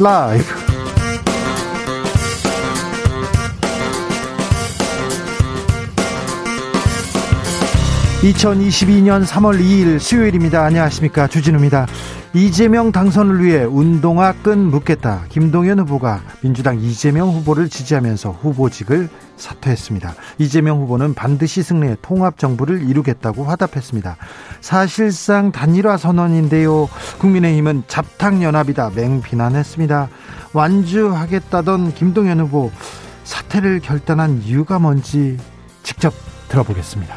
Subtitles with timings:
[0.00, 0.44] 라이브.
[8.22, 10.64] 2022년 3월 2일 수요일입니다.
[10.64, 11.26] 안녕하십니까.
[11.26, 11.86] 주진우입니다.
[12.32, 15.24] 이재명 당선을 위해 운동화 끈 묶겠다.
[15.30, 20.14] 김동연 후보가 민주당 이재명 후보를 지지하면서 후보직을 사퇴했습니다.
[20.38, 24.16] 이재명 후보는 반드시 승리해 통합 정부를 이루겠다고 화답했습니다.
[24.60, 26.88] 사실상 단일화 선언인데요.
[27.18, 30.08] 국민의힘은 잡탕 연합이다 맹비난했습니다.
[30.52, 32.70] 완주하겠다던 김동연 후보
[33.24, 35.36] 사퇴를 결단한 이유가 뭔지
[35.82, 36.14] 직접
[36.48, 37.14] 들어보겠습니다.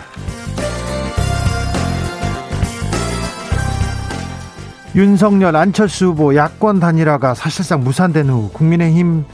[4.96, 9.26] 윤석열 안철수 후보 야권 단일화가 사실상 무산된 후 국민의힘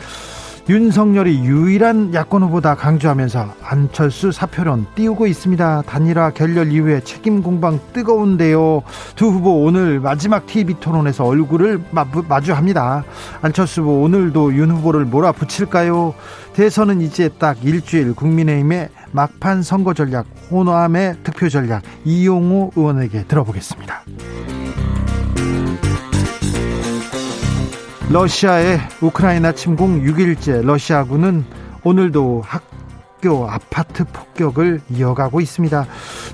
[0.70, 5.82] 윤석열이 유일한 야권 후보다 강조하면서 안철수 사표론 띄우고 있습니다.
[5.82, 8.84] 단일화 결렬 이후에 책임 공방 뜨거운데요.
[9.16, 13.04] 두 후보 오늘 마지막 TV 토론에서 얼굴을 마주합니다.
[13.42, 16.14] 안철수 후보 오늘도 윤 후보를 몰아붙일까요?
[16.54, 24.04] 대선은 이제 딱 일주일 국민의힘의 막판 선거 전략, 호남의 득표 전략 이용호 의원에게 들어보겠습니다.
[28.12, 31.46] 러시아의 우크라이나 침공 6일째 러시아군은
[31.84, 32.64] 오늘도 학
[33.22, 35.86] 교 아파트 폭격을 이어가고 있습니다.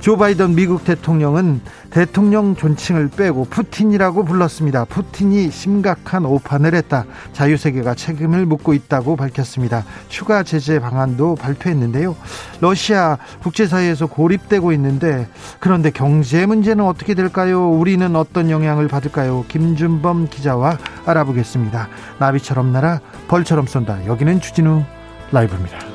[0.02, 4.86] 조 바이든 미국 대통령은 대통령 존칭을 빼고 푸틴이라고 불렀습니다.
[4.86, 7.06] 푸틴이 심각한 오판을 했다.
[7.34, 9.84] 자유세계가 책임을 묻고 있다고 밝혔습니다.
[10.10, 12.16] 추가 제재 방안도 발표했는데요.
[12.62, 15.28] 러시아 국제사회에서 고립되고 있는데
[15.60, 17.70] 그런데 경제 문제는 어떻게 될까요?
[17.70, 19.46] 우리는 어떤 영향을 받을까요?
[19.48, 21.88] 김준범 기자와 알아보겠습니다.
[22.20, 24.06] 나비처럼 날아 벌처럼 쏜다.
[24.06, 24.84] 여기는 주진우
[25.32, 25.95] 라이브입니다.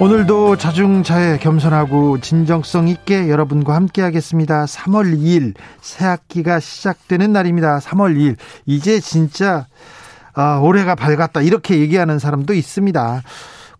[0.00, 4.64] 오늘도 자중자애 겸손하고 진정성 있게 여러분과 함께 하겠습니다.
[4.64, 7.78] 3월 2일 새 학기가 시작되는 날입니다.
[7.78, 8.36] 3월 2일
[8.66, 9.66] 이제 진짜
[10.34, 13.22] 아, 올해가 밝았다 이렇게 얘기하는 사람도 있습니다.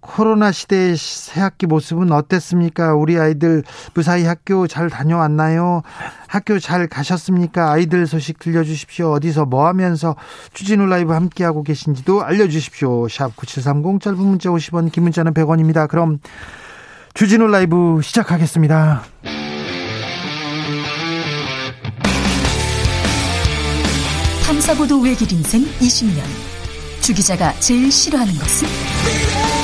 [0.07, 2.95] 코로나 시대의 새 학기 모습은 어땠습니까?
[2.95, 5.83] 우리 아이들 무사히 학교 잘 다녀왔나요?
[6.29, 7.73] 학교 잘 가셨습니까?
[7.73, 9.13] 아이들 소식 들려주십시오.
[9.13, 10.15] 어디서 뭐 하면서
[10.53, 13.09] 주진우 라이브 함께하고 계신지도 알려주십시오.
[13.09, 15.89] 샵 9730 짧은 문자 50원, 긴 문자는 100원입니다.
[15.89, 16.21] 그럼
[17.15, 19.03] 주진우 라이브 시작하겠습니다.
[24.47, 26.23] 탐사보도 외길 인생 20년.
[27.01, 29.64] 주 기자가 제일 싫어하는 것은?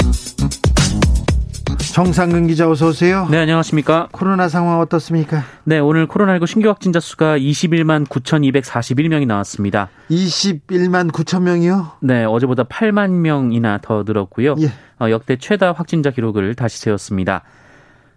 [1.91, 3.27] 정상근 기자 어서 오세요.
[3.29, 4.07] 네, 안녕하십니까?
[4.13, 5.43] 코로나 상황 어떻습니까?
[5.65, 9.89] 네, 오늘 코로나19 신규 확진자 수가 21만 9,241명이 나왔습니다.
[10.09, 11.91] 21만 9천 명이요?
[11.99, 14.55] 네, 어제보다 8만 명이나 더 늘었고요.
[14.61, 14.71] 예.
[15.01, 17.43] 어, 역대 최다 확진자 기록을 다시 세웠습니다.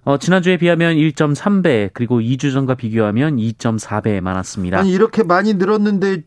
[0.04, 4.78] 어, 지난주에 비하면 1.3배, 그리고 2주 전과 비교하면 2.4배 많았습니다.
[4.78, 6.22] 아니, 이렇게 많이 늘었는데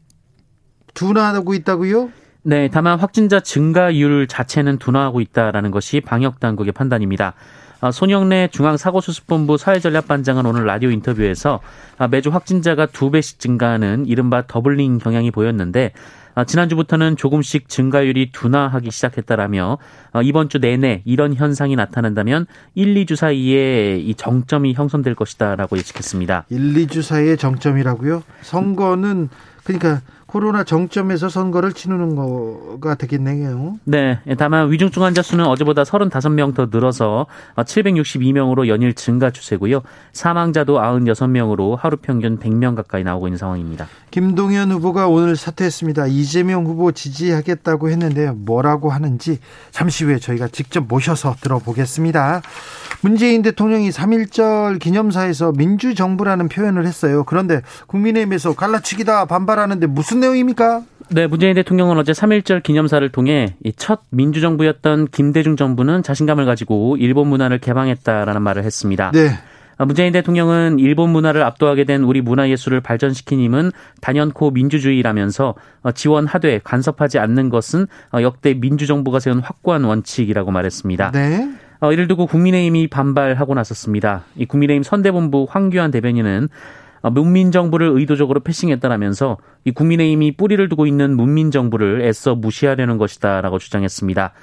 [0.93, 2.09] 둔화하고 있다고요?
[2.47, 7.33] 네, 다만 확진자 증가율 자체는 둔화하고 있다라는 것이 방역 당국의 판단입니다.
[7.81, 11.59] 아, 손영래 중앙사고수습본부 사회전략반장은 오늘 라디오 인터뷰에서
[11.97, 15.91] 아, 매주 확진자가 두 배씩 증가하는 이른바 doubling 경향이 보였는데
[16.35, 19.77] 아, 지난주부터는 조금씩 증가율이 둔화하기 시작했다라며
[20.23, 26.45] 이번 주 내내 이런 현상이 나타난다면 1, 2주 사이에 이 정점이 형성될 것이다라고 예측했습니다.
[26.47, 28.23] 1, 2주 사이에 정점이라고요?
[28.43, 29.27] 선거는
[29.65, 33.79] 그러니까 코로나 정점에서 선거를 치르는 거가 되겠네요.
[33.85, 34.19] 네.
[34.37, 39.81] 다만 위중증 환자 수는 어제보다 35명 더 늘어서 762명으로 연일 증가 추세고요.
[40.11, 43.87] 사망자도 96명으로 하루 평균 100명 가까이 나오고 있는 상황입니다.
[44.17, 46.07] 김동연 후보가 오늘 사퇴했습니다.
[46.07, 49.37] 이재명 후보 지지하겠다고 했는데 뭐라고 하는지
[49.69, 52.41] 잠시 후에 저희가 직접 모셔서 들어보겠습니다.
[53.01, 57.23] 문재인 대통령이 3.1절 기념사에서 민주정부라는 표현을 했어요.
[57.25, 60.81] 그런데 국민의힘에서 갈라치기다 반발하는데 무슨 무슨 내용입니까?
[61.09, 67.59] 네, 문재인 대통령은 어제 3.1절 기념사를 통해 첫 민주정부였던 김대중 정부는 자신감을 가지고 일본 문화를
[67.59, 69.11] 개방했다라는 말을 했습니다.
[69.13, 69.29] 네.
[69.77, 73.71] 아, 문재인 대통령은 일본 문화를 압도하게 된 우리 문화예술을 발전시킨 힘은
[74.01, 81.11] 단연코 민주주의라면서 어, 지원하되 간섭하지 않는 것은 어, 역대 민주정부가 세운 확고한 원칙이라고 말했습니다.
[81.11, 81.49] 네.
[81.79, 84.23] 어, 이를 두고 국민의힘이 반발하고 나섰습니다.
[84.35, 86.49] 이 국민의힘 선대본부 황교안 대변인은
[87.01, 93.59] 어, 문민 정부를 의도적으로 패싱했다라면서 이 국민의힘이 뿌리를 두고 있는 문민 정부를 애써 무시하려는 것이다라고
[93.59, 94.33] 주장했습니다.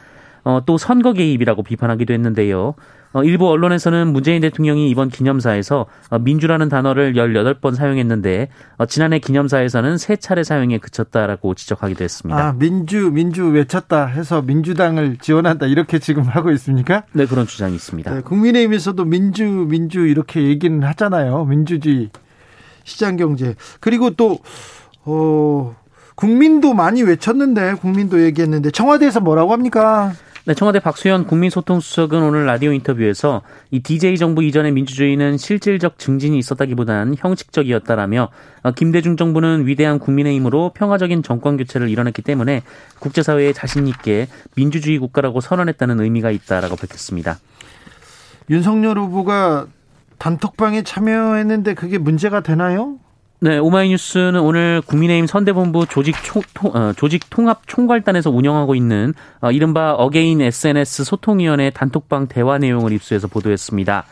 [0.44, 2.74] 어, 또 선거 개입이라고 비판하기도 했는데요.
[3.14, 9.98] 어, 일부 언론에서는 문재인 대통령이 이번 기념사에서 어, 민주라는 단어를 18번 사용했는데 어, 지난해 기념사에서는
[9.98, 12.48] 세 차례 사용에 그쳤다라고 지적하기도 했습니다.
[12.48, 17.04] 아, 민주 민주 외쳤다 해서 민주당을 지원한다 이렇게 지금 하고 있습니까?
[17.12, 18.12] 네, 그런 주장이 있습니다.
[18.12, 21.44] 네, 국민의힘에서도 민주 민주 이렇게 얘기는 하잖아요.
[21.44, 22.10] 민주주의
[22.82, 23.54] 시장 경제.
[23.78, 24.40] 그리고 또
[25.04, 25.76] 어,
[26.16, 30.12] 국민도 많이 외쳤는데 국민도 얘기했는데 청와대에서 뭐라고 합니까?
[30.46, 37.14] 네, 청와대 박수현 국민소통수석은 오늘 라디오 인터뷰에서 이 DJ 정부 이전의 민주주의는 실질적 증진이 있었다기보단
[37.16, 38.28] 형식적이었다라며
[38.62, 42.62] 어, 김대중 정부는 위대한 국민의 힘으로 평화적인 정권 교체를 이뤄냈기 때문에
[42.98, 47.38] 국제사회에 자신 있게 민주주의 국가라고 선언했다는 의미가 있다라고 밝혔습니다.
[48.50, 49.66] 윤석열 후보가
[50.18, 52.98] 단톡방에 참여했는데 그게 문제가 되나요?
[53.44, 59.12] 네, 오마이뉴스는 오늘 국민의힘 선대본부 조직 총, 통, 어, 조직 통합 총괄단에서 운영하고 있는
[59.42, 64.06] 어, 이른바 again SNS 소통위원회 단톡방 대화 내용을 입수해서 보도했습니다.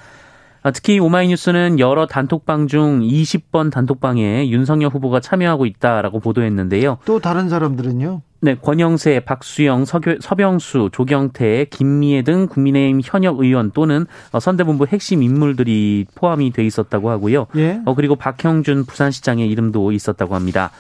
[0.63, 6.99] 어, 특히 오마이뉴스는 여러 단톡방 중 20번 단톡방에 윤석열 후보가 참여하고 있다라고 보도했는데요.
[7.05, 8.23] 또 다른 사람들은요?
[8.45, 15.23] 네, 권영세, 박수영, 서교, 서병수, 조경태, 김미애 등 국민의힘 현역 의원 또는 어, 선대본부 핵심
[15.23, 17.47] 인물들이 포함이 돼 있었다고 하고요.
[17.57, 17.81] 예?
[17.85, 20.71] 어, 그리고 박형준 부산시장의 이름도 있었다고 합니다.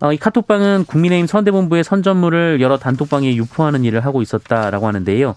[0.00, 5.36] 어, 이 카톡방은 국민의힘 선대본부의 선전물을 여러 단톡방에 유포하는 일을 하고 있었다라고 하는데요.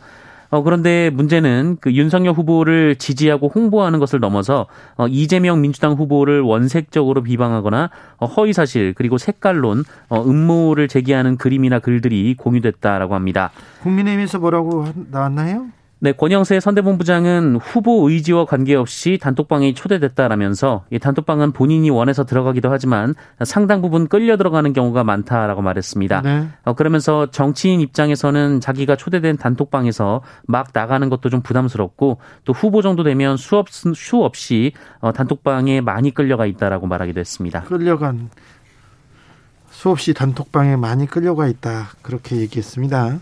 [0.50, 7.24] 어, 그런데 문제는 그 윤석열 후보를 지지하고 홍보하는 것을 넘어서 어, 이재명 민주당 후보를 원색적으로
[7.24, 13.51] 비방하거나 어, 허위사실 그리고 색깔론 어, 음모를 제기하는 그림이나 글들이 공유됐다라고 합니다.
[13.83, 15.68] 국민의힘에서 뭐라고 나왔나요?
[16.00, 23.15] 네, 권영세 선대본부장은 후보 의지와 관계없이 단톡방에 초대됐다라면서 이 단톡방은 본인이 원해서 들어가기도 하지만
[23.45, 26.21] 상당 부분 끌려 들어가는 경우가 많다라고 말했습니다.
[26.21, 26.47] 네.
[26.63, 33.03] 어, 그러면서 정치인 입장에서는 자기가 초대된 단톡방에서 막 나가는 것도 좀 부담스럽고 또 후보 정도
[33.03, 37.63] 되면 수업 수 없이 어, 단톡방에 많이 끌려가 있다라고 말하기도 했습니다.
[37.63, 38.30] 끌려간
[39.69, 43.19] 수없이 단톡방에 많이 끌려가 있다 그렇게 얘기했습니다.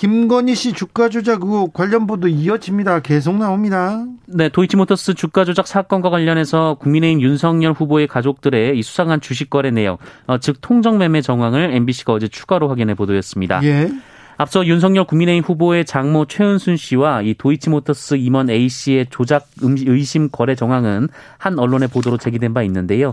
[0.00, 3.00] 김건희 씨 주가 조작 의혹 관련 보도 이어집니다.
[3.00, 4.02] 계속 나옵니다.
[4.24, 9.98] 네, 도이치모터스 주가 조작 사건과 관련해서 국민의힘 윤석열 후보의 가족들의 이 수상한 주식 거래 내역,
[10.26, 13.62] 어, 즉 통정 매매 정황을 MBC가 어제 추가로 확인해 보도했습니다.
[13.64, 13.90] 예.
[14.38, 20.54] 앞서 윤석열 국민의힘 후보의 장모 최은순 씨와 이 도이치모터스 임원 A 씨의 조작 의심 거래
[20.54, 23.12] 정황은 한 언론의 보도로 제기된 바 있는데요.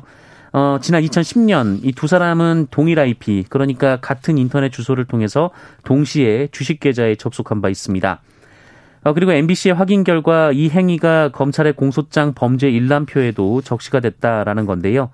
[0.53, 5.51] 어, 지난 2010년 이 두 사람은 동일 IP, 그러니까 같은 인터넷 주소를 통해서
[5.83, 8.21] 동시에 주식 계좌에 접속한 바 있습니다.
[9.03, 15.09] 어, 그리고 MBC의 확인 결과 이 행위가 검찰의 공소장 범죄 일람표에도 적시가 됐다라는 건데요.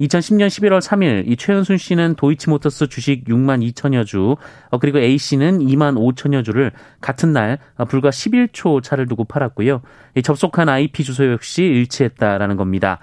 [0.00, 4.36] 2010년 11월 3일 이 최은순 씨는 도이치모터스 주식 6만 2천여 주,
[4.70, 6.70] 어, 그리고 A 씨는 2만 5천여 주를
[7.00, 9.82] 같은 날 어, 불과 11초 차를 두고 팔았고요.
[10.14, 13.00] 이 접속한 IP 주소 역시 일치했다라는 겁니다.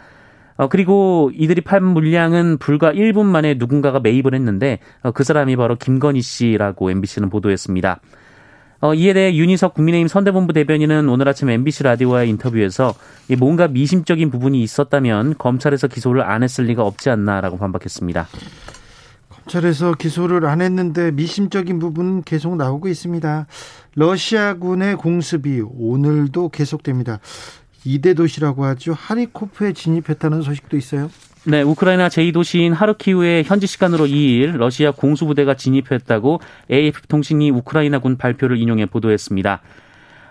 [0.57, 5.75] 어, 그리고 이들이 팔 물량은 불과 1분 만에 누군가가 매입을 했는데 어, 그 사람이 바로
[5.75, 7.99] 김건희 씨라고 MBC는 보도했습니다.
[8.81, 12.93] 어, 이에 대해 윤희석 국민의힘 선대본부 대변인은 오늘 아침 MBC 라디오와의 인터뷰에서
[13.39, 18.27] 뭔가 미심적인 부분이 있었다면 검찰에서 기소를 안 했을 리가 없지 않나라고 반박했습니다.
[19.29, 23.47] 검찰에서 기소를 안 했는데 미심적인 부분은 계속 나오고 있습니다.
[23.95, 27.19] 러시아군의 공습이 오늘도 계속됩니다.
[27.85, 28.93] 이대 도시라고 하죠.
[28.93, 31.09] 하리코프에 진입했다는 소식도 있어요.
[31.47, 39.61] 네, 우크라이나 제2도시인 하르키우에 현지 시간으로 2일 러시아 공수부대가 진입했다고 AF통신이 우크라이나군 발표를 인용해 보도했습니다.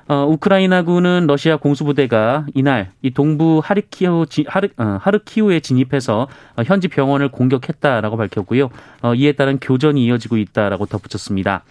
[0.06, 7.30] 어, 우크라이나군은 러시아 공수부대가 이날 이 동부 하르키우 하르, 어, 하르키우에 진입해서 어, 현지 병원을
[7.30, 8.70] 공격했다라고 밝혔고요.
[9.02, 11.62] 어, 이에 따른 교전이 이어지고 있다라고 덧붙였습니다.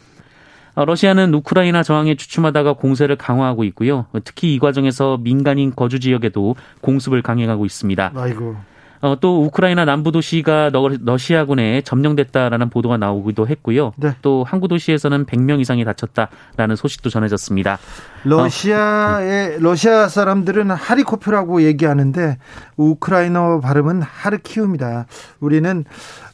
[0.75, 4.07] 어, 러시아는 우크라이나 저항에 주춤하다가 공세를 강화하고 있고요.
[4.23, 8.11] 특히 이 과정에서 민간인 거주 지역에도 공습을 강행하고 있습니다.
[8.15, 8.55] 아이고.
[9.03, 13.91] 어, 또 우크라이나 남부 도시가 러시아군에 점령됐다라는 보도가 나오기도 했고요.
[13.97, 14.15] 네.
[14.21, 17.79] 또 항구 도시에서는 100명 이상이 다쳤다라는 소식도 전해졌습니다.
[18.23, 22.37] 러시아의 어, 러시아 사람들은 하리코프라고 얘기하는데
[22.77, 25.07] 우크라이너 발음은 하르키우입니다.
[25.41, 25.83] 우리는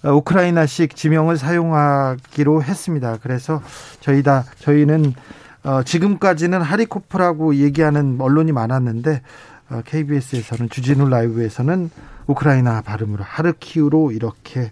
[0.03, 3.17] 우크라이나식 지명을 사용하기로 했습니다.
[3.23, 3.63] 그래서
[3.99, 5.15] 저희 다 저희는
[5.63, 9.23] 어, 지금까지는 하리코프라고 얘기하는 언론이 많았는데
[9.71, 11.89] 어, KBS에서는 주진우 라이브에서는
[12.29, 14.71] 우크라이나 발음으로 하르키우로 이렇게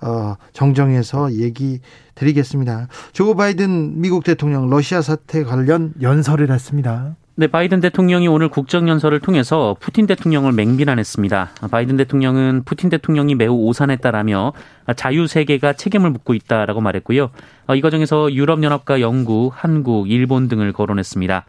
[0.00, 1.80] 어, 정정해서 얘기
[2.14, 2.88] 드리겠습니다.
[3.12, 7.16] 조 바이든 미국 대통령 러시아 사태 관련 연설을 했습니다.
[7.38, 11.50] 네, 바이든 대통령이 오늘 국정연설을 통해서 푸틴 대통령을 맹비난했습니다.
[11.70, 14.54] 바이든 대통령은 푸틴 대통령이 매우 오산했다라며
[14.96, 17.28] 자유세계가 책임을 묻고 있다라고 말했고요.
[17.74, 21.44] 이 과정에서 유럽연합과 영국, 한국, 일본 등을 거론했습니다.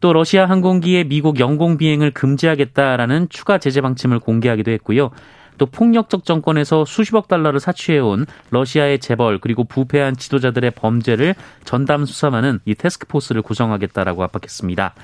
[0.00, 5.10] 또 러시아 항공기의 미국 영공 비행을 금지하겠다라는 추가 제재 방침을 공개하기도 했고요.
[5.58, 12.74] 또 폭력적 정권에서 수십억 달러를 사취해온 러시아의 재벌 그리고 부패한 지도자들의 범죄를 전담 수사하는 이
[12.74, 14.94] 테스크포스를 구성하겠다라고 압박했습니다.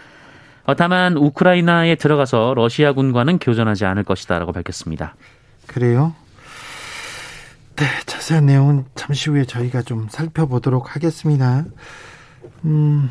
[0.64, 5.14] 어, 다만 우크라이나에 들어가서 러시아군과는 교전하지 않을 것이다라고 밝혔습니다.
[5.66, 6.14] 그래요?
[7.76, 11.64] 네, 자세한 내용은 잠시 후에 저희가 좀 살펴보도록 하겠습니다.
[12.64, 13.10] 음,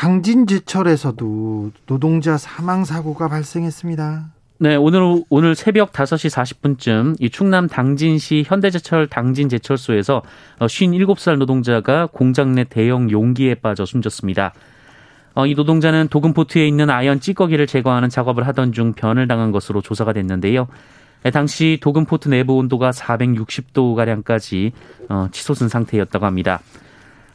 [0.00, 4.30] 당진제철에서도 노동자 사망 사고가 발생했습니다.
[4.56, 10.22] 네, 오늘 오늘 새벽 5시 40분쯤 이 충남 당진시 현대제철 당진 제철소에서
[10.58, 14.54] 57살 어, 노동자가 공장 내 대형 용기에 빠져 숨졌습니다.
[15.34, 20.14] 어, 이 노동자는 도금포트에 있는 아연 찌꺼기를 제거하는 작업을 하던 중 변을 당한 것으로 조사가
[20.14, 20.68] 됐는데요.
[21.30, 24.72] 당시 도금포트 내부 온도가 460도 가량까지
[25.10, 26.60] 어, 치솟은 상태였다고 합니다.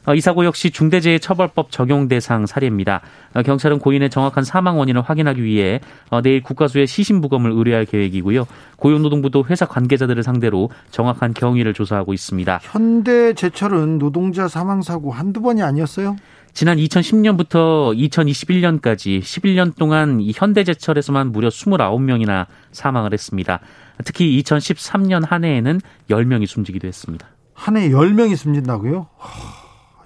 [0.06, 3.02] 어, 이 사고 역시 중대재해처벌법 적용 대상 사례입니다.
[3.46, 5.80] 경찰은 고인의 정확한 사망 원인을 확인하기 위해
[6.24, 8.46] 내일 국가수에 시신 부검을 의뢰할 계획이고요.
[8.78, 12.60] 고용노동부도 회사 관계자들을 상대로 정확한 경위를 조사하고 있습니다.
[12.62, 16.16] 현대제철은 노동자 사망 사고 한두 번이 아니었어요?
[16.54, 23.60] 지난 2010년부터 2021년까지 11년 동안 이 현대제철에서만 무려 29명이나 사망을 했습니다.
[24.06, 27.28] 특히 2013년 한 해에는 10명이 숨지기도 했습니다.
[27.54, 29.08] 한 해에 10명이 숨진다고요?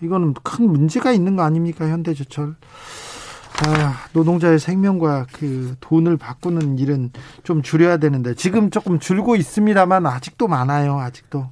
[0.01, 2.56] 이거는 큰 문제가 있는 거 아닙니까, 현대제철?
[3.65, 7.12] 아, 노동자의 생명과 그 돈을 바꾸는 일은
[7.44, 10.98] 좀 줄여야 되는데 지금 조금 줄고 있습니다만 아직도 많아요.
[11.00, 11.50] 아직도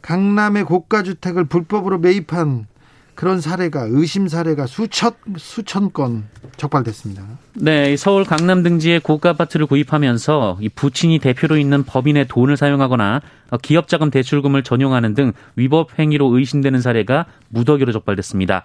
[0.00, 2.66] 강남의 고가 주택을 불법으로 매입한
[3.14, 6.24] 그런 사례가 의심 사례가 수천 수천 건
[6.56, 7.22] 적발됐습니다.
[7.54, 13.20] 네, 서울 강남 등지의 고가 아파트를 구입하면서 이 부친이 대표로 있는 법인의 돈을 사용하거나
[13.62, 18.64] 기업 자금 대출금을 전용하는 등 위법 행위로 의심되는 사례가 무더기로 적발됐습니다.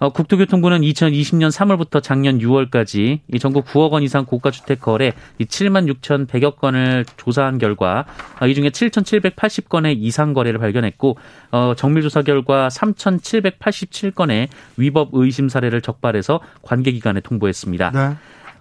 [0.00, 6.56] 어, 국토교통부는 2020년 3월부터 작년 6월까지 전국 9억 원 이상 고가 주택 거래 7만 6천100여
[6.56, 8.06] 건을 조사한 결과
[8.40, 11.18] 어, 이 중에 7,780건의 이상 거래를 발견했고
[11.52, 17.90] 어, 정밀 조사 결과 3,787건의 위법 의심 사례를 적발해서 관계 기관에 통보했습니다.
[17.90, 18.16] 네.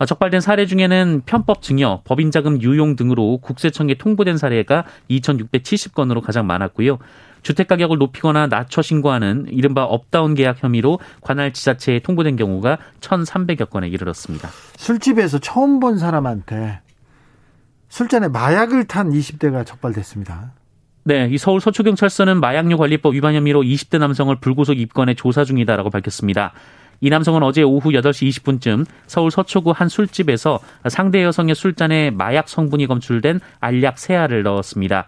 [0.06, 7.00] 적발된 사례 중에는 편법 증여, 법인 자금 유용 등으로 국세청에 통보된 사례가 2,670건으로 가장 많았고요.
[7.42, 13.88] 주택 가격을 높이거나 낮춰 신고하는 이른바 up-down 계약 혐의로 관할 지자체에 통보된 경우가 1,300여 건에
[13.88, 14.50] 이르렀습니다.
[14.78, 16.82] 술집에서 처음 본 사람한테
[17.90, 20.54] 술잔에 마약을 탄 20대가 적발됐습니다.
[21.04, 26.54] 네, 이 서울 서초경찰서는 마약류 관리법 위반 혐의로 20대 남성을 불구속 입건해 조사 중이다라고 밝혔습니다.
[27.02, 32.88] 이 남성은 어제 오후 8시 20분쯤 서울 서초구 한 술집에서 상대 여성의 술잔에 마약 성분이
[32.88, 35.06] 검출된 알약 세알을 넣었습니다.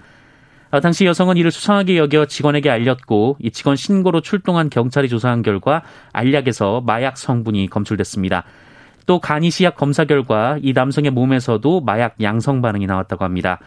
[0.72, 5.84] 아, 당시 여성은 이를 수상하게 여겨 직원에게 알렸고 이 직원 신고로 출동한 경찰이 조사한 결과
[6.13, 8.46] 알약에서 마약 성분이 검출됐습니다.
[9.06, 13.60] 또 간이 시약 검사 결과 이 남성의 몸에서도 마약 양성 반응이 나왔다고 합니다.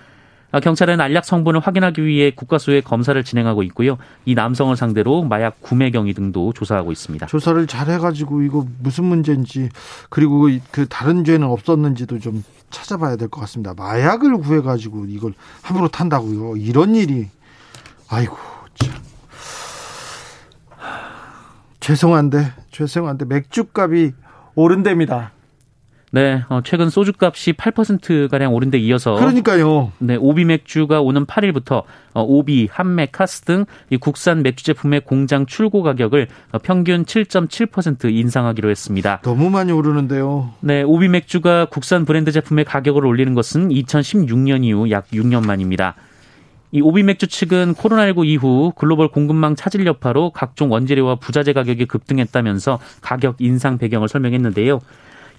[0.54, 3.98] 아, 경찰은 알약 성분을 확인하기 위해 국가수의 검사를 진행하고 있고요.
[4.24, 7.26] 이 남성을 상대로 마약 구매 경위 등도 조사하고 있습니다.
[7.26, 9.68] 조사를 잘 해가지고 이거 무슨 문제인지
[10.10, 13.74] 그리고 그 다른 죄는 없었는지도 좀 찾아봐야 될 것 같습니다.
[13.74, 16.56] 마약을 구해가지고 이걸 함부로 탄다고요.
[16.58, 17.30] 이런 일이
[18.08, 18.36] 아이고
[18.76, 18.92] 참
[21.80, 24.12] 죄송한데 죄송한데 맥주값이
[24.54, 25.32] 오른답니다.
[26.14, 29.90] 네, 어, 최근 소주값이 8%가량 오른 데 이어서 그러니까요.
[29.98, 35.44] 네, 오비 맥주가 오는 8일부터 어, 오비, 한맥, 카스 등 이 국산 맥주 제품의 공장
[35.44, 39.20] 출고 가격을 어, 평균 7.7% 인상하기로 했습니다.
[39.22, 40.52] 너무 많이 오르는데요.
[40.60, 45.96] 네, 오비 맥주가 국산 브랜드 제품의 가격을 올리는 것은 2016년 이후 약 6년 만입니다.
[46.70, 52.78] 이 오비 맥주 측은 코로나19 이후 글로벌 공급망 차질 여파로 각종 원재료와 부자재 가격이 급등했다면서
[53.00, 54.80] 가격 인상 배경을 설명했는데요.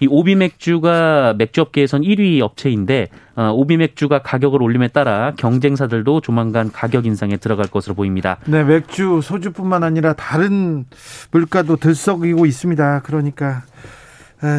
[0.00, 6.70] 이 오비 맥주가 맥주 업계에선 1위 업체인데 어, 오비 맥주가 가격을 올림에 따라 경쟁사들도 조만간
[6.72, 8.38] 가격 인상에 들어갈 것으로 보입니다.
[8.46, 10.86] 네, 맥주, 소주뿐만 아니라 다른
[11.30, 13.02] 물가도 들썩이고 있습니다.
[13.04, 13.62] 그러니까 아,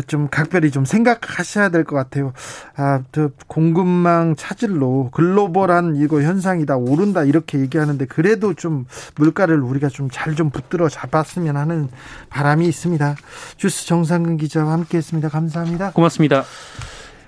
[0.07, 2.33] 좀 각별히 좀 생각하셔야 될 것 같아요.
[2.75, 3.01] 아,
[3.45, 10.49] 공급망 차질로 글로벌한 이거 현상이다 오른다 이렇게 얘기하는데 그래도 좀 물가를 우리가 좀 잘좀 좀
[10.49, 11.89] 붙들어 잡았으면 하는
[12.29, 13.15] 바람이 있습니다.
[13.57, 15.29] 주스 정상근 기자와 함께했습니다.
[15.29, 15.91] 감사합니다.
[15.91, 16.43] 고맙습니다.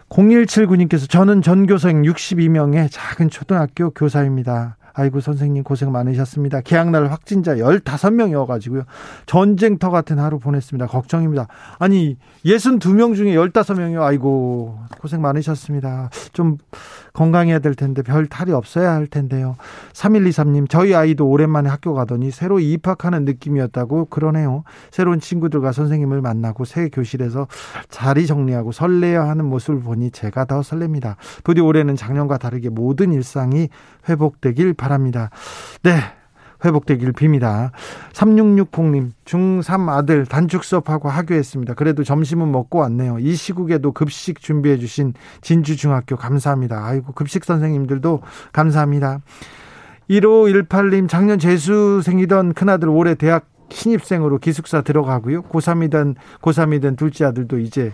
[0.10, 4.78] 0179님께서 저는 전교생 62명의 작은 초등학교 교사입니다.
[5.00, 6.62] 아이고 선생님 고생 많으셨습니다.
[6.62, 8.84] 개학날 확진자 15명이어 가지고요.
[9.26, 10.88] 전쟁터 같은 하루 보냈습니다.
[10.88, 11.48] 걱정입니다.
[11.78, 14.02] 아니 62명 중에 15명이요.
[14.02, 16.10] 아이고 고생 많으셨습니다.
[16.34, 16.58] 좀
[17.20, 19.58] 건강해야 될 텐데 별 탈이 없어야 할 텐데요.
[19.92, 24.64] 3123님 저희 아이도 오랜만에 학교 가더니 새로 입학하는 느낌이었다고 그러네요.
[24.90, 27.48] 새로운 친구들과 선생님을 만나고 새 교실에서
[27.90, 31.18] 자리 정리하고 설레어 하는 모습을 보니 제가 더 설렙니다.
[31.44, 33.68] 부디 올해는 작년과 다르게 모든 일상이
[34.08, 35.30] 회복되길 바랍니다.
[35.84, 36.19] 네.
[36.64, 37.72] 회복되길 빕니다.
[38.14, 41.74] 3660님, 중3 아들 단축 수업하고 하교했습니다.
[41.74, 43.20] 그래도 점심은 먹고 왔네요.
[43.20, 46.86] 이 시국에도 급식 준비해 주신 진주중학교 감사합니다.
[46.86, 49.22] 아이고, 급식 선생님들도 감사합니다.
[50.10, 55.44] 1518님, 작년 재수생이던 큰아들 올해 대학 신입생으로 기숙사 들어가고요.
[55.44, 57.92] 고3이던, 고3이던 둘째 아들도 이제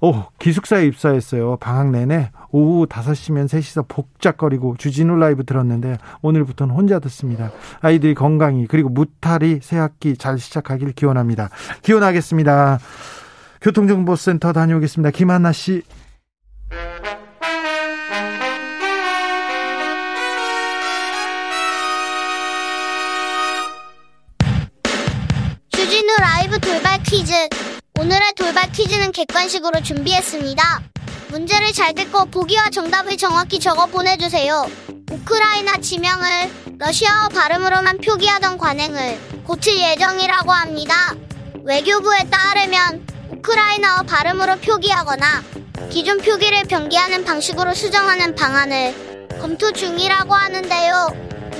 [0.00, 1.56] 오, 기숙사에 입사했어요.
[1.56, 7.50] 방학 내내 오후 5시면 셋이서 복잡거리고 주진우 라이브 들었는데 오늘부터는 혼자 듣습니다.
[7.80, 11.50] 아이들이 건강히 그리고 무탈이 새 학기 잘 시작하길 기원합니다.
[11.82, 12.78] 기원하겠습니다.
[13.60, 15.10] 교통정보센터 다녀오겠습니다.
[15.10, 15.82] 김한나 씨.
[27.96, 30.82] 오늘의 돌발 퀴즈는 객관식으로 준비했습니다.
[31.28, 34.68] 문제를 잘 듣고 보기와 정답을 정확히 적어 보내주세요.
[35.12, 41.14] 우크라이나 지명을 러시아어 발음으로만 표기하던 관행을 고칠 예정이라고 합니다.
[41.62, 45.44] 외교부에 따르면 우크라이나어 발음으로 표기하거나
[45.90, 51.08] 기존 표기를 변기하는 방식으로 수정하는 방안을 검토 중이라고 하는데요.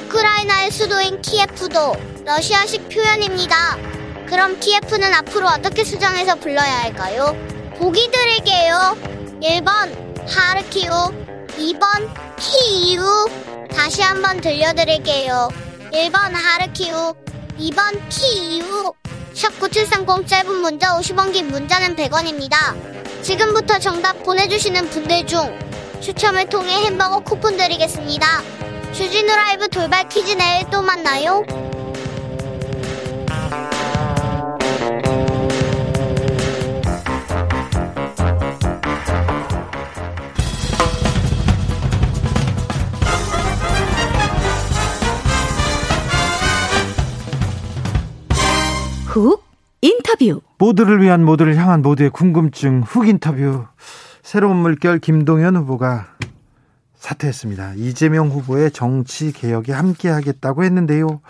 [0.07, 4.04] 우크라이나의 수도인 키예프도 러시아식 표현입니다.
[4.27, 7.37] 그럼 키예프는 앞으로 어떻게 수정해서 불러야 할까요?
[7.79, 8.97] 보기 드릴게요.
[9.43, 11.13] 1번 하르키우
[11.59, 13.29] 2번 키이우
[13.75, 15.49] 다시 한번 들려드릴게요.
[15.93, 17.15] 1번 하르키우
[17.59, 18.93] 2번 키이우
[19.35, 23.23] 샵9730 짧은 문자 50원 긴 문자는 100원입니다.
[23.23, 25.59] 지금부터 정답 보내주시는 분들 중
[26.01, 28.43] 추첨을 통해 햄버거 쿠폰 드리겠습니다.
[28.93, 31.43] 주진우 라이브 돌발 퀴즈 내일 또 만나요.
[49.15, 49.45] 훅
[49.81, 50.41] 인터뷰.
[50.59, 53.65] 모두를 위한 모두를 향한 모두의 궁금증 훅 인터뷰.
[54.25, 56.09] 새로운 물결 김동연 후보가
[56.97, 57.75] 사퇴했습니다.
[57.77, 61.21] 이재명 후보의 정치 개혁에 함께 하겠다고 했는데요.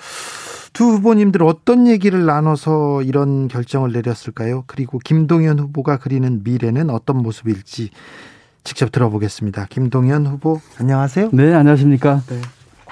[0.72, 4.64] 두 후보님들 어떤 얘기를 나눠서 이런 결정을 내렸을까요?
[4.66, 7.90] 그리고 김동연 후보가 그리는 미래는 어떤 모습일지
[8.64, 9.66] 직접 들어보겠습니다.
[9.68, 11.28] 김동연 후보 안녕하세요.
[11.34, 12.22] 네, 안녕하십니까?
[12.28, 12.40] 네.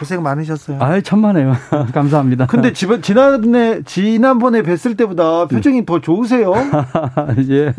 [0.02, 0.78] 고생 많으셨어요.
[0.80, 1.54] 아, 천만에요.
[1.94, 2.46] 감사합니다.
[2.46, 6.52] 근데 지난 지난번에 지난번에 뵀을 때보다 표정이 더 좋으세요.
[7.50, 7.72] 예.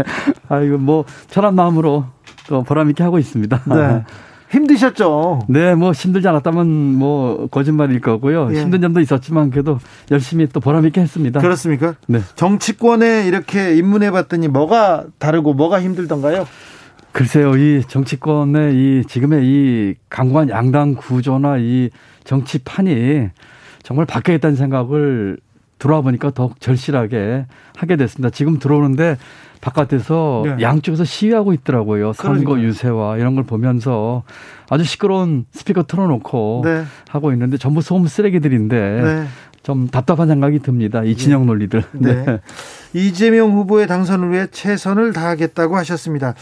[0.47, 2.05] 아이고 뭐 천한 마음으로
[2.47, 3.61] 또 보람 있게 하고 있습니다.
[3.65, 4.03] 네.
[4.51, 5.41] 힘드셨죠?
[5.49, 8.55] 네, 뭐 힘들지 않았다면 뭐 거짓말일 거고요.
[8.55, 8.61] 예.
[8.61, 9.79] 힘든 점도 있었지만 그래도
[10.11, 11.41] 열심히 또 보람 있게 했습니다.
[11.41, 11.95] 그렇습니까?
[12.07, 12.21] 네.
[12.35, 16.45] 정치권에 이렇게 입문해 봤더니 뭐가 다르고 뭐가 힘들던가요?
[17.13, 21.91] 글쎄요, 이 정치권의 이 지금의 이 강관 양당 구조나 이
[22.23, 23.29] 정치판이
[23.83, 25.37] 정말 바뀌겠다는 생각을
[25.79, 28.29] 들어와 보니까 더욱 절실하게 하게 됐습니다.
[28.29, 29.17] 지금 들어오는데
[29.59, 30.63] 바깥에서 네.
[30.63, 32.13] 양쪽에서 시위하고 있더라고요.
[32.13, 32.67] 선거 그러니까요.
[32.67, 34.23] 유세와 이런 걸 보면서
[34.69, 36.83] 아주 시끄러운 스피커 틀어놓고 네.
[37.09, 39.25] 하고 있는데 전부 소음 쓰레기들인데 네.
[39.63, 41.03] 좀 답답한 생각이 듭니다.
[41.03, 41.83] 이 진영 논리들.
[41.93, 42.39] 네.
[42.93, 46.35] 이재명 후보의 당선을 위해 최선을 다하겠다고 하셨습니다.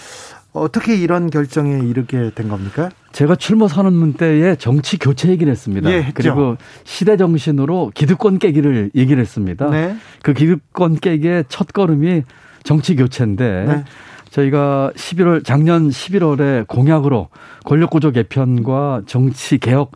[0.53, 2.89] 어떻게 이런 결정에 이르게 된 겁니까?
[3.13, 5.89] 제가 출마 선언문 때에 정치 교체 얘기를 했습니다.
[5.91, 6.11] 예.
[6.13, 9.69] 그리고 시대 정신으로 기득권 깨기를 얘기를 했습니다.
[9.69, 9.95] 네.
[10.21, 12.23] 그 기득권 깨기의 첫 걸음이
[12.63, 13.83] 정치 교체인데 네.
[14.29, 17.29] 저희가 11월 작년 11월에 공약으로
[17.65, 19.91] 권력 구조 개편과 정치 개혁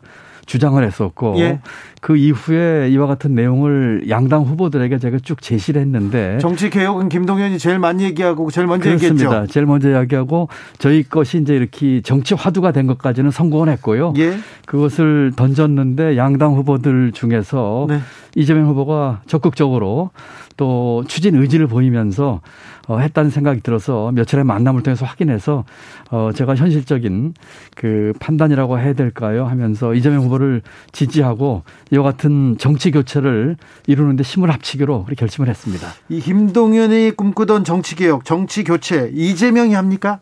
[0.46, 1.60] 주장을 했었고 예.
[2.06, 7.80] 그 이후에 이와 같은 내용을 양당 후보들에게 제가 쭉 제시를 했는데 정치 개혁은 김동연이 제일
[7.80, 9.24] 많이 얘기하고 제일 먼저 그렇습니다.
[9.24, 9.52] 얘기했죠.
[9.52, 14.14] 제일 먼저 이야기하고 저희 것이 이제 이렇게 정치 화두가 된 것까지는 성공을 했고요.
[14.18, 14.38] 예.
[14.66, 17.98] 그것을 던졌는데 양당 후보들 중에서 네.
[18.36, 20.10] 이재명 후보가 적극적으로
[20.56, 22.40] 또 추진 의지를 보이면서
[22.88, 25.64] 어, 했다는 생각이 들어서 며칠의 만남을 통해서 확인해서
[26.10, 27.34] 어, 제가 현실적인
[27.74, 31.62] 그 판단이라고 해야 될까요 하면서 이재명 후보를 지지하고
[31.96, 33.56] 이와 같은 정치 교체를
[33.86, 35.88] 이루는데 힘을 합치기로 결심을 했습니다.
[36.08, 40.20] 이 김동연이 꿈꾸던 정치 개혁, 정치 교체 이재명이 합니까?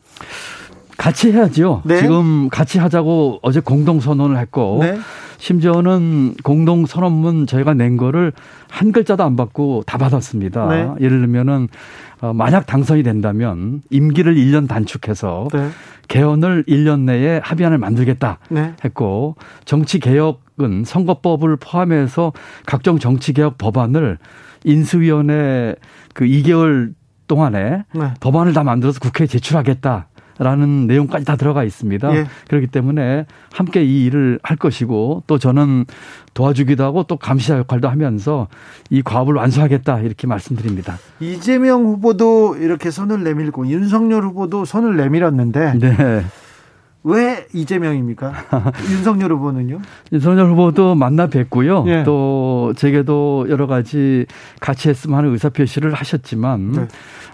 [0.97, 1.83] 같이 해야죠.
[1.85, 1.99] 네.
[1.99, 4.97] 지금 같이 하자고 어제 공동 선언을 했고 네.
[5.39, 8.33] 심지어는 공동 선언문 저희가 낸 거를
[8.71, 10.69] 한 글자도 안 받고 다 받았습니다.
[10.69, 10.89] 네.
[11.01, 11.69] 예를 들면은
[12.14, 15.71] 어, 만약 당선이 된다면 임기를 1년 단축해서 네.
[16.09, 18.75] 개헌을 1년 내에 합의안을 만들겠다 네.
[18.85, 22.33] 했고 정치 개혁은 선거법을 포함해서
[22.67, 24.19] 각종 정치 개혁 법안을
[24.65, 25.77] 인수위원회
[26.15, 26.95] 그 2개월
[27.27, 28.15] 동안에 네.
[28.21, 30.09] 법안을 다 만들어서 국회에 제출하겠다.
[30.39, 32.17] 라는 내용까지 다 들어가 있습니다.
[32.17, 32.27] 예.
[32.49, 35.85] 그렇기 때문에 함께 이 일을 할 것이고 또 저는
[36.35, 38.49] 도와주기도 하고 또 감시자 역할도 하면서
[38.91, 40.99] 이 과업을 완수하겠다 이렇게 말씀드립니다.
[41.21, 46.25] 이재명 후보도 이렇게 손을 내밀고 윤석열 후보도 손을 내밀었는데 네.
[47.05, 48.33] 왜 이재명입니까?
[48.91, 49.79] 윤석열 후보는요?
[50.11, 51.85] 윤석열 후보도 만나 뵙고요.
[51.87, 52.03] 예.
[52.03, 54.25] 또 제게도 여러 가지
[54.59, 56.89] 같이 했으면 하는 의사표시를 하셨지만 네.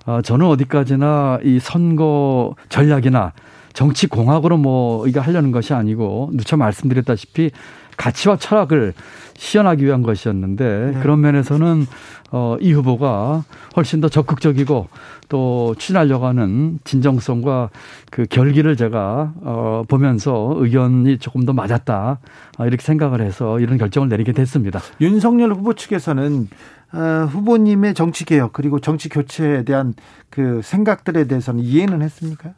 [0.06, 3.32] 어, 저는 어디까지나 이 선거 전략이나
[3.72, 7.50] 정치 공학으로 뭐 이거 하려는 것이 아니고 누차 말씀드렸다시피
[7.96, 8.94] 가치와 철학을
[9.34, 11.00] 시연하기 위한 것이었는데 네.
[11.00, 11.86] 그런 면에서는
[12.32, 13.44] 어, 이 후보가
[13.76, 14.88] 훨씬 더 적극적이고
[15.28, 17.70] 또 추진하려고 하는 진정성과
[18.10, 22.18] 그 결기를 제가 어, 보면서 의견이 조금 더 맞았다
[22.58, 24.80] 어, 이렇게 생각을 해서 이런 결정을 내리게 됐습니다.
[25.00, 26.48] 윤석열 후보 측에서는
[26.92, 29.94] 어, 후보님의 정치 개혁 그리고 정치 교체에 대한
[30.28, 32.54] 그 생각들에 대해서는 이해는 했습니까?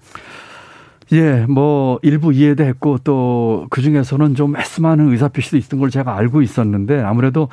[1.12, 6.42] 예, 뭐 일부 이해도 했고 또 그 중에서는 좀 애쓰하는 의사표시도 있던 걸 제가 알고
[6.42, 7.48] 있었는데 아무래도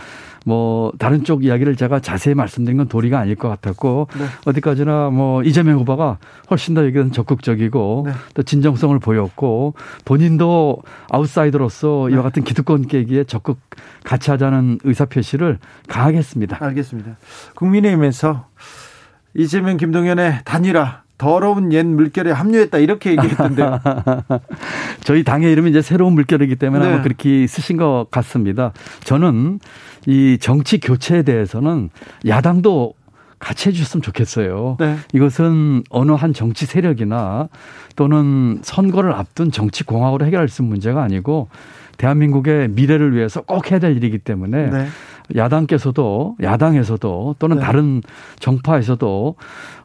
[0.45, 4.25] 뭐 다른 쪽 이야기를 제가 자세히 말씀드린 건 도리가 아닐 것 같았고 네.
[4.45, 6.17] 어디까지나 뭐 이재명 후보가
[6.49, 8.11] 훨씬 더 여기는 적극적이고 네.
[8.33, 9.73] 또 진정성을 보였고
[10.05, 12.15] 본인도 아웃사이더로서 네.
[12.15, 13.59] 이와 같은 기득권 깨기에 적극
[14.03, 16.57] 같이 하자는 의사표시를 강하게 했습니다.
[16.59, 17.17] 알겠습니다.
[17.55, 18.47] 국민의힘에서
[19.35, 23.79] 이재명 김동연의 단일화 더러운 옛 물결에 합류했다 이렇게 얘기했던데요.
[25.03, 26.93] 저희 당의 이름이 이제 새로운 물결이기 때문에 네.
[26.93, 28.71] 아마 그렇게 쓰신 것 같습니다.
[29.03, 29.59] 저는
[30.07, 31.89] 이 정치 교체에 대해서는
[32.25, 32.93] 야당도
[33.37, 34.77] 같이 해주셨으면 좋겠어요.
[34.79, 34.95] 네.
[35.13, 37.49] 이것은 어느 한 정치 세력이나
[37.97, 41.49] 또는 선거를 앞둔 정치 공학으로 해결할 수 있는 문제가 아니고
[41.97, 44.87] 대한민국의 미래를 위해서 꼭 해야 될 일이기 때문에 네.
[45.35, 47.63] 야당께서도 야당에서도 또는 네.
[47.63, 48.01] 다른
[48.39, 49.35] 정파에서도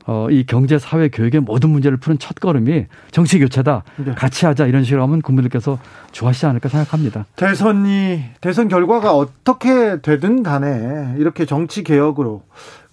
[0.07, 3.85] 어, 이 경제, 사회, 교육의 모든 문제를 푸는 첫 걸음이 정치 교체다.
[3.97, 4.15] 네.
[4.15, 5.79] 같이 하자 이런 식으로 하면 국민들께서
[6.13, 7.25] 좋아하시지 않을까 생각합니다.
[7.37, 12.43] 대선이 대선 결과가 어떻게 되든 간에 이렇게 정치 개혁으로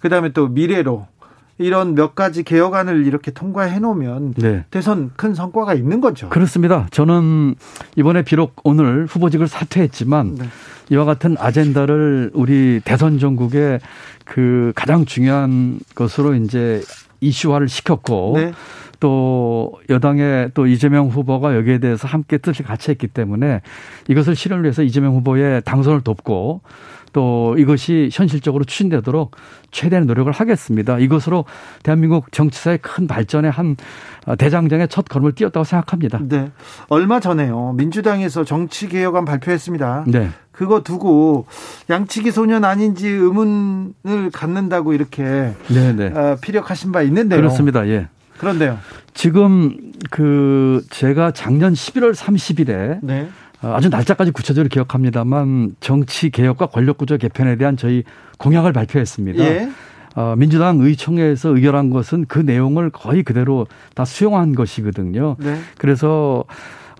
[0.00, 1.06] 그다음에 또 미래로
[1.62, 4.64] 이런 몇 가지 개혁안을 이렇게 통과해 놓으면 네.
[4.70, 6.28] 대선 큰 성과가 있는 거죠.
[6.28, 6.86] 그렇습니다.
[6.90, 7.54] 저는
[7.96, 10.44] 이번에 비록 오늘 후보직을 사퇴했지만 네.
[10.90, 13.78] 이와 같은 아젠다를 우리 대선 전국에
[14.24, 16.82] 그 가장 중요한 것으로 이제
[17.20, 18.52] 이슈화를 시켰고 네.
[19.00, 23.60] 또 여당의 또 이재명 후보가 여기에 대해서 함께 뜻을 같이 했기 때문에
[24.08, 26.60] 이것을 실현을 위해서 이재명 후보의 당선을 돕고
[27.12, 29.36] 또 이것이 현실적으로 추진되도록
[29.70, 30.98] 최대한 노력을 하겠습니다.
[30.98, 31.44] 이것으로
[31.82, 33.76] 대한민국 정치사의 큰 발전에 한
[34.38, 36.20] 대장장의 첫 걸음을 띄었다고 생각합니다.
[36.22, 36.50] 네.
[36.88, 37.72] 얼마 전에요.
[37.76, 40.04] 민주당에서 정치개혁안 발표했습니다.
[40.08, 40.30] 네.
[40.52, 41.46] 그거 두고
[41.90, 45.92] 양치기 소년 아닌지 의문을 갖는다고 이렇게 네네.
[46.10, 46.18] 네.
[46.18, 47.40] 어, 피력하신 바 있는데요.
[47.40, 47.86] 그렇습니다.
[47.88, 48.08] 예.
[48.38, 48.78] 그런데요.
[49.14, 53.28] 지금 그 제가 작년 11월 30일에 네.
[53.62, 58.04] 어, 아주 날짜까지 구체적으로 기억합니다만 정치 개혁과 권력 구조 개편에 대한 저희
[58.38, 59.44] 공약을 발표했습니다.
[59.44, 59.70] 예.
[60.14, 65.36] 어, 민주당 의총회에서 의결한 것은 그 내용을 거의 그대로 다 수용한 것이거든요.
[65.38, 65.58] 네.
[65.78, 66.44] 그래서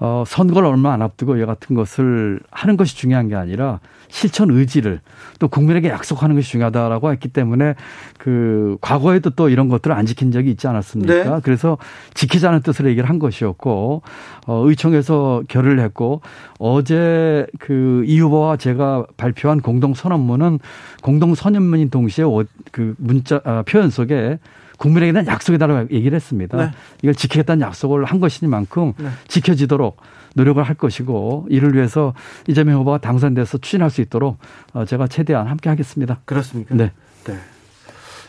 [0.04, 5.00] 어, 선거를 얼마 안 앞두고 이 같은 것을 하는 것이 중요한 게 아니라 실천 의지를
[5.38, 7.76] 또 국민에게 약속하는 것이 중요하다라고 했기 때문에
[8.18, 11.14] 그 과거에도 또 이런 것들을 안 지킨 적이 있지 않았습니까?
[11.14, 11.40] 네.
[11.42, 11.78] 그래서
[12.14, 14.02] 지키자는 뜻으로 얘기를 한 것이었고
[14.46, 16.20] 어, 의총에서 결의를 했고
[16.58, 20.58] 어제 그 이 후보와 제가 발표한 공동 선언문은
[21.02, 22.24] 공동 선언문인 동시에
[22.70, 24.38] 그 문자 아, 표현 속에
[24.82, 26.56] 국민에게 대한 약속이다라고 얘기를 했습니다.
[26.56, 26.70] 네.
[27.02, 29.08] 이걸 지키겠다는 약속을 한 것이니만큼 네.
[29.28, 29.96] 지켜지도록
[30.34, 32.14] 노력을 할 것이고 이를 위해서
[32.48, 34.38] 이재명 후보가 당선돼서 추진할 수 있도록
[34.72, 36.18] 어, 제가 최대한 함께 하겠습니다.
[36.24, 36.74] 그렇습니까?
[36.74, 36.90] 네.
[37.24, 37.38] 네.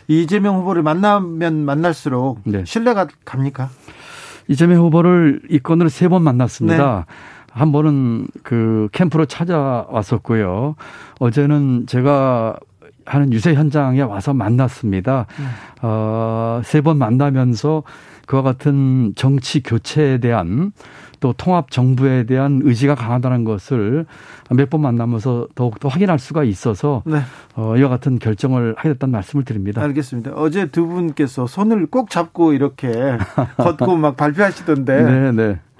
[0.06, 2.64] 이재명 후보를 만나면 만날수록 네.
[2.64, 3.70] 신뢰가 갑니까?
[4.46, 7.06] 이재명 후보를 이건으로 세 번 만났습니다.
[7.08, 7.14] 네.
[7.50, 10.76] 한 번은 그 캠프로 찾아왔었고요.
[11.18, 12.56] 어제는 제가
[13.06, 15.26] 하는 유세 현장에 와서 만났습니다.
[15.38, 15.46] 음.
[15.82, 17.82] 어, 세 번 만나면서
[18.26, 20.72] 그와 같은 정치 교체에 대한
[21.20, 24.04] 또 통합 정부에 대한 의지가 강하다는 것을
[24.50, 27.20] 몇 번 만나면서 더욱더 확인할 수가 있어서 네.
[27.54, 29.82] 어, 이와 같은 결정을 하게 됐다는 말씀을 드립니다.
[29.82, 30.32] 알겠습니다.
[30.34, 32.90] 어제 두 분께서 손을 꼭 잡고 이렇게
[33.56, 35.02] 걷고 막 발표하시던데.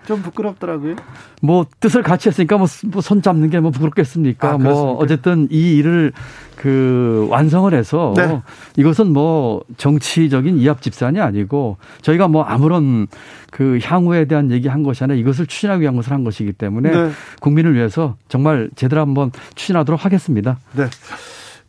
[0.06, 0.96] 좀 부끄럽더라고요.
[1.42, 4.52] 뭐 뜻을 같이 했으니까 뭐손 뭐 잡는 게 뭐 부끄럽겠습니까?
[4.52, 6.12] 아, 뭐 어쨌든 이 일을
[6.56, 8.40] 그 완성을 해서 네.
[8.76, 13.06] 이것은 뭐 정치적인 이합 집산이 아니고 저희가 뭐 아무런
[13.50, 17.10] 그 향후에 대한 얘기한 것이 아니라 이것을 추진하기 위한 것을 한 것이기 때문에 네.
[17.40, 20.58] 국민을 위해서 정말 제대로 한번 추진하도록 하겠습니다.
[20.72, 20.86] 네.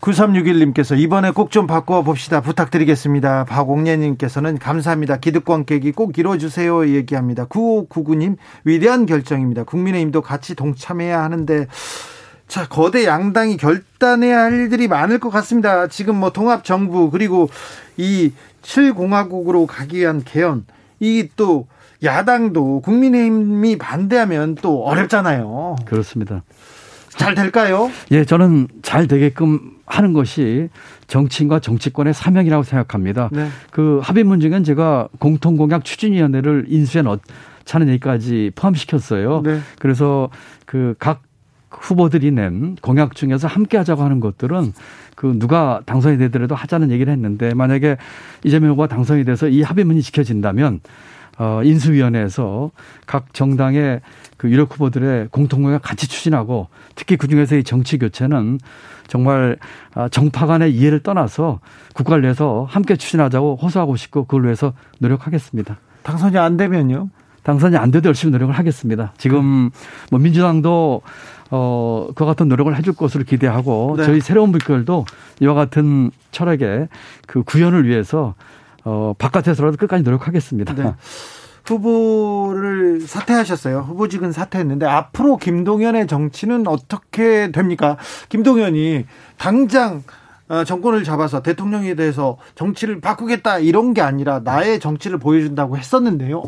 [0.01, 2.41] 9361님께서 이번에 꼭 좀 바꿔 봅시다.
[2.41, 3.45] 부탁드리겠습니다.
[3.45, 5.17] 박옥례님께서는 감사합니다.
[5.17, 6.89] 기득권 깨기 꼭 이뤄주세요.
[6.89, 7.45] 얘기합니다.
[7.45, 9.63] 9599님 위대한 결정입니다.
[9.63, 11.67] 국민의힘도 같이 동참해야 하는데
[12.47, 15.87] 자, 거대 양당이 결단해야 할 일들이 많을 것 같습니다.
[15.87, 17.49] 지금 뭐 통합 정부 그리고
[17.97, 18.31] 이
[18.61, 20.65] 7공화국으로 가기 위한 개헌
[20.99, 21.67] 이 또
[22.03, 25.77] 야당도 국민의힘이 반대하면 또 어렵잖아요.
[25.85, 26.43] 그렇습니다.
[27.17, 27.91] 잘 될까요?
[28.11, 30.69] 예, 저는 잘 되게끔 하는 것이
[31.07, 33.29] 정치인과 정치권의 사명이라고 생각합니다.
[33.31, 33.47] 네.
[33.71, 39.41] 그 합의 문제는 제가 공통공약 추진위원회를 인수해 넣자는 얘기까지 포함시켰어요.
[39.43, 39.59] 네.
[39.79, 40.29] 그래서
[40.65, 41.21] 그 각
[41.81, 44.73] 후보들이 낸 공약 중에서 함께 하자고 하는 것들은
[45.15, 47.97] 그 누가 당선이 되더라도 하자는 얘기를 했는데 만약에
[48.43, 50.81] 이재명 후보가 당선이 돼서 이 합의문이 지켜진다면
[51.37, 52.71] 어, 인수위원회에서
[53.05, 54.01] 각 정당의
[54.37, 58.59] 그 유력 후보들의 공통공약 같이 추진하고 특히 그 중에서 이 정치 교체는
[59.07, 59.57] 정말
[59.93, 61.59] 아, 정파 간의 이해를 떠나서
[61.93, 65.77] 국가를 위해서 함께 추진하자고 호소하고 싶고 그걸 위해서 노력하겠습니다.
[66.03, 67.09] 당선이 안 되면요?
[67.43, 69.13] 당선이 안 돼도 열심히 노력을 하겠습니다.
[69.17, 69.69] 지금
[70.09, 71.01] 뭐 민주당도
[71.51, 74.05] 어, 그와 같은 노력을 해줄 것으로 기대하고 네.
[74.05, 75.05] 저희 새로운 물결도
[75.41, 76.87] 이와 같은 철학의
[77.27, 78.33] 그 구현을 위해서
[78.85, 80.73] 어, 바깥에서라도 끝까지 노력하겠습니다.
[80.75, 80.93] 네.
[81.65, 83.79] 후보를 사퇴하셨어요.
[83.79, 87.97] 후보직은 사퇴했는데 앞으로 김동연의 정치는 어떻게 됩니까?
[88.29, 89.05] 김동연이
[89.37, 90.03] 당장
[90.47, 96.43] 어, 정권을 잡아서 대통령에 대해서 정치를 바꾸겠다 이런 게 아니라 나의 정치를 보여준다고 했었는데요.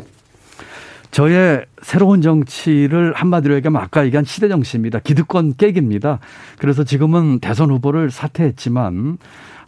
[1.10, 5.00] 저의 새로운 정치를 한마디로 얘기하면 아까 얘기한 시대 정치입니다.
[5.00, 6.20] 기득권 깨기입니다.
[6.58, 9.18] 그래서 지금은 대선 후보를 사퇴했지만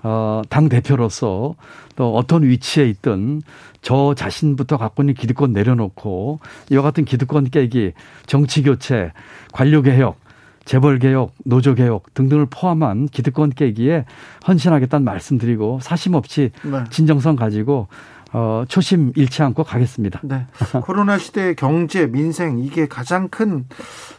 [0.03, 1.55] 어, 당 대표로서
[2.01, 3.43] 또 어떤 위치에 있든
[3.83, 7.93] 저 자신부터 갖고 있는 기득권 내려놓고 이와 같은 기득권 깨기,
[8.25, 9.13] 정치 교체,
[9.53, 10.19] 관료 개혁,
[10.65, 14.07] 재벌 개혁, 노조 개혁 등등을 포함한 기득권 깨기에
[14.49, 16.85] 헌신하겠다는 말씀드리고 사심 없이 네.
[16.89, 17.89] 진정성 가지고
[18.33, 20.21] 어, 초심 잃지 않고 가겠습니다.
[20.23, 20.47] 네.
[20.83, 23.66] 코로나 시대 경제, 민생 이게 가장 큰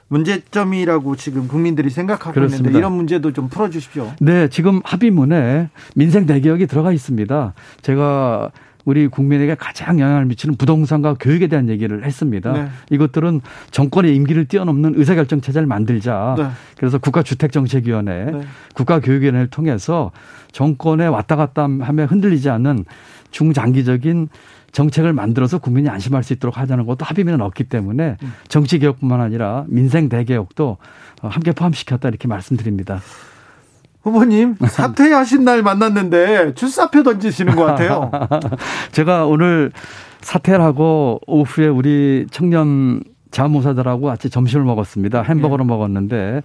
[0.10, 2.62] 문제점이라고 지금 국민들이 생각하고 그렇습니다.
[2.62, 4.12] 있는데 이런 문제도 좀 풀어 주십시오.
[4.20, 7.54] 네, 지금 합의문에 민생 대개혁이 들어가 있습니다.
[7.82, 8.52] 제가
[8.84, 12.52] 우리 국민에게 가장 영향을 미치는 부동산과 교육에 대한 얘기를 했습니다.
[12.52, 12.68] 네.
[12.90, 16.36] 이것들은 정권의 임기를 뛰어넘는 의사결정 체제를 만들자.
[16.38, 16.48] 네.
[16.78, 18.42] 그래서 국가주택정책위원회, 네.
[18.74, 20.12] 국가교육위원회를 통해서
[20.52, 22.86] 정권에 왔다 갔다 하며 흔들리지 않는
[23.32, 24.30] 중장기적인
[24.72, 28.18] 정책을 만들어서 국민이 안심할 수 있도록 하자는 것도 합의문은 없기 때문에
[28.48, 30.78] 정치 개혁뿐만 아니라 민생 대개혁도
[31.22, 33.02] 함께 포함시켰다 이렇게 말씀드립니다.
[34.04, 38.12] 후보님 사퇴하신 날 만났는데 출사표 던지시는 것 같아요.
[38.92, 39.72] 제가 오늘
[40.22, 45.22] 사퇴를 하고 오후에 우리 청년 자원봉사자들하고 같이 점심을 먹었습니다.
[45.24, 45.70] 햄버거를 네.
[45.70, 46.42] 먹었는데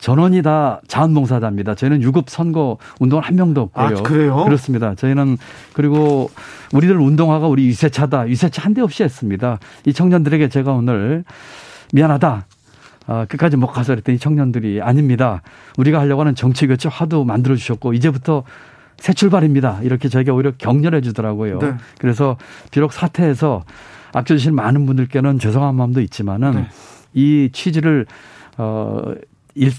[0.00, 1.74] 전원이 다 자원봉사자입니다.
[1.74, 3.98] 저희는 유급 선거 운동을 한 명도 없고요.
[3.98, 4.44] 아, 그래요?
[4.44, 4.94] 그렇습니다.
[4.94, 5.36] 저희는
[5.74, 6.30] 그리고
[6.72, 8.28] 우리들 운동화가 우리 유세차다.
[8.28, 9.58] 유세차 한 대 없이 했습니다.
[9.84, 11.24] 이 청년들에게 제가 오늘
[11.92, 12.46] 미안하다.
[13.08, 15.42] 아, 끝까지 못 가서 그랬더니 청년들이 아닙니다.
[15.76, 18.44] 우리가 하려고 하는 정치 교체 화두 만들어 주셨고 이제부터
[18.98, 19.80] 새 출발입니다.
[19.82, 21.58] 이렇게 저에게 오히려 격려해 주더라고요.
[21.58, 21.74] 네.
[21.98, 22.36] 그래서
[22.70, 23.64] 비록 사태에서
[24.12, 26.68] 아껴주신 많은 분들께는 죄송한 마음도 있지만은 네.
[27.14, 28.06] 이 취지를
[28.56, 29.02] 어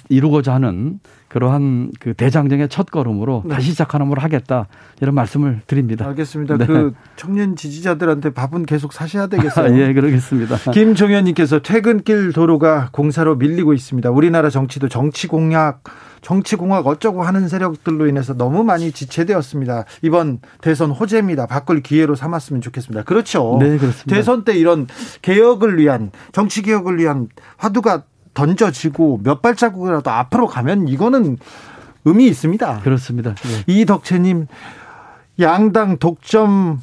[0.09, 0.99] 이 루고자 하는
[1.31, 3.55] 그러한 그 대장정의 첫 걸음으로 네.
[3.55, 4.67] 다시 시작하는 걸 하겠다
[4.99, 6.05] 이런 말씀을 드립니다.
[6.07, 6.57] 알겠습니다.
[6.57, 6.65] 네.
[6.65, 9.79] 그 청년 지지자들한테 밥은 계속 사셔야 되겠어요.
[9.79, 10.57] 예, 그러겠습니다.
[10.71, 14.11] 김종현님께서 퇴근길 도로가 공사로 밀리고 있습니다.
[14.11, 15.83] 우리나라 정치도 정치 공약
[16.21, 19.85] 정치 공학 어쩌고 하는 세력들로 인해서 너무 많이 지체되었습니다.
[20.01, 21.47] 이번 대선 호재입니다.
[21.47, 23.03] 바꿀 기회로 삼았으면 좋겠습니다.
[23.03, 23.57] 그렇죠.
[23.59, 24.15] 네, 그렇습니다.
[24.15, 24.87] 대선 때 이런
[25.21, 31.37] 개혁을 위한 정치 개혁을 위한 화두가 던져지고 몇 발자국이라도 앞으로 가면 이거는
[32.05, 32.79] 의미 있습니다.
[32.79, 33.35] 그렇습니다.
[33.35, 33.63] 네.
[33.67, 34.47] 이덕채님
[35.39, 36.81] 양당 독점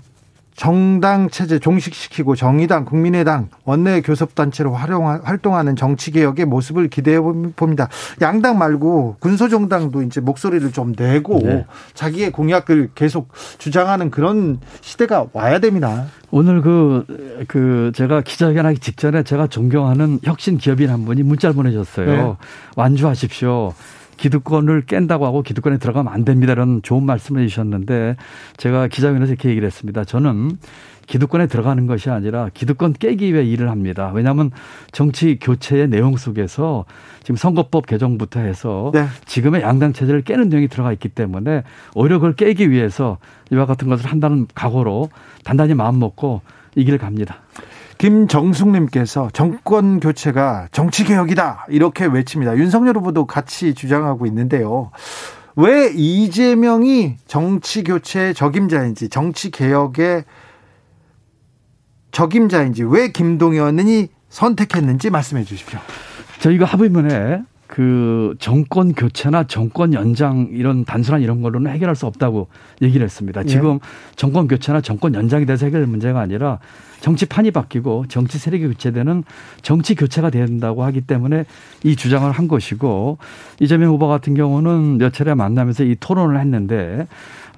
[0.58, 7.88] 정당 체제 종식시키고 정의당, 국민의당, 원내 교섭단체로 활동하는 정치 개혁의 모습을 기대해 봅니다.
[8.20, 11.64] 양당 말고 군소정당도 이제 목소리를 좀 내고 네.
[11.94, 16.06] 자기의 공약을 계속 주장하는 그런 시대가 와야 됩니다.
[16.32, 17.04] 오늘 그,
[17.46, 22.06] 그, 제가 기자회견하기 직전에 제가 존경하는 혁신 기업인 한 분이 문자를 보내셨어요.
[22.06, 22.34] 네.
[22.74, 23.74] 완주하십시오.
[24.18, 26.52] 기득권을 깬다고 하고 기득권에 들어가면 안 됩니다.
[26.52, 28.16] 이런 좋은 말씀을 해주셨는데
[28.58, 30.04] 제가 기자회견에서 이렇게 얘기를 했습니다.
[30.04, 30.58] 저는
[31.06, 34.12] 기득권에 들어가는 것이 아니라 기득권 깨기 위해 일을 합니다.
[34.14, 34.50] 왜냐하면
[34.92, 36.84] 정치 교체의 내용 속에서
[37.22, 39.06] 지금 선거법 개정부터 해서 네.
[39.24, 41.62] 지금의 양당 체제를 깨는 내용이 들어가 있기 때문에
[41.94, 43.16] 오히려 그걸 깨기 위해서
[43.50, 45.08] 이와 같은 것을 한다는 각오로
[45.44, 46.42] 단단히 마음 먹고
[46.76, 47.40] 이 길을 갑니다.
[47.98, 52.56] 김정숙님께서 정권 교체가 정치 개혁이다 이렇게 외칩니다.
[52.56, 54.90] 윤석열 후보도 같이 주장하고 있는데요.
[55.56, 60.24] 왜 이재명이 정치 교체의 적임자인지 정치 개혁의
[62.12, 65.80] 적임자인지 왜 김동연이 선택했는지 말씀해 주십시오.
[66.38, 72.48] 저희가 합의문에 그 정권 교체나 정권 연장 이런 단순한 이런 걸로는 해결할 수 없다고
[72.82, 73.42] 얘기를 했습니다.
[73.42, 73.46] 예.
[73.46, 73.78] 지금 예.
[74.16, 76.58] 정권 교체나 정권 연장에 대해서 해결 문제가 아니라
[77.00, 79.22] 정치판이 바뀌고 정치 세력이 교체되는
[79.62, 81.44] 정치 교체가 된다고 하기 때문에
[81.84, 83.18] 이 주장을 한 것이고
[83.60, 87.06] 이재명 후보 같은 경우는 몇 차례 만나면서 이 토론을 했는데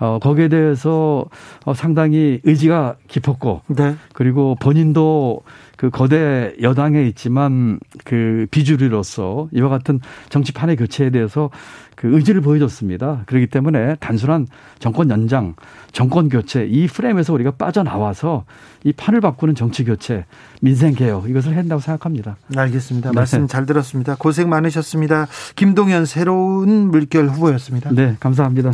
[0.00, 1.26] 어, 거기에 대해서
[1.64, 3.94] 어, 상당히 의지가 깊었고 네.
[4.12, 5.42] 그리고 본인도
[5.80, 11.48] 그 거대 여당에 있지만 그 비주류로서 이와 같은 정치 판의 교체에 대해서
[11.96, 13.22] 그 의지를 보여줬습니다.
[13.24, 14.46] 그렇기 때문에 단순한
[14.78, 15.54] 정권 연장,
[15.92, 18.44] 정권 교체 이 프레임에서 우리가 빠져나와서
[18.84, 20.26] 이 판을 바꾸는 정치 교체,
[20.60, 22.36] 민생 개혁 이것을 한다고 생각합니다.
[22.54, 23.12] 알겠습니다.
[23.12, 23.14] 네.
[23.14, 24.16] 말씀 잘 들었습니다.
[24.18, 25.28] 고생 많으셨습니다.
[25.56, 27.88] 김동연 새로운 물결 후보였습니다.
[27.94, 28.72] 네, 감사합니다.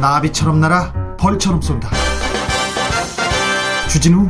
[0.00, 2.13] 나비처럼 날아 벌처럼 쏜다.
[3.94, 4.28] 주진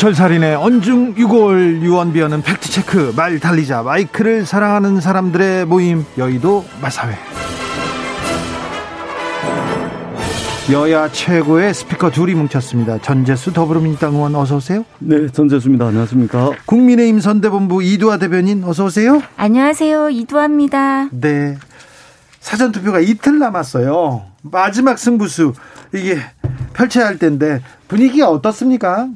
[0.00, 7.14] 촌철살인의 언중 6월 유언비어는 팩트체크 말 달리자 마이크를 사랑하는 사람들의 모임 여의도 마사회
[10.72, 13.02] 여야 최고의 스피커 둘이 뭉쳤습니다.
[13.02, 14.86] 전재수 더불어민주당 의원 어서 오세요.
[15.00, 15.88] 네, 전재수입니다.
[15.88, 16.52] 안녕하십니까.
[16.64, 19.20] 국민의힘 선대본부 이두화 대변인 어서 오세요.
[19.36, 20.08] 안녕하세요.
[20.08, 21.08] 이두화입니다.
[21.10, 21.58] 네.
[22.38, 24.22] 사전 투표가 이틀 남았어요.
[24.40, 25.52] 마지막 승부수
[25.92, 26.16] 이게
[26.72, 29.08] 펼쳐야 할 텐데 분위기가 어떻습니까?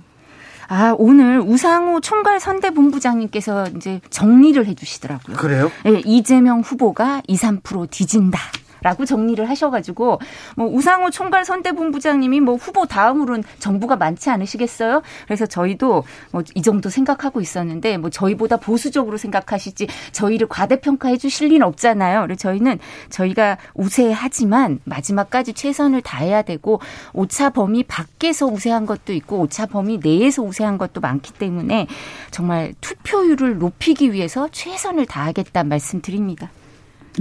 [0.76, 5.36] 아, 오늘 우상호 총괄 선대본부장님께서 이제 정리를 해 주시더라고요.
[5.36, 5.70] 그래요?
[5.84, 8.40] 네, 이재명 후보가 2, 3% 뒤진다.
[8.84, 10.20] 라고 정리를 하셔가지고
[10.56, 15.02] 뭐 우상호 총괄 선대본부장님이 뭐 후보 다음으로는 정부가 많지 않으시겠어요?
[15.26, 21.66] 그래서 저희도 뭐 이 정도 생각하고 있었는데 뭐 저희보다 보수적으로 생각하시지 저희를 과대평가해 주실 리는
[21.66, 22.22] 없잖아요.
[22.22, 22.78] 그래서 저희는
[23.10, 26.80] 저희가 우세하지만 마지막까지 최선을 다해야 되고
[27.12, 31.86] 오차 범위 밖에서 우세한 것도 있고 오차 범위 내에서 우세한 것도 많기 때문에
[32.30, 36.50] 정말 투표율을 높이기 위해서 최선을 다하겠다 말씀드립니다.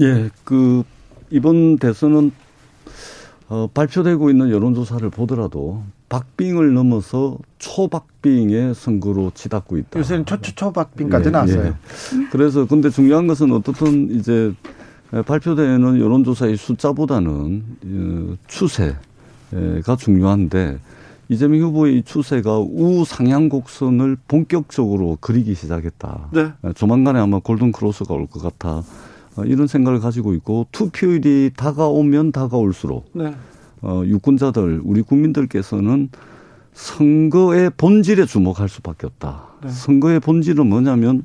[0.01, 0.83] 예, 그
[1.37, 2.31] 이번 대선은
[3.49, 9.99] 어, 발표되고 있는 여론조사를 보더라도 박빙을 넘어서 초박빙의 선거로 치닫고 있다.
[9.99, 11.65] 요새는 초 초 초박빙까지 예, 나왔어요.
[11.65, 11.73] 예.
[12.31, 14.53] 그래서 근데 중요한 것은 어떻든 이제
[15.25, 20.77] 발표되는 여론조사의 숫자보다는 어, 추세가 중요한데
[21.29, 26.29] 이재명 후보의 이 추세가 우상향 곡선을 본격적으로 그리기 시작했다.
[26.31, 26.51] 네.
[26.75, 28.83] 조만간에 아마 골든 크로스가 올 것 같아.
[29.35, 33.33] 어, 이런 생각을 가지고 있고 투표율이 다가오면 다가올수록 네.
[33.81, 36.09] 어, 유권자들 우리 국민들께서는
[36.73, 39.43] 선거의 본질에 주목할 수밖에 없다.
[39.63, 39.69] 네.
[39.69, 41.23] 선거의 본질은 뭐냐면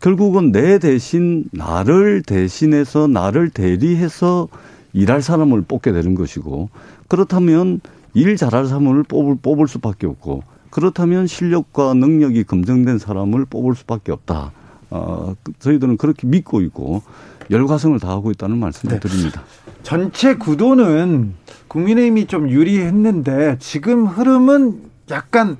[0.00, 4.48] 결국은 내 대신 나를 대신해서 나를 대리해서
[4.92, 6.70] 일할 사람을 뽑게 되는 것이고
[7.08, 7.80] 그렇다면
[8.14, 14.52] 일 잘할 사람을 뽑을 뽑을 수밖에 없고 그렇다면 실력과 능력이 검증된 사람을 뽑을 수밖에 없다.
[14.90, 17.02] 어, 저희들은 그렇게 믿고 있고
[17.50, 19.00] 열과성을 다하고 있다는 말씀을 네.
[19.00, 19.42] 드립니다.
[19.82, 21.34] 전체 구도는
[21.68, 25.56] 국민의힘이 좀 유리했는데 지금 흐름은 약간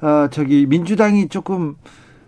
[0.00, 1.76] 어, 저기 민주당이 조금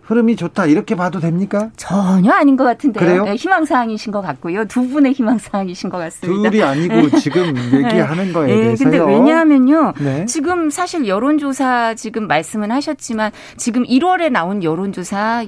[0.03, 1.69] 흐름이 좋다 이렇게 봐도 됩니까?
[1.77, 3.05] 전혀 아닌 것 같은데요.
[3.05, 3.23] 그래요?
[3.23, 4.65] 네, 희망사항이신 것 같고요.
[4.65, 6.49] 두 분의 희망사항이신 것 같습니다.
[6.49, 7.19] 둘이 아니고 네.
[7.19, 8.89] 지금 얘기하는 거에 네, 대해서요.
[8.91, 9.93] 근데 왜냐하면요.
[9.99, 10.25] 네.
[10.25, 15.45] 지금 사실 여론조사 지금 말씀은 하셨지만 지금 1월에 나온 여론조사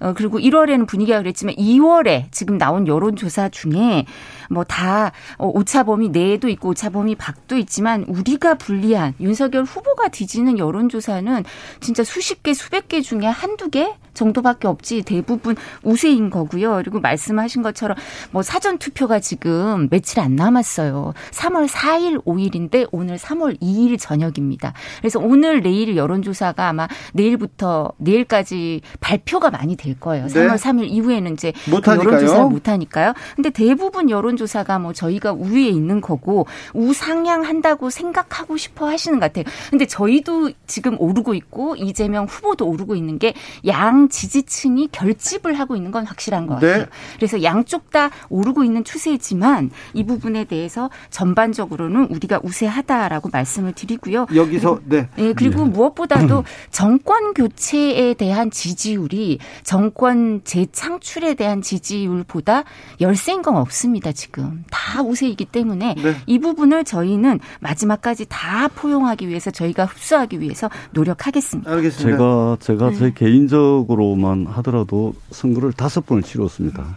[0.00, 4.06] 어, 그리고 1월에는 분위기가 그랬지만 2월에 지금 나온 여론조사 중에
[4.48, 11.44] 뭐다 어, 오차범위 내에도 있고 오차범위 밖도 있지만 우리가 불리한 윤석열 후보가 뒤지는 여론조사는
[11.80, 16.76] 진짜 수십 개 수백 개 중에 한두 개 정도밖에 없지 대부분 우세인 거고요.
[16.76, 17.96] 그리고 말씀하신 것처럼
[18.32, 21.14] 뭐 사전 투표가 지금 며칠 안 남았어요.
[21.30, 24.72] 3월 4일, 5일인데 오늘 3월 2일 저녁입니다.
[25.00, 30.26] 그래서 오늘 내일 여론조사가 아마 내일부터 내일까지 발표가 많이 될 거예요.
[30.26, 33.14] 3월 3일 이후에는 이제 그 여론조사를 못 하니까요.
[33.36, 39.44] 근데 대부분 여론조사가 뭐 저희가 우위에 있는 거고 우상향한다고 생각하고 싶어 하시는 것 같아요.
[39.70, 43.34] 근데 저희도 지금 오르고 있고 이재명 후보도 오르고 있는 게
[43.66, 46.78] 양 지지층이 결집을 하고 있는 건 확실한 것 같아요.
[46.78, 46.86] 네.
[47.16, 54.26] 그래서 양쪽 다 오르고 있는 추세지만 이 부분에 대해서 전반적으로는 우리가 우세하다라고 말씀을 드리고요.
[54.34, 55.08] 여기서 네.
[55.16, 55.70] 네 그리고 네.
[55.70, 62.64] 무엇보다도 정권 교체에 대한 지지율이 정권 재창출에 대한 지지율보다
[63.00, 64.12] 열세인 건 없습니다.
[64.12, 66.14] 지금 다 우세이기 때문에 네.
[66.26, 71.70] 이 부분을 저희는 마지막까지 다 포용하기 위해서 저희가 흡수하기 위해서 노력하겠습니다.
[71.70, 72.16] 알겠습니다.
[72.16, 72.96] 제가 제가 네.
[72.96, 76.96] 제 개인적 으로만 하더라도 선거를 다섯 번을 치렀습니다.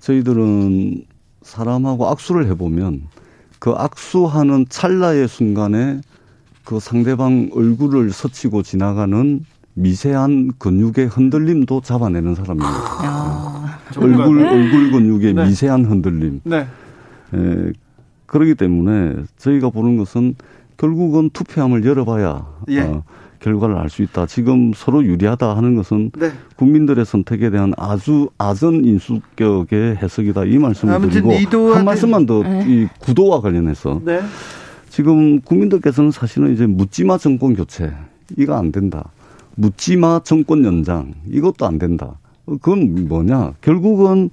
[0.00, 1.04] 저희들은
[1.42, 3.02] 사람하고 악수를 해보면
[3.58, 6.00] 그 악수하는 찰나의 순간에
[6.64, 9.44] 그 상대방 얼굴을 스치고 지나가는
[9.74, 12.68] 미세한 근육의 흔들림도 잡아내는 사람입니다.
[12.68, 15.46] 아, 얼굴 얼굴 근육의 네.
[15.46, 16.40] 미세한 흔들림.
[16.44, 16.66] 네.
[17.34, 17.72] 에,
[18.26, 20.34] 그러기 때문에 저희가 보는 것은
[20.76, 22.80] 결국은 투표함을 열어봐야 예.
[22.80, 23.02] 어,
[23.40, 24.26] 결과를 알 수 있다.
[24.26, 26.30] 지금 서로 유리하다 하는 것은 네.
[26.56, 30.44] 국민들의 선택에 대한 아주 아전 인수격의 해석이다.
[30.44, 32.88] 이 말씀을 드리고 한 말씀만 더이 네.
[33.00, 34.20] 구도와 관련해서 네.
[34.88, 37.92] 지금 국민들께서는 사실은 이제 묻지마 정권 교체
[38.36, 39.10] 이거 안 된다.
[39.56, 42.18] 묻지마 정권 연장 이것도 안 된다.
[42.46, 43.54] 그건 뭐냐?
[43.60, 44.30] 결국은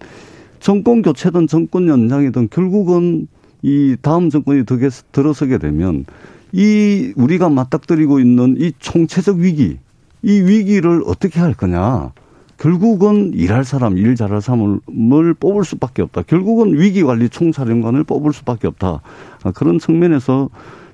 [0.59, 3.27] 정권 교체든 정권 연장이든 결국은
[3.61, 4.63] 이 다음 정권이
[5.11, 6.05] 들어서게 되면
[6.51, 9.77] 이 우리가 맞닥뜨리고 있는 이 총체적 위기,
[10.23, 12.11] 이 위기를 어떻게 할 거냐.
[12.57, 16.23] 결국은 일할 사람, 일 잘할 사람을 뽑을 수밖에 없다.
[16.23, 19.01] 결국은 위기관리 총사령관을 뽑을 수밖에 없다.
[19.43, 20.49] 아, 그런 측면에서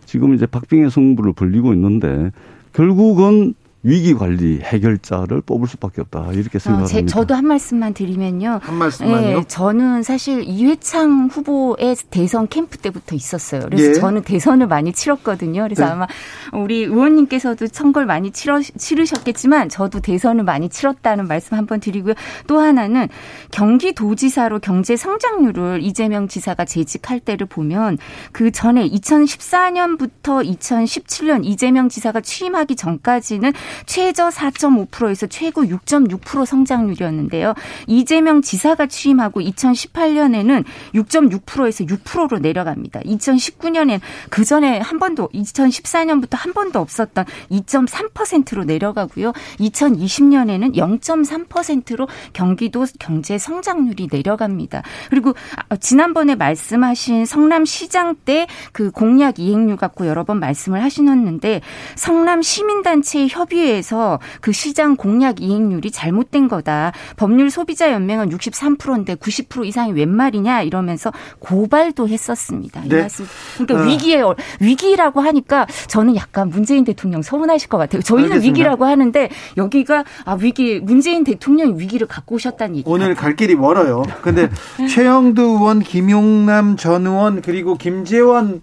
[0.06, 2.32] 지금 이제 박빙의 승부를 벌리고 있는데
[2.74, 3.54] 결국은
[3.86, 7.00] 위기 관리 해결자를 뽑을 수밖에 없다 이렇게 생각합니다.
[7.00, 8.62] 어, 저도 한 말씀만 드리면요.
[8.64, 9.40] 한 말씀만요.
[9.40, 13.64] 예, 저는 사실 이회창 후보의 대선 캠프 때부터 있었어요.
[13.66, 13.94] 그래서 예.
[13.94, 15.64] 저는 대선을 많이 치렀거든요.
[15.64, 15.92] 그래서 네.
[15.92, 16.08] 아마
[16.54, 22.14] 우리 의원님께서도 선거를 많이 치러, 치르셨겠지만 저도 대선을 많이 치렀다는 말씀 한번 드리고요.
[22.48, 23.10] 또 하나는
[23.52, 27.98] 경기도지사로 경제 성장률을 이재명 지사가 재직할 때를 보면
[28.32, 33.52] 그 전에 2014년부터 2017년 이재명 지사가 취임하기 전까지는
[33.86, 37.54] 최저 4.5%에서 최고 6.6% 성장률이었는데요.
[37.88, 40.64] 이재명 지사가 취임하고 2018년에는
[40.96, 43.02] 6.6%에서 6%로 내려갑니다.
[43.02, 44.00] 2019년엔
[44.30, 49.34] 그 전에 한 번도 2014년부터 한 번도 없었던 2.3%로 내려가고요.
[49.60, 54.84] 2020년에는 0.3%로 경기도 경제 성장률이 내려갑니다.
[55.10, 55.34] 그리고
[55.80, 61.62] 지난번에 말씀하신 성남시장 때 그 공약 이행률 갖고 여러 번 말씀을 하시는데
[61.96, 66.92] 성남 시민단체 협의 협의회에서 그 시장 공약 이행률이 잘못된 거다.
[67.16, 72.82] 법률 소비자 연맹은 63%인데 90% 이상이 웬 말이냐 이러면서 고발도 했었습니다.
[72.88, 73.02] 네.
[73.02, 73.26] 말씀.
[73.58, 73.88] 그러니까 어.
[73.88, 74.22] 위기에
[74.60, 78.02] 위기라고 하니까 저는 약간 문재인 대통령 서운하실 것 같아요.
[78.02, 78.52] 저희는 알겠습니다.
[78.52, 82.90] 위기라고 하는데 여기가 아 위기 문재인 대통령이 위기를 갖고 오셨다는 얘기.
[82.90, 84.04] 오늘 갈 길이 멀어요.
[84.22, 84.50] 근데
[84.90, 88.62] 최영두 의원, 김용남 전 의원 그리고 김재원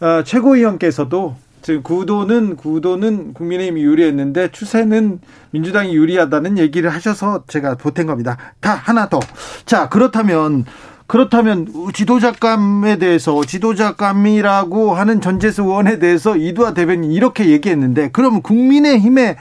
[0.00, 8.36] 어, 최고위원께서도 즉 구도는 구도는 국민의힘이 유리했는데 추세는 민주당이 유리하다는 얘기를 하셔서 제가 보탠 겁니다.
[8.60, 9.20] 다 하나 더.
[9.66, 10.64] 자 그렇다면
[11.06, 19.36] 그렇다면 지도자감에 대해서 지도자감이라고 하는 전재수 의원에 대해서 이두아 대변인 이렇게 얘기했는데 그러면 국민의힘의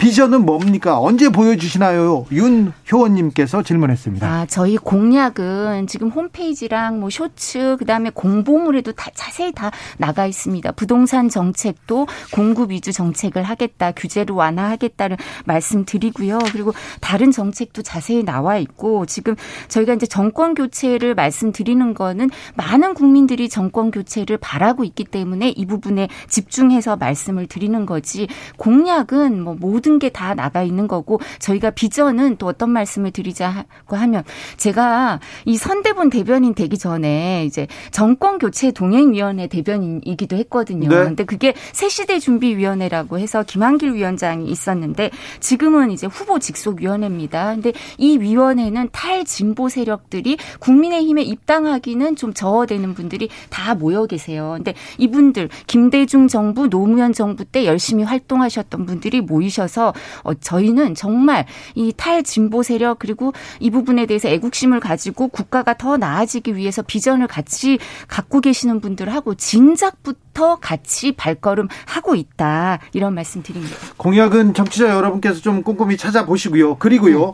[0.00, 0.98] 비전은 뭡니까?
[0.98, 2.24] 언제 보여주시나요?
[2.32, 4.26] 윤 효원님께서 질문했습니다.
[4.26, 10.72] 아, 저희 공약은 지금 홈페이지랑 뭐 쇼츠, 그 다음에 공보물에도 다 자세히 다 나가 있습니다.
[10.72, 16.38] 부동산 정책도 공급 위주 정책을 하겠다, 규제를 완화하겠다는 말씀 드리고요.
[16.50, 16.72] 그리고
[17.02, 19.36] 다른 정책도 자세히 나와 있고, 지금
[19.68, 26.08] 저희가 이제 정권 교체를 말씀드리는 거는 많은 국민들이 정권 교체를 바라고 있기 때문에 이 부분에
[26.26, 32.36] 집중해서 말씀을 드리는 거지, 공약은 뭐 모든 모든 게 다 나가 있는 거고 저희가 비전은
[32.36, 34.24] 또 어떤 말씀을 드리자고 하면
[34.56, 40.88] 제가 이 선대본 대변인 되기 전에 이제 정권 교체 동행위원회 대변인이기도 했거든요.
[40.88, 41.04] 네.
[41.04, 47.54] 근데 그게 새시대 준비위원회라고 해서 김한길 위원장이 있었는데 지금은 이제 후보 직속위원회입니다.
[47.54, 54.54] 근데 이 위원회는 탈진보 세력들이 국민의힘에 입당하기는 좀 저어되는 분들이 다 모여 계세요.
[54.56, 61.46] 근데 이분들 김대중 정부 노무현 정부 때 열심히 활동하셨던 분들이 모이셔서 그래서 어, 저희는 정말
[61.74, 67.78] 이 탈진보 세력 그리고 이 부분에 대해서 애국심을 가지고 국가가 더 나아지기 위해서 비전을 같이
[68.08, 73.74] 갖고 계시는 분들하고 진작부터 같이 발걸음 하고 있다 이런 말씀 드립니다.
[73.96, 76.76] 공약은 정치자 여러분께서 좀 꼼꼼히 찾아보시고요.
[76.76, 77.26] 그리고요.
[77.26, 77.32] 네.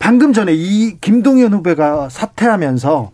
[0.00, 3.10] 방금 전에 이 김동연 후보가 사퇴하면서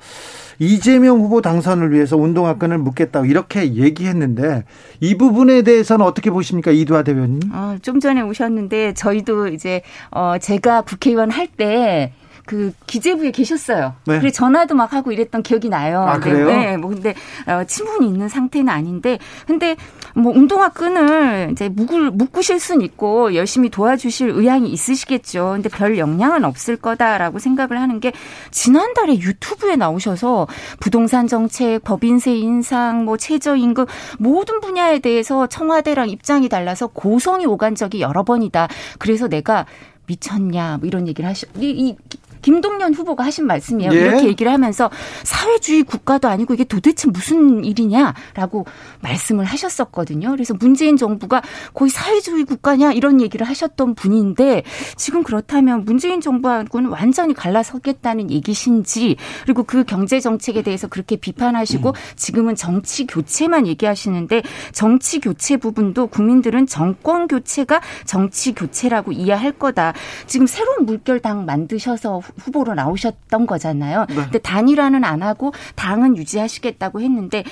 [0.58, 4.64] 이재명 후보 당선을 위해서 운동화끈을 묶겠다고 이렇게 얘기했는데
[5.00, 7.40] 이 부분에 대해서는 어떻게 보십니까 이두아 대변인?
[7.52, 12.12] 어, 좀 전에 오셨는데 저희도 이제 어, 제가 국회의원 할때
[12.46, 13.94] 그 기재부에 계셨어요.
[14.06, 14.18] 네.
[14.18, 16.02] 그래 전화도 막 하고 이랬던 기억이 나요.
[16.02, 16.46] 아, 그래요?
[16.46, 17.14] 네, 뭐 근데
[17.46, 19.76] 어, 친분이 있는 상태는 아닌데 근데
[20.14, 25.52] 뭐 운동화 끈을 이제 묶을 묶으실 수는 있고 열심히 도와주실 의향이 있으시겠죠.
[25.54, 28.12] 근데 별 영향은 없을 거다라고 생각을 하는 게
[28.50, 30.46] 지난달에 유튜브에 나오셔서
[30.78, 33.86] 부동산 정책, 법인세 인상, 뭐 최저 임금
[34.18, 38.68] 모든 분야에 대해서 청와대랑 입장이 달라서 고성이 오간 적이 여러 번이다.
[38.98, 39.66] 그래서 내가
[40.06, 41.96] 미쳤냐 뭐 이런 얘기를 하시 이, 이
[42.44, 43.90] 김동연 후보가 하신 말씀이에요.
[43.94, 43.96] 예.
[43.96, 44.90] 이렇게 얘기를 하면서
[45.22, 48.66] 사회주의 국가도 아니고 이게 도대체 무슨 일이냐라고
[49.00, 50.30] 말씀을 하셨었거든요.
[50.30, 51.40] 그래서 문재인 정부가
[51.72, 54.62] 거의 사회주의 국가냐 이런 얘기를 하셨던 분인데
[54.94, 61.94] 지금 그렇다면 문재인 정부하고는 완전히 갈라서겠다는 얘기신지 그리고 그 경제 정책에 대해서 그렇게 비판하시고 음.
[62.16, 64.42] 지금은 정치 교체만 얘기하시는데
[64.72, 69.94] 정치 교체 부분도 국민들은 정권 교체가 정치 교체라고 이해할 거다.
[70.26, 74.06] 지금 새로운 물결당 만드셔서 후보로 나오셨던 거잖아요.
[74.08, 74.14] 네.
[74.14, 77.44] 근데 단일화는 안 하고 당은 유지하시겠다고 했는데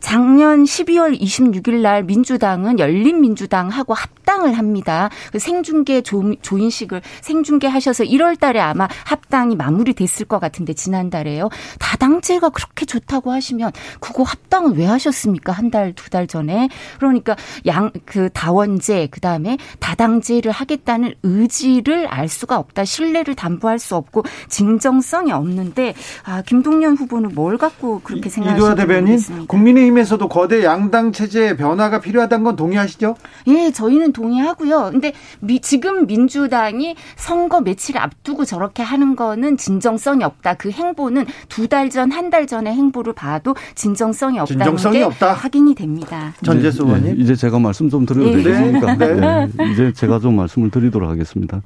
[0.00, 5.10] 작년 12월 26일 날 민주당은 열린민주당하고 합당을 합니다.
[5.32, 11.48] 그 생중계 조, 조인식을 생중계 하셔서 1월 달에 아마 합당이 마무리됐을 것 같은데 지난달에요.
[11.78, 15.52] 다당제가 그렇게 좋다고 하시면 그거 합당은 왜 하셨습니까?
[15.52, 16.68] 한 달, 두 달 전에.
[16.98, 17.36] 그러니까
[17.66, 22.84] 양, 그 다원제, 그 다음에 다당제를 하겠다는 의지를 알 수가 없다.
[22.84, 30.28] 신뢰를 담보할 수 없고 진정성이 없는데 아, 김동연 후보는 뭘 갖고 그렇게 생각하시는지 대변인 국민의힘에서도
[30.28, 33.16] 거대 양당 체제 변화가 필요하다는 건 동의하시죠?
[33.48, 34.90] 예, 저희는 동의하고요.
[34.92, 40.54] 근데 미, 지금 민주당이 선거 며칠 앞두고 저렇게 하는 거는 진정성이 없다.
[40.54, 45.32] 그 행보는 두 달 전, 한 달 전의 행보를 봐도 진정성이 없다는 진정성이 게 없다.
[45.34, 46.32] 확인이 됩니다.
[46.44, 47.04] 전재수 의원님.
[47.04, 48.42] 네, 네, 이제 제가 말씀 좀 드려도 네.
[48.42, 48.94] 되겠습니까?
[48.96, 49.14] 네.
[49.14, 49.72] 네.
[49.72, 51.60] 이제 제가 좀 말씀을 드리도록 하겠습니다.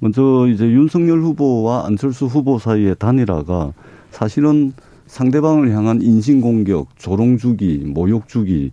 [0.00, 3.72] 먼저 이제 윤석열 후보와 안철수 후보 사이의 단일화가
[4.10, 4.72] 사실은
[5.06, 8.72] 상대방을 향한 인신공격, 조롱주기, 모욕주기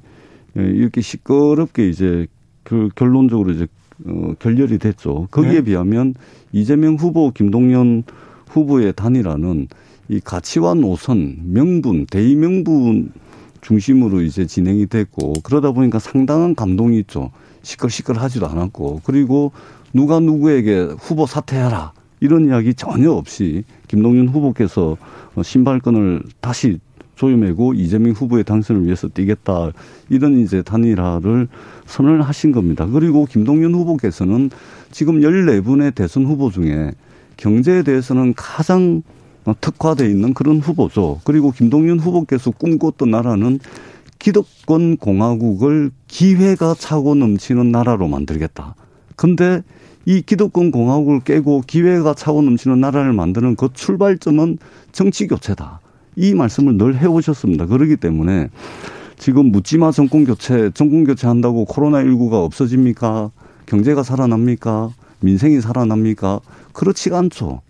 [0.57, 2.27] 예, 이렇게 시끄럽게 이제
[2.63, 3.67] 그 결론적으로 이제
[4.05, 5.27] 어, 결렬이 됐죠.
[5.31, 5.61] 거기에 네.
[5.61, 6.13] 비하면
[6.51, 8.03] 이재명 후보, 김동연
[8.49, 9.67] 후보의 단일화는
[10.09, 13.11] 이 가치와 노선, 명분, 대의명분
[13.61, 17.31] 중심으로 이제 진행이 됐고 그러다 보니까 상당한 감동이 있죠.
[17.63, 19.51] 시끌시끌하지도 않았고 그리고
[19.93, 24.97] 누가 누구에게 후보 사퇴하라 이런 이야기 전혀 없이 김동연 후보께서
[25.41, 26.79] 신발끈을 다시
[27.15, 29.71] 조여매고 이재명 후보의 당선을 위해서 뛰겠다
[30.09, 31.47] 이런 이제 단일화를
[31.85, 32.85] 선언을 하신 겁니다.
[32.85, 34.51] 그리고 김동연 후보께서는
[34.91, 36.91] 지금 14분의 대선 후보 중에
[37.37, 39.01] 경제에 대해서는 가장
[39.61, 41.21] 특화돼 있는 그런 후보죠.
[41.23, 43.59] 그리고 김동연 후보께서 꿈꿨던 나라는
[44.19, 48.75] 기득권 공화국을 기회가 차고 넘치는 나라로 만들겠다.
[49.17, 49.63] 근데
[50.05, 54.57] 이 기득권 공화국을 깨고 기회가 차고 넘치는 나라를 만드는 그 출발점은
[54.93, 55.81] 정치 교체다.
[56.15, 57.65] 이 말씀을 늘 해오셨습니다.
[57.65, 58.49] 그렇기 때문에
[59.17, 63.31] 지금 묻지마 정권 교체, 정권 교체 한다고 코로나19가 없어집니까?
[63.65, 64.91] 경제가 살아납니까?
[65.19, 66.39] 민생이 살아납니까?
[66.71, 67.61] 그렇지가 않죠.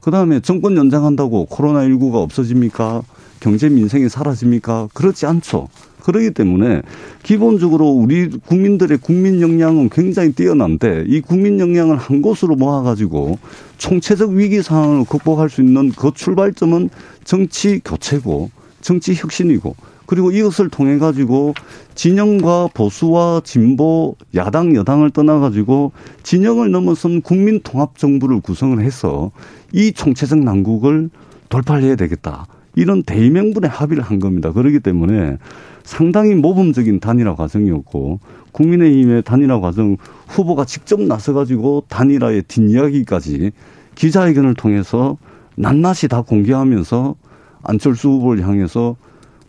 [0.00, 3.02] 그 다음에 정권 연장한다고 코로나19가 없어집니까?
[3.40, 4.88] 경제 민생이 사라집니까?
[4.94, 5.68] 그렇지 않죠.
[6.04, 6.82] 그러기 때문에
[7.22, 13.38] 기본적으로 우리 국민들의 국민 역량은 굉장히 뛰어난데 이 국민 역량을 한 곳으로 모아가지고
[13.78, 16.90] 총체적 위기 상황을 극복할 수 있는 그 출발점은
[17.24, 18.50] 정치 교체고
[18.82, 19.74] 정치 혁신이고
[20.06, 21.54] 그리고 이것을 통해 가지고
[21.94, 29.30] 진영과 보수와 진보 야당 여당을 떠나 가지고 진영을 넘어선 국민 통합 정부를 구성을 해서
[29.72, 31.08] 이 총체적 난국을
[31.48, 32.46] 돌파를 해야 되겠다.
[32.76, 34.52] 이런 대의명분의 합의를 한 겁니다.
[34.52, 35.38] 그렇기 때문에
[35.82, 38.20] 상당히 모범적인 단일화 과정이었고
[38.52, 39.96] 국민의힘의 단일화 과정
[40.28, 43.52] 후보가 직접 나서가지고 단일화의 뒷이야기까지
[43.94, 45.18] 기자회견을 통해서
[45.56, 47.14] 낱낱이 다 공개하면서
[47.62, 48.96] 안철수 후보를 향해서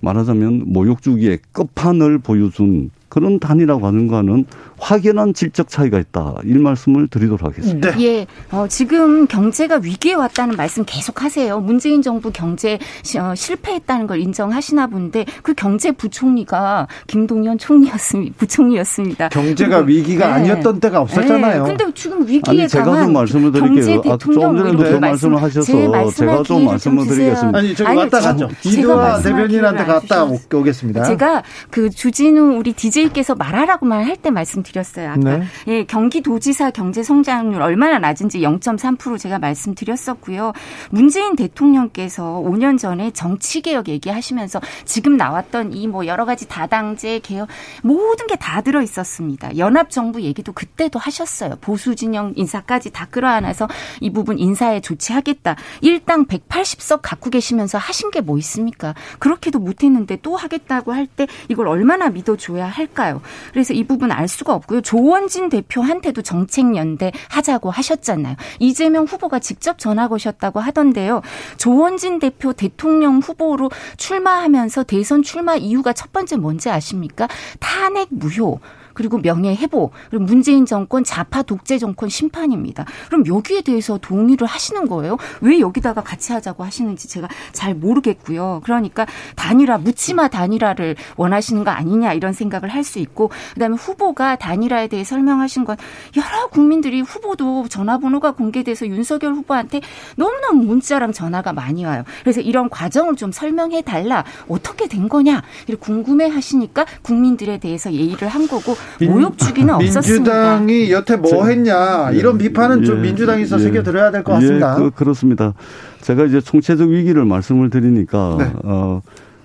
[0.02, 4.46] 말하자면 모욕주기의 끝판을 보여준 그런 단위라고 하는 거는
[4.78, 6.36] 확연한 질적 차이가 있다.
[6.44, 7.92] 이 말씀을 드리도록 하겠습니다.
[7.92, 8.04] 네.
[8.04, 11.62] 예, 어, 지금 경제가 위기에 왔다는 말씀 계속 하세요.
[11.62, 12.78] 문재인 정부 경제
[13.18, 18.36] 어, 실패했다는 걸 인정하시나 본데 그 경제 부총리가 김동연 총리였습니다.
[18.38, 19.30] 부총리였습니다.
[19.30, 20.34] 경제가 위기가 네.
[20.34, 21.64] 아니었던 때가 없었잖아요.
[21.64, 21.70] 네.
[21.70, 24.02] 근데 지금 위기에 아니, 제가 좀 말씀을 드릴게요.
[24.12, 27.60] 아, 좀 전에도 그 말씀을 하셔서 제가 좀 말씀을 드리겠습니다.
[27.60, 28.50] 아니, 저기 왔다 갔죠.
[28.66, 31.06] 이두화 대변인한테 갔다 오겠습니다.
[31.06, 35.10] 제가 그 주진우 우리 DJ 께서 말하라고만 할때 말씀 말씀드렸어요.
[35.10, 35.44] 아까 네.
[35.68, 40.54] 예, 경기도지사 경제 성장률 얼마나 낮은지 0.3% 제가 말씀드렸었고요.
[40.92, 47.48] 문재인 대통령께서 5년 전에 정치 개혁 얘기하시면서 지금 나왔던 이 뭐 여러 가지 다당제 개혁
[47.84, 49.58] 모든 게 다 들어 있었습니다.
[49.58, 51.56] 연합 정부 얘기도 그때도 하셨어요.
[51.62, 53.68] 보수 진영 인사까지 다 끌어안아서
[54.02, 55.56] 이 부분 인사에 조치하겠다.
[55.82, 58.96] 일당 180석 갖고 계시면서 하신 게 뭐 있습니까?
[59.20, 63.22] 그렇게도 못했는데 또 하겠다고 할 때 이걸 얼마나 믿어줘야 할까 요?
[63.52, 64.82] 그래서 이 부분 알 수가 없고요.
[64.82, 68.36] 조원진 대표한테도 정책연대 하자고 하셨잖아요.
[68.60, 71.22] 이재명 후보가 직접 전화 거셨다고 하던데요.
[71.58, 77.28] 조원진 대표 대통령 후보로 출마하면서 대선 출마 이유가 첫 번째 뭔지 아십니까?
[77.60, 78.60] 탄핵 무효.
[78.96, 82.86] 그리고 명예 회복, 그리고 문재인 정권 좌파 독재 정권 심판입니다.
[83.08, 85.18] 그럼 여기에 대해서 동의를 하시는 거예요?
[85.42, 88.62] 왜 여기다가 같이 하자고 하시는지 제가 잘 모르겠고요.
[88.64, 94.88] 그러니까 단일화, 묻지마 단일화를 원하시는 거 아니냐 이런 생각을 할 수 있고 그다음에 후보가 단일화에
[94.88, 95.76] 대해 설명하신 건
[96.16, 99.82] 여러 국민들이 후보도 전화번호가 공개돼서 윤석열 후보한테
[100.16, 102.04] 너무너무 문자랑 전화가 많이 와요.
[102.22, 104.24] 그래서 이런 과정을 좀 설명해 달라.
[104.48, 105.42] 어떻게 된 거냐?
[105.68, 108.76] 이렇게 궁금해 하시니까 국민들에 대해서 예의를 한 거고
[109.08, 110.58] 모욕 주기는 없었습니다.
[110.60, 114.78] 민주당이 여태 뭐 했냐 이런 비판은 예, 좀 민주당에서 예, 새겨들어야 될 것 같습니다.
[114.80, 115.54] 예, 그, 렇습니다
[116.02, 118.52] 제가 이제 총체적 위기를 말씀을 드리니까 네.
[118.64, 119.02] 어,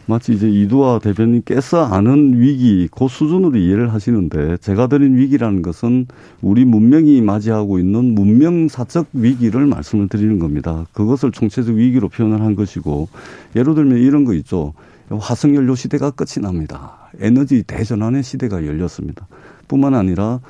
[0.07, 6.07] 마치 이제 이두화 대변인께서 아는 위기 그 수준으로 이해를 하시는데 제가 드린 위기라는 것은
[6.43, 10.85] 우리 문명이 맞이하고 있는 문명사적 위기를 말씀을 드리는 겁니다.
[10.93, 13.09] 그것을 총체적 위기로 표현을 한 것이고
[13.55, 14.73] 예를 들면 이런 거 있죠.
[15.11, 17.11] 화석연료 시대가 끝이 납니다.
[17.19, 19.27] 에너지 대전환의 시대가 열렸습니다.
[19.69, 20.41] 뿐만 아니라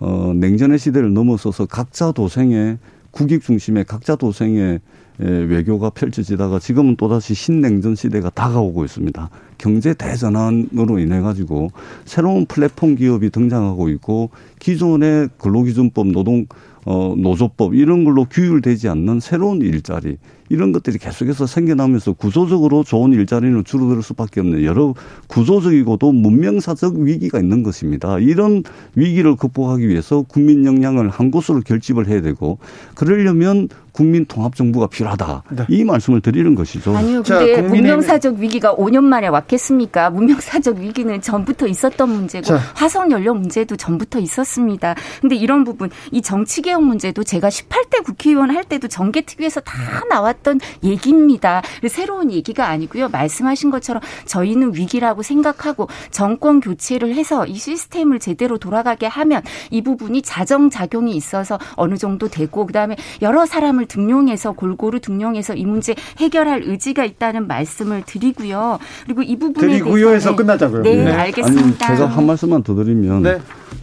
[0.00, 2.78] 어, 냉전의 시대를 넘어서서 각자 도생의
[3.10, 4.80] 국익 중심의 각자 도생의
[5.18, 9.30] 외교가 펼쳐지다가 지금은 또다시 신냉전 시대가 다가오고 있습니다.
[9.58, 11.70] 경제 대전환으로 인해 가지고
[12.04, 16.46] 새로운 플랫폼 기업이 등장하고 있고 기존의 근로기준법 노동
[16.86, 20.18] 어 노조법 이런 걸로 규율되지 않는 새로운 일자리
[20.48, 24.94] 이런 것들이 계속해서 생겨나면서 구조적으로 좋은 일자리는 줄어들 수밖에 없는 여러
[25.28, 28.18] 구조적이고도 문명사적 위기가 있는 것입니다.
[28.18, 28.62] 이런
[28.94, 32.58] 위기를 극복하기 위해서 국민 역량을 한 곳으로 결집을 해야 되고
[32.94, 35.42] 그러려면 국민 통합 정부가 필요하다.
[35.50, 35.64] 네.
[35.68, 36.96] 이 말씀을 드리는 것이죠.
[36.96, 37.22] 아니요.
[37.22, 40.10] 근데 자, 문명사적 위기가 5년 만에 왔겠습니까?
[40.10, 42.56] 문명사적 위기는 전부터 있었던 문제고 자.
[42.74, 44.96] 화석 연료 문제도 전부터 있었습니다.
[45.20, 50.04] 근데 이런 부분 이 정치 개혁 문제도 제가 18대 국회의원 할 때도 정계 특위에서 다
[50.08, 51.62] 나 왔던 얘기입니다.
[51.88, 53.08] 새로운 얘기가 아니고요.
[53.08, 60.22] 말씀하신 것처럼 저희는 위기라고 생각하고 정권 교체를 해서 이 시스템을 제대로 돌아가게 하면 이 부분이
[60.22, 66.62] 자정 작용이 있어서 어느 정도 되고 그다음에 여러 사람을 등용해서 골고루 등용해서 이 문제 해결할
[66.64, 68.78] 의지가 있다는 말씀을 드리고요.
[69.04, 70.36] 그리고 이 부분에 드리고요에서 네.
[70.36, 70.82] 끝나자고요.
[70.82, 71.86] 네, 네, 알겠습니다.
[71.86, 73.38] 아니, 제가 한 말씀만 더 드리면 네.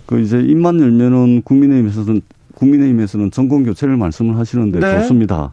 [0.05, 2.21] 그 이제 입만 열면은 국민의힘에서는
[2.55, 4.99] 국민의힘에서는 정권 교체를 말씀을 하시는데 네.
[4.99, 5.51] 좋습니다.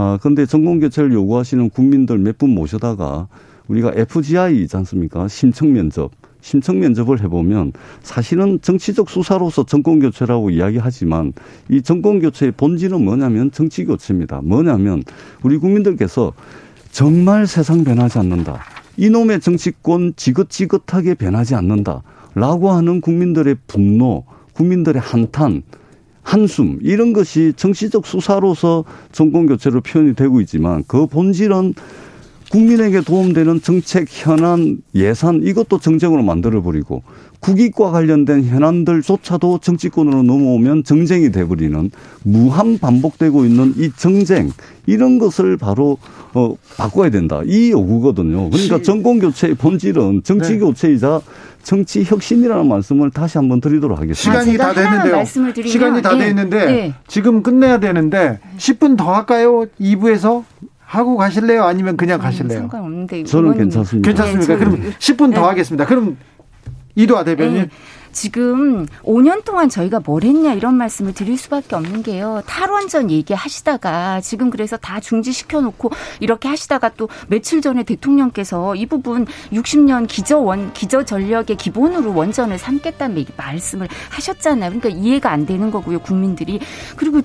[0.00, 3.26] 아, 근데 정권 교체를 요구하시는 국민들 몇 분 모셔다가
[3.66, 5.26] 우리가 FGI 있지 않습니까?
[5.26, 6.12] 신청 면접.
[6.40, 11.32] 신청 면접을 해보면 사실은 정치적 수사로서 정권 교체라고 이야기하지만
[11.68, 14.40] 이 정권 교체의 본질은 뭐냐면 정치 교체입니다.
[14.44, 15.02] 뭐냐면
[15.42, 16.32] 우리 국민들께서
[16.92, 18.60] 정말 세상 변하지 않는다.
[18.96, 22.04] 이놈의 정치권 지긋지긋하게 변하지 않는다.
[22.36, 24.22] 라고 하는 국민들의 분노,
[24.52, 25.64] 국민들의 한탄,
[26.28, 31.72] 한숨, 이런 것이 정치적 수사로서 정권 교체로 표현이 되고 있지만 그 본질은
[32.50, 37.02] 국민에게 도움되는 정책 현안 예산 이것도 정쟁으로 만들어 버리고
[37.40, 41.90] 국익과 관련된 현안들조차도 정치권으로 넘어오면 정쟁이 돼 버리는
[42.24, 44.50] 무한 반복되고 있는 이 정쟁
[44.86, 45.96] 이런 것을 바로
[46.34, 48.50] 어 바꿔야 된다 이 요구거든요.
[48.50, 50.58] 그러니까 정권 교체의 본질은 정치 네.
[50.58, 51.22] 교체이자
[51.68, 54.40] 정치 혁신이라는 말씀을 다시 한번 드리도록 하겠습니다.
[54.40, 55.66] 시간이 다 됐는데요.
[55.66, 56.24] 시간이 다 네.
[56.24, 56.94] 됐는데 네.
[57.06, 59.66] 지금 끝내야 되는데 10분 더 할까요?
[59.78, 60.44] 2부에서
[60.78, 61.64] 하고 가실래요?
[61.64, 62.60] 아니면 그냥 가실래요?
[62.60, 64.08] 상관없는데 저는 괜찮습니다.
[64.08, 64.54] 괜찮습니까?
[64.54, 65.84] 네, 그럼 10분 더 하겠습니다.
[65.84, 66.16] 그럼
[66.94, 67.68] 이도아 대변인.
[68.08, 68.12] 네.
[68.12, 72.42] 지금 5년 동안 저희가 뭘 했냐 이런 말씀을 드릴 수밖에 없는 게요.
[72.46, 75.90] 탈원전 얘기하시다가 지금 그래서 다 중지시켜 놓고
[76.20, 83.24] 이렇게 하시다가 또 며칠 전에 대통령께서 이 부분 60년 기저원 기저 전력의 기본으로 원전을 삼겠다는
[83.36, 84.70] 말씀을 하셨잖아요.
[84.70, 86.60] 그러니까 이해가 안 되는 거고요, 국민들이.
[86.96, 87.22] 그리고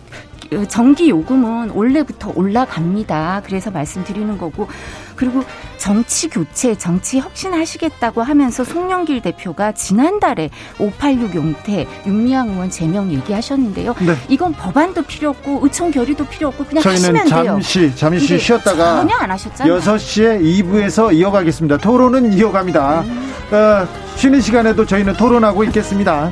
[0.68, 3.42] 전기 요금은 원래부터 올라갑니다.
[3.46, 4.68] 그래서 말씀드리는 거고
[5.16, 5.44] 그리고
[5.78, 10.50] 정치 교체, 정치 혁신하시겠다고 하면서 송영길 대표가 지난달에
[10.80, 13.96] 586 용태, 윤미향 의원 제명 얘기하셨는데요.
[14.00, 14.16] 네.
[14.30, 17.44] 이건 법안도 필요 없고 의총 결의도 필요 없고 그냥 하시면 돼요.
[17.44, 19.80] 잠시 잠시 쉬었다가 전혀 안 하셨잖아요.
[19.80, 21.78] 6시에 2부에서 이어가겠습니다.
[21.78, 23.02] 토론은 이어갑니다.
[23.02, 23.34] 음.
[23.52, 26.32] 어, 쉬는 시간에도 저희는 토론하고 있겠습니다.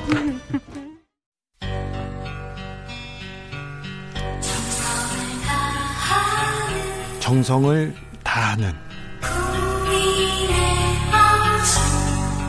[7.19, 8.73] 정성을 다하는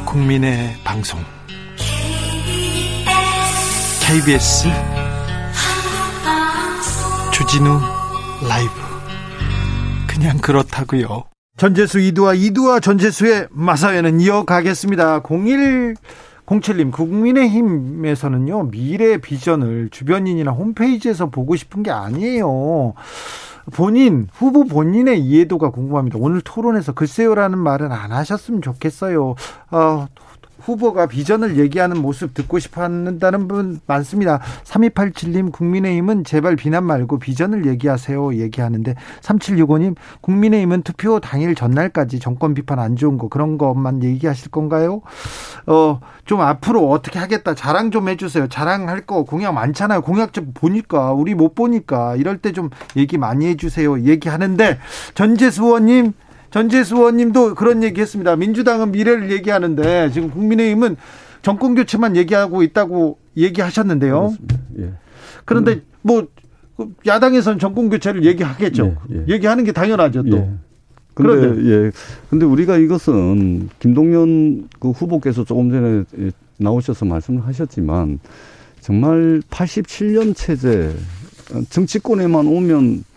[0.07, 1.21] 국민의 방송
[4.07, 4.69] KBS
[7.33, 7.81] 주진우
[8.49, 8.73] 라이브
[10.07, 11.25] 그냥 그렇다고요.
[11.57, 15.23] 전재수 이두와 이두와 전재수의 마사회는 이어가겠습니다.
[15.23, 15.97] 01
[16.47, 22.95] 07님, 국민의힘에서는요, 미래 비전을 주변인이나 홈페이지에서 보고 싶은 게 아니에요.
[23.71, 26.19] 본인 후보 본인의 이해도가 궁금합니다.
[26.21, 29.35] 오늘 토론에서 글쎄요라는 말은 안 하셨으면 좋겠어요.
[29.71, 30.09] 어,
[30.63, 34.41] 후보가 비전을 얘기하는 모습 듣고 싶어 한다는 분 많습니다.
[34.65, 42.79] 3287님 국민의힘은 제발 비난 말고 비전을 얘기하세요 얘기하는데 3765님 국민의힘은 투표 당일 전날까지 정권 비판
[42.79, 45.03] 안 좋은 거 그런 것만 얘기하실 건가요?
[45.67, 48.49] 어, 좀 앞으로 어떻게 하겠다 자랑 좀 해주세요.
[48.49, 50.03] 자랑할 거 공약 많잖아요.
[50.03, 54.03] 공약 좀 보니까 우리 못 보니까 이럴 때 좀 얘기 많이 해주세요.
[54.03, 54.79] 얘기하는데
[55.15, 56.13] 전재수 의원님
[56.53, 58.37] 전재수 의원님도 그런 얘기했습니다.
[58.37, 60.97] 민주당은 미래를 얘기하는데 지금 국민의힘은
[61.41, 64.35] 정권 교체만 얘기하고 있다고 얘기하셨는데요.
[64.79, 64.93] 예.
[65.45, 65.83] 그런데 음.
[66.03, 66.29] 뭐
[67.07, 68.97] 야당에서는 정권 교체를 얘기하겠죠.
[69.13, 69.25] 예, 예.
[69.35, 70.23] 얘기하는 게 당연하죠.
[70.25, 70.37] 또.
[70.37, 70.51] 예.
[71.15, 71.71] 근데 그런데.
[71.71, 71.91] 예.
[72.29, 78.19] 근데 우리가 이것은 김동연 그 후보께서 조금 전에 나오셔서 말씀을 하셨지만
[78.81, 80.95] 정말 87년 체제
[81.71, 83.12] 정치권에만 오면 예,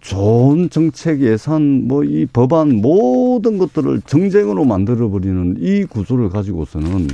[0.00, 7.06] 좋은 정책 예산 뭐 이 법안 모든 것들을 정쟁으로 만들어 버리는 이 구조를 가지고서는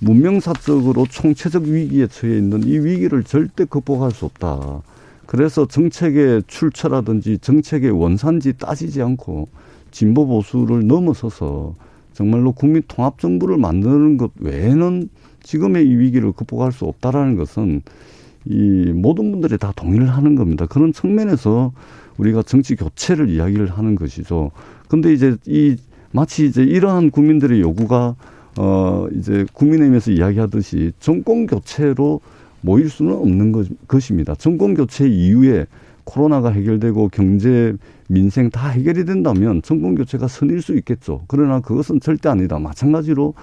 [0.00, 4.82] 문명사적으로 총체적 위기에 처해 있는 이 위기를 절대 극복할 수 없다.
[5.26, 9.48] 그래서 정책의 출처라든지 정책의 원산지 따지지 않고
[9.92, 11.74] 진보 보수를 넘어서서
[12.12, 15.08] 정말로 국민 통합 정부를 만드는 것 외에는
[15.44, 17.82] 지금의 이 위기를 극복할 수 없다라는 것은
[18.44, 20.66] 이 모든 분들이 다 동의를 하는 겁니다.
[20.66, 21.72] 그런 측면에서
[22.16, 24.50] 우리가 정치 교체를 이야기를 하는 것이죠.
[24.88, 25.76] 근데 이제 이
[26.12, 28.16] 마치 이제 이러한 국민들의 요구가
[28.58, 32.20] 어 이제 국민의힘에서 이야기하듯이 정권 교체로
[32.60, 34.34] 모일 수는 없는 것, 것입니다.
[34.34, 35.66] 정권 교체 이후에
[36.04, 37.74] 코로나가 해결되고 경제
[38.08, 41.22] 민생 다 해결이 된다면 정권 교체가 선일 수 있겠죠.
[41.28, 42.58] 그러나 그것은 절대 아니다.
[42.58, 43.34] 마찬가지로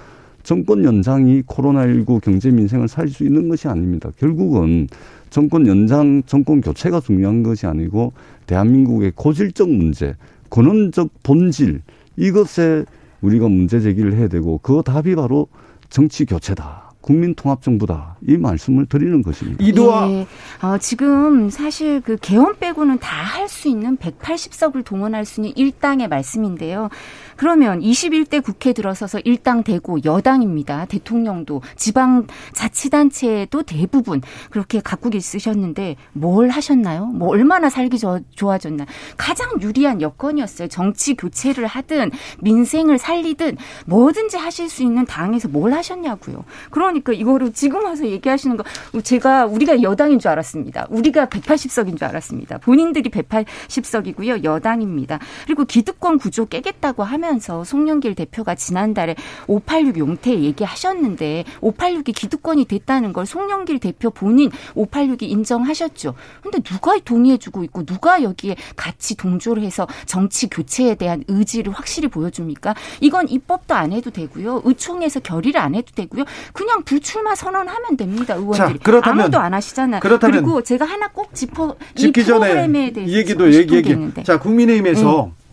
[0.45, 4.09] 정권 연장이 코로나19 경제 민생을 살릴 수 있는 것이 아닙니다.
[4.17, 4.87] 결국은
[5.31, 8.13] 정권 연장, 정권 교체가 중요한 것이 아니고
[8.45, 10.15] 대한민국의 고질적 문제,
[10.49, 11.81] 근원적 본질
[12.15, 12.85] 이것에
[13.21, 15.47] 우리가 문제 제기를 해야 되고 그 답이 바로
[15.89, 16.85] 정치 교체다.
[17.01, 19.63] 국민통합정부다 이 말씀을 드리는 것입니다.
[19.63, 20.25] 이도아 예.
[20.63, 26.07] 어, 지금 사실 그 개헌 빼고는 다 할 수 있는 180석을 동원할 수 있는 일당의
[26.07, 26.89] 말씀인데요.
[27.35, 30.85] 그러면 21대 국회 들어서서 일당 되고 여당입니다.
[30.85, 37.05] 대통령도 지방 자치단체도 대부분 그렇게 갖고 있으셨는데 뭘 하셨나요?
[37.07, 37.99] 뭐 얼마나 살기
[38.35, 38.85] 좋아졌나?
[39.17, 40.67] 가장 유리한 여건이었어요.
[40.67, 42.11] 정치 교체를 하든
[42.41, 46.43] 민생을 살리든 뭐든지 하실 수 있는 당에서 뭘 하셨냐고요.
[46.71, 48.63] 그러니까 이거를 지금 와서 얘기하시는 거
[49.01, 50.87] 제가 우리가 여당인 줄 알았습니다.
[50.89, 52.57] 우리가 180석인 줄 알았습니다.
[52.59, 54.43] 본인들이 180석이고요.
[54.43, 55.19] 여당입니다.
[55.45, 59.15] 그리고 기득권 구조 깨겠다고 하면 하면서 송영길 대표가 지난달에
[59.47, 66.13] 586 용태 얘기하셨는데 586이 기득권이 됐다는 걸 송영길 대표 본인 586이 인정하셨죠.
[66.41, 72.75] 근데 누가 동의해주고 있고 누가 여기에 같이 동조를 해서 정치 교체에 대한 의지를 확실히 보여줍니까?
[73.01, 74.61] 이건 입법도 안 해도 되고요.
[74.63, 76.23] 의총에서 결의를 안 해도 되고요.
[76.53, 78.35] 그냥 불출마 선언하면 됩니다.
[78.35, 78.79] 의원들이.
[78.79, 79.99] 자, 그렇다면, 아무도 안 하시잖아요.
[79.99, 85.25] 그렇다면 그리고 제가 하나 꼭 짚어 이 프로그램에 대해서 이 얘기도 얘기 얘기 자 국민의힘에서
[85.25, 85.44] 음.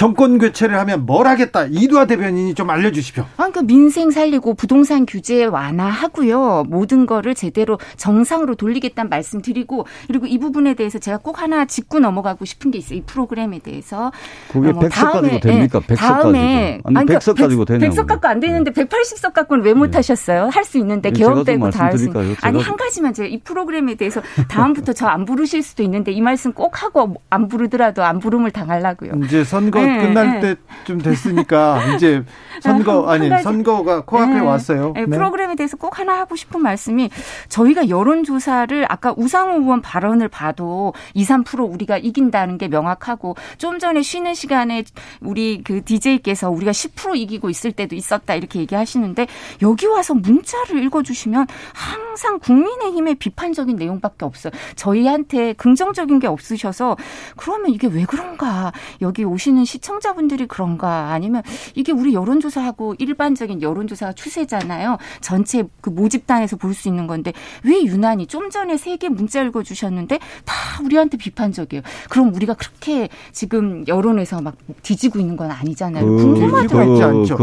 [0.00, 1.66] 정권 교체를 하면 뭘 하겠다.
[1.66, 3.22] 이두화 대변인이 좀 알려주십시오.
[3.24, 6.64] 아, 그러니까 민생 살리고 부동산 규제 완화하고요.
[6.68, 11.98] 모든 거를 제대로 정상으로 돌리겠다는 말씀 드리고 그리고 이 부분에 대해서 제가 꼭 하나 짚고
[11.98, 12.98] 넘어가고 싶은 게 있어요.
[13.00, 14.10] 이 프로그램에 대해서.
[14.50, 15.80] 그게 뭐 100석 가지고 됩니까?
[15.80, 16.88] 100석 다음에, 가지고.
[16.88, 17.94] 아니, 아니 100석 가지고 되냐고.
[17.94, 20.44] 100석 갖고 안 되는데 180석 갖고는 왜 못하셨어요?
[20.44, 20.50] 네.
[20.50, 22.10] 할수 있는데 개업 되고 다 할 수.
[22.40, 26.54] 아니 한 가지만 제가 이 프로그램에 대해서 다음부터 저 안 부르실 수도 있는데 이 말씀
[26.54, 29.12] 꼭 하고 안 부르더라도 안 부름을 당하려고요.
[29.24, 30.56] 이제 선거 네, 끝날 네.
[30.84, 32.24] 때좀 됐으니까 이제
[32.60, 34.40] 선거 아니 선거가 코앞에 네.
[34.40, 34.92] 왔어요.
[34.94, 35.06] 네.
[35.06, 37.10] 프로그램에 대해서 꼭 하나 하고 싶은 말씀이
[37.48, 43.78] 저희가 여론 조사를 아까 우상호 의원 발언을 봐도 2, 3% 우리가 이긴다는 게 명확하고 좀
[43.78, 44.84] 전에 쉬는 시간에
[45.20, 49.26] 우리 그 DJ께서 우리가 10% 이기고 있을 때도 있었다 이렇게 얘기하시는데
[49.62, 54.52] 여기 와서 문자를 읽어 주시면 항상 국민의힘의 비판적인 내용밖에 없어요.
[54.76, 56.96] 저희한테 긍정적인 게 없으셔서
[57.36, 61.42] 그러면 이게 왜 그런가 여기 오시는 시청자분들이 그런가 아니면
[61.74, 64.98] 이게 우리 여론조사하고 일반적인 여론조사 추세잖아요.
[65.20, 67.32] 전체 그 모집단에서 볼 수 있는 건데
[67.64, 70.54] 왜 유난히 좀 전에 세 개 문자 읽어주셨는데 다
[70.84, 71.82] 우리한테 비판적이에요.
[72.10, 76.04] 그럼 우리가 그렇게 지금 여론에서 막 뒤지고 있는 건 아니잖아요.
[76.04, 77.22] 그, 궁금하더라고요.
[77.24, 77.34] 그,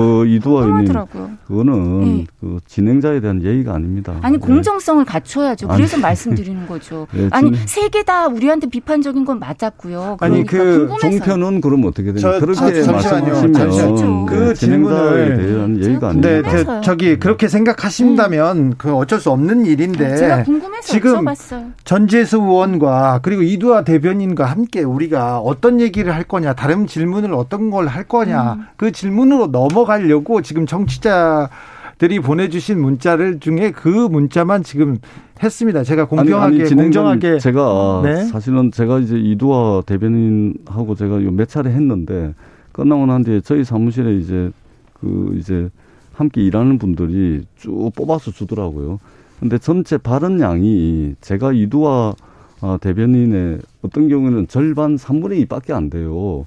[1.12, 2.26] 그 그거는 네.
[2.40, 4.16] 그 진행자에 대한 예의가 아닙니다.
[4.22, 4.46] 아니 네.
[4.46, 5.68] 공정성을 갖춰야죠.
[5.70, 6.02] 그래서 아니.
[6.08, 7.08] 말씀드리는 거죠.
[7.14, 10.18] 네, 아니 세 개 다 우리한테 비판적인 건 맞았고요.
[10.22, 12.40] 아니 그 종편은 그럼 어떻게 되냐?
[12.40, 12.62] 그렇게
[12.92, 16.30] 말씀하시면 그 네, 진행자에 대한 예의가 아닙니다.
[16.30, 18.74] 네, 저, 저기 그렇게 생각하신다면 음.
[18.78, 21.72] 그 어쩔 수 없는 일인데 제가 궁금해서 지금 여쭤봤어요.
[21.84, 27.88] 전재수 의원과 그리고 이두아 대변인과 함께 우리가 어떤 얘기를 할 거냐, 다른 질문을 어떤 걸
[27.88, 28.66] 할 거냐 음.
[28.76, 31.50] 그 질문으로 넘어가려고 지금 정치자
[31.98, 34.98] 들이 보내주신 문자를 중에 그 문자만 지금
[35.42, 35.84] 했습니다.
[35.84, 38.26] 제가 공평하게 아니, 아니, 공정하게 제가 네?
[38.26, 42.36] 사실은 제가 이제 이두화 대변인하고 제가 몇 차례 했는데
[42.72, 44.52] 끝나고 난 뒤에 저희 사무실에 이제
[44.94, 45.70] 그 이제
[46.14, 49.00] 함께 일하는 분들이 쭉 뽑아서 주더라고요.
[49.40, 52.14] 근데 전체 발언 양이 제가 이두화
[52.62, 56.46] 아, 대변인의 어떤 경우는 절반 3분의 2밖에 안 돼요.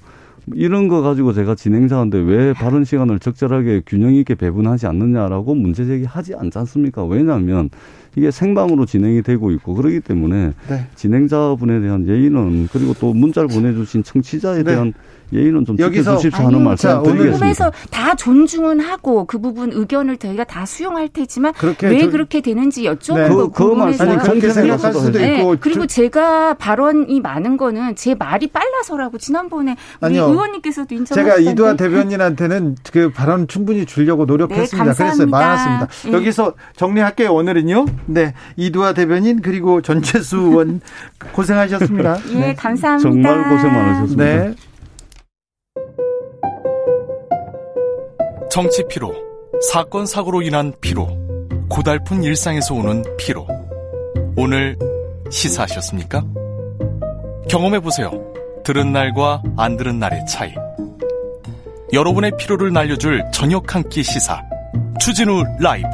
[0.55, 6.35] 이런 거 가지고 제가 진행자인데 왜 발언 시간을 적절하게 균형 있게 배분하지 않느냐라고 문제 제기하지
[6.35, 7.05] 않지 않습니까?
[7.05, 7.69] 왜냐하면
[8.15, 10.87] 이게 생방으로 진행이 되고 있고 그러기 때문에 네.
[10.95, 14.63] 진행자분에 대한 예의는 그리고 또 문자를 보내주신 청취자에 네.
[14.63, 14.93] 대한
[15.33, 17.71] 예의는 좀 여기서 지켜주십시오 하는 말씀 드리겠습니다.
[17.89, 21.53] 다 존중은 하고 그 부분 의견을 저희가 다 수용할 테지만
[21.83, 23.29] 왜 그렇게 되는지 여쭤보고 네.
[23.29, 25.37] 그, 궁금해서 그 그렇게 생각할 수도 네.
[25.37, 30.25] 있고 그리고 제가 발언이 많은 거는 제 말이 빨라서라고 지난번에 우리 아니요.
[30.25, 34.93] 의원님께서도 인정하셨는데 제가 이두환 대변인한테는 그 발언 충분히 주려고 노력했습니다.
[34.93, 35.87] 네, 그래서 많았습니다.
[36.07, 36.11] 네.
[36.11, 37.33] 여기서 정리할게요.
[37.33, 37.85] 오늘은요.
[38.05, 40.81] 네, 이두아 대변인 그리고 전재수 의원
[41.33, 42.17] 고생하셨습니다.
[42.33, 42.53] 예, 네.
[42.55, 43.09] 감사합니다.
[43.09, 44.23] 정말 고생 많으셨습니다.
[44.23, 44.55] 네.
[48.49, 49.13] 정치 피로,
[49.71, 51.07] 사건 사고로 인한 피로,
[51.69, 53.47] 고달픈 일상에서 오는 피로.
[54.35, 54.77] 오늘
[55.29, 56.23] 시사하셨습니까?
[57.49, 58.11] 경험해 보세요.
[58.63, 60.53] 들은 날과 안 들은 날의 차이.
[61.93, 64.41] 여러분의 피로를 날려줄 저녁 한 끼 시사.
[64.99, 65.87] 추진우 라이브.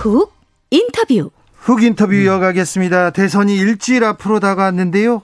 [0.00, 0.32] 훅
[0.70, 1.30] 인터뷰.
[1.56, 3.10] 훅 인터뷰 이어가겠습니다.
[3.10, 5.20] 대선이 일주일 앞으로 다가왔는데요.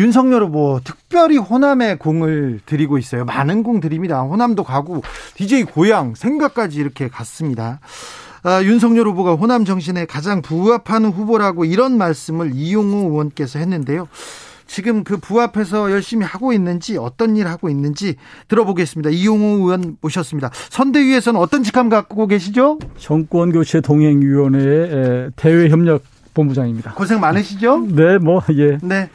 [0.00, 3.24] 윤석열 후보 특별히 호남에 공을 들이고 있어요.
[3.24, 4.20] 많은 공 드립니다.
[4.22, 5.02] 호남도 가고
[5.36, 7.78] DJ 고향 생각까지 이렇게 갔습니다.
[8.42, 14.08] 아, 윤석열 후보가 호남 정신에 가장 부합하는 후보라고 이런 말씀을 이용우 의원께서 했는데요.
[14.68, 18.14] 지금 그 부합해서 열심히 하고 있는지 어떤 일 하고 있는지
[18.46, 19.10] 들어보겠습니다.
[19.10, 20.50] 이용호 의원 모셨습니다.
[20.70, 22.78] 선대위에서는 어떤 직함 갖고 계시죠?
[22.98, 26.04] 정권 교체 동행 위원회 대외 협력
[26.34, 26.92] 본부장입니다.
[26.94, 27.86] 고생 많으시죠?
[27.88, 28.78] 네, 뭐 예.
[28.82, 29.10] 네.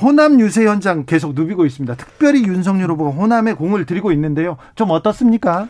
[0.00, 1.94] 호남 유세 현장 계속 누비고 있습니다.
[1.94, 4.56] 특별히 윤석열 후보가 호남에 공을 들이고 있는데요.
[4.74, 5.68] 좀 어떻습니까?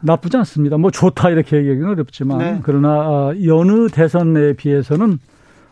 [0.00, 0.76] 나쁘지 않습니다.
[0.76, 2.60] 뭐 좋다 이렇게 얘기하기는 어렵지만 네.
[2.62, 5.18] 그러나 아, 여느 대선에 비해서는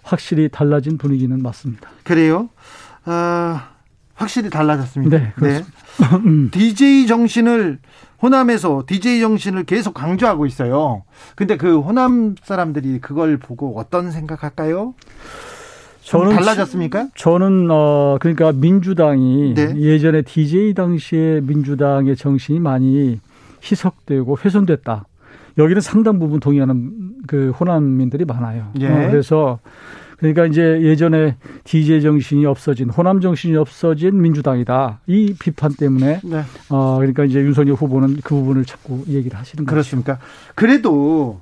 [0.03, 1.89] 확실히 달라진 분위기는 맞습니다.
[2.05, 2.49] 그래요?
[3.07, 3.61] 어,
[4.15, 5.19] 확실히 달라졌습니다.
[5.19, 5.73] 네, 그렇습니다.
[6.25, 6.51] 네.
[6.51, 7.79] DJ 정신을
[8.23, 11.05] 호남에서 DJ 정신을 계속 강조하고 있어요.
[11.35, 14.95] 근데 그 호남 사람들이 그걸 보고 어떤 생각할까요?
[16.03, 17.09] 저는 달라졌습니까?
[17.15, 19.75] 저는 어 그러니까 민주당이 네.
[19.77, 23.21] 예전에 DJ 당시에 민주당의 정신이 많이
[23.63, 25.07] 희석되고 훼손됐다.
[25.59, 28.69] 여기는 상당 부분 동의하는 그 호남민들이 많아요.
[28.81, 28.89] 예.
[28.89, 29.59] 어, 그래서
[30.19, 35.01] 그러니까 이제 예전에 DJ 정신이 없어진 호남 정신이 없어진 민주당이다.
[35.07, 36.43] 이 비판 때문에 네.
[36.71, 39.71] 어 그러니까 이제 윤석열 후보는 그 부분을 자꾸 얘기를 하시는 거죠.
[39.71, 40.19] 그렇습니까?
[40.55, 41.41] 그래도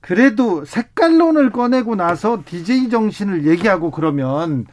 [0.00, 4.66] 그래도 색깔론을 꺼내고 나서 DJ 정신을 얘기하고 그러면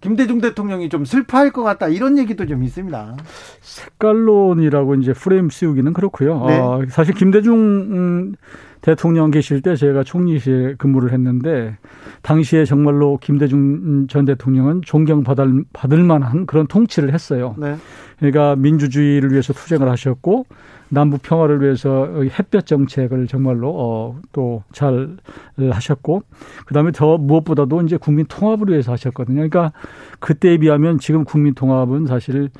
[0.00, 3.16] 김대중 대통령이 좀 슬퍼할 것 같다 이런 얘기도 좀 있습니다.
[3.60, 6.46] 색깔론이라고 이제 프레임 씌우기는 그렇고요.
[6.46, 6.58] 네.
[6.58, 8.34] 어, 사실 김대중 음,
[8.82, 11.76] 대통령 계실 때 제가 총리실에 근무를 했는데
[12.22, 17.54] 당시에 정말로 김대중 전 대통령은 존경받을 받을 만한 그런 통치를 했어요.
[17.58, 17.76] 네.
[18.18, 20.46] 그러니까 민주주의를 위해서 투쟁을 하셨고
[20.88, 22.06] 남북 평화를 위해서
[22.38, 25.16] 햇볕 정책을 정말로 어, 또 잘
[25.58, 26.22] 하셨고
[26.66, 29.36] 그다음에 더 무엇보다도 이제 국민 통합을 위해서 하셨거든요.
[29.36, 29.72] 그러니까
[30.18, 32.50] 그때에 비하면 지금 국민 통합은 사실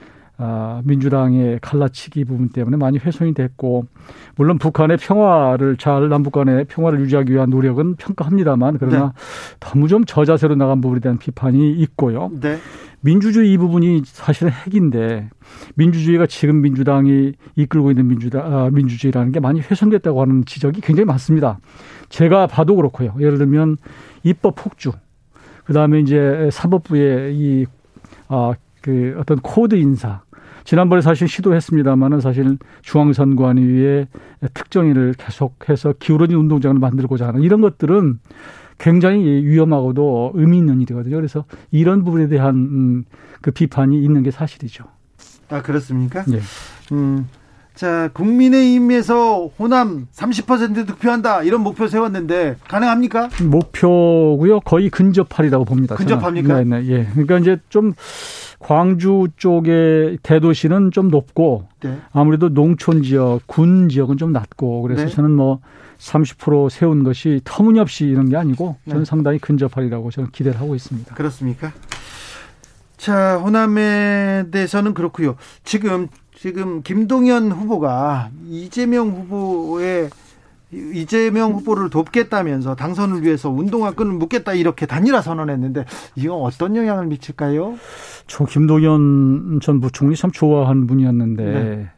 [0.44, 3.86] 아, 민주당의 갈라치기 부분 때문에 많이 훼손이 됐고
[4.34, 9.60] 물론 북한의 평화를 잘 남북 간의 평화를 유지하기 위한 노력은 평가합니다만 그러나 네.
[9.60, 12.32] 너무 좀 저자세로 나간 부분에 대한 비판이 있고요.
[12.40, 12.58] 네.
[13.02, 15.30] 민주주의 이 부분이 사실은 핵인데
[15.76, 21.60] 민주주의가 지금 민주당이 이끌고 있는 민주당 아, 민주주의라는 게 많이 훼손됐다고 하는 지적이 굉장히 많습니다.
[22.08, 23.14] 제가 봐도 그렇고요.
[23.20, 23.76] 예를 들면
[24.24, 24.90] 입법 폭주,
[25.62, 27.66] 그 다음에 이제 사법부의 이
[28.26, 30.22] 아, 그 어떤 코드 인사.
[30.64, 34.08] 지난번에 사실 시도했습니다만은 사실 중앙선관위의
[34.54, 38.18] 특정인을 계속해서 기울어진 운동장을 만들고자 하는 이런 것들은
[38.78, 41.16] 굉장히 위험하고도 의미 있는 일이거든요.
[41.16, 43.04] 그래서 이런 부분에 대한 음,
[43.40, 44.84] 그 비판이 있는 게 사실이죠.
[45.50, 46.24] 아 그렇습니까?
[46.32, 46.40] 예.
[46.92, 47.28] 음.
[47.74, 53.30] 자, 국민의힘에서 호남 30% 득표한다 이런 목표 세웠는데 가능합니까?
[53.42, 54.60] 목표고요.
[54.60, 55.96] 거의 근접할이라고 봅니다.
[55.96, 56.62] 근접합니까?
[56.62, 57.06] 네, 네, 예.
[57.12, 57.94] 그러니까 이제 좀
[58.58, 61.98] 광주 쪽의 대도시는 좀 높고 네.
[62.12, 65.10] 아무래도 농촌 지역, 군 지역은 좀 낮고 그래서 네.
[65.10, 65.60] 저는 뭐
[65.98, 69.04] 30% 세운 것이 터무니없이 이런 게 아니고 저는 네.
[69.04, 71.14] 상당히 근접할이라고 저는 기대를 하고 있습니다.
[71.14, 71.72] 그렇습니까?
[72.96, 75.36] 자, 호남에 대해서는 그렇고요.
[75.64, 76.06] 지금
[76.42, 80.10] 지금 김동연 후보가 이재명 후보의
[80.72, 85.84] 이재명 후보를 돕겠다면서 당선을 위해서 운동화 끈을 묶겠다 이렇게 단일화 선언했는데
[86.16, 87.76] 이건 어떤 영향을 미칠까요?
[88.26, 91.90] 저 김동연 전 부총리 참 좋아하는 분이었는데 네.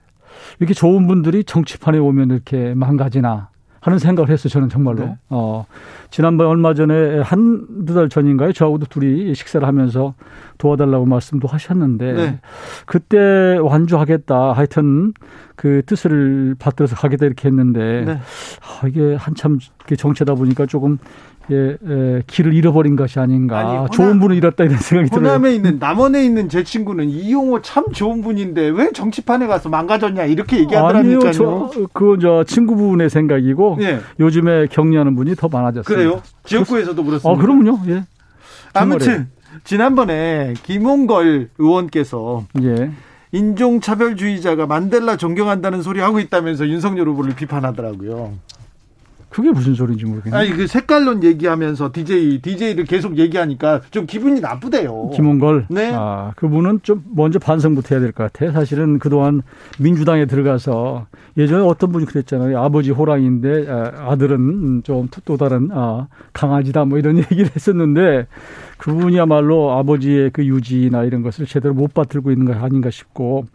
[0.59, 3.49] 이렇게 좋은 분들이 정치판에 오면 이렇게 망가지나
[3.81, 4.51] 하는 생각을 했어요.
[4.51, 5.07] 저는 정말로.
[5.07, 5.17] 네.
[5.31, 5.65] 어,
[6.11, 8.53] 지난번 얼마 전에 한두 달 전인가요?
[8.53, 10.15] 저하고도 둘이 식사를 하면서
[10.59, 12.41] 도와달라고 말씀도 하셨는데 네.
[12.87, 14.53] 그때 완주하겠다.
[14.53, 15.13] 하여튼
[15.57, 18.13] 그 뜻을 받들어서 가겠다 이렇게 했는데 네.
[18.83, 19.59] 아, 이게 한참
[19.97, 20.99] 정체다 보니까 조금
[21.51, 23.59] 예, 예, 길을 잃어버린 것이 아닌가.
[23.59, 25.27] 아니, 호남- 좋은 분을 잃었다 이런 생각이 들어요.
[25.29, 30.61] 호남에 있는 남원에 있는 제 친구는 이용호 참 좋은 분인데 왜 정치판에 가서 망가졌냐 이렇게
[30.61, 31.19] 얘기하더라니까요.
[31.19, 34.01] 아니요, 저, 그건 저 친구분의 생각이고 예.
[34.21, 35.83] 요즘에 격려하는 분이 더 많아졌어요.
[35.95, 36.23] 그래요?
[36.45, 37.29] 지역구에서도 그렇습니다.
[37.31, 37.79] 아, 그럼요.
[37.89, 38.05] 예.
[38.73, 39.29] 아무튼
[39.63, 42.91] 지난번에 김홍걸 의원께서 예.
[43.33, 48.33] 인종차별주의자가 만델라 존경한다는 소리 하고 있다면서 윤석열 후보를 비판하더라고요.
[49.35, 50.39] 그게 무슨 소리인지 모르겠네요.
[50.41, 55.11] 아니 그 색깔론 얘기하면서 DJ DJ를 계속 얘기하니까 좀 기분이 나쁘대요.
[55.13, 55.67] 김홍걸.
[55.71, 55.91] 네.
[55.93, 58.53] 아, 그분은 좀 먼저 반성부터 해야 될 것 같아요.
[58.53, 59.43] 사실은 그동안
[59.81, 61.07] 민주당에 들어가서
[61.37, 62.61] 예전에 어떤 분이 그랬잖아요.
[62.61, 68.27] 아버지 호랑이인데 아, 아들은 좀 또 다른 아, 강아지다 뭐 이런 얘기를 했었는데
[68.79, 73.47] 그분이야말로 아버지의 그 유지나 이런 것을 제대로 못 받들고 있는 거 아닌가 싶고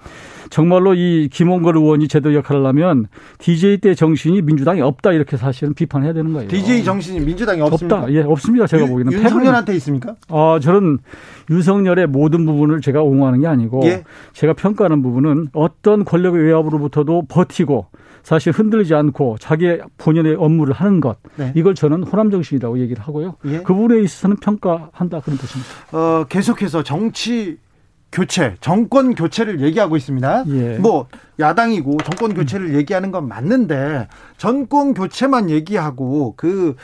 [0.49, 3.05] 정말로 이 김홍걸 의원이 제대로 역할을 하면
[3.37, 6.47] DJ 때 정신이 민주당이 없다 이렇게 사실은 비판해야 되는 거예요.
[6.49, 7.97] DJ 정신이 민주당에 없습니까?
[8.01, 8.13] 없다.
[8.13, 8.67] 예, 없습니다.
[8.67, 10.15] 제가 유- 보기에는 윤석열한테 있습니까?
[10.29, 10.97] 아, 저는
[11.49, 14.03] 윤석열의 모든 부분을 제가 옹호하는 게 아니고 예.
[14.33, 17.87] 제가 평가하는 부분은 어떤 권력의 외압으로부터도 버티고
[18.23, 21.53] 사실 흔들리지 않고 자기의 본연의 업무를 하는 것 네.
[21.55, 23.35] 이걸 저는 호남 정신이라고 얘기를 하고요.
[23.45, 23.59] 예.
[23.59, 25.69] 그 부분에 있어서는 평가한다 그런 뜻입니다.
[25.93, 27.57] 어, 계속해서 정치
[28.11, 30.45] 교체, 정권 교체를 얘기하고 있습니다.
[30.47, 30.77] 예.
[30.79, 31.07] 뭐
[31.39, 34.07] 야당이고 정권 교체를 얘기하는 건 맞는데
[34.37, 36.75] 정권 교체만 얘기하고 그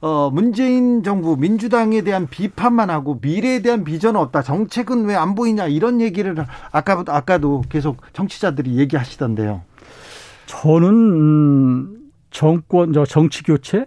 [0.00, 4.42] 어, 문재인 정부 민주당에 대한 비판만 하고 미래에 대한 비전은 없다.
[4.42, 6.34] 정책은 왜 안 보이냐 이런 얘기를
[6.72, 9.62] 아까 아까도 계속 정치자들이 얘기하시던데요.
[10.46, 11.98] 저는 음,
[12.30, 13.86] 정권 저 정치 교체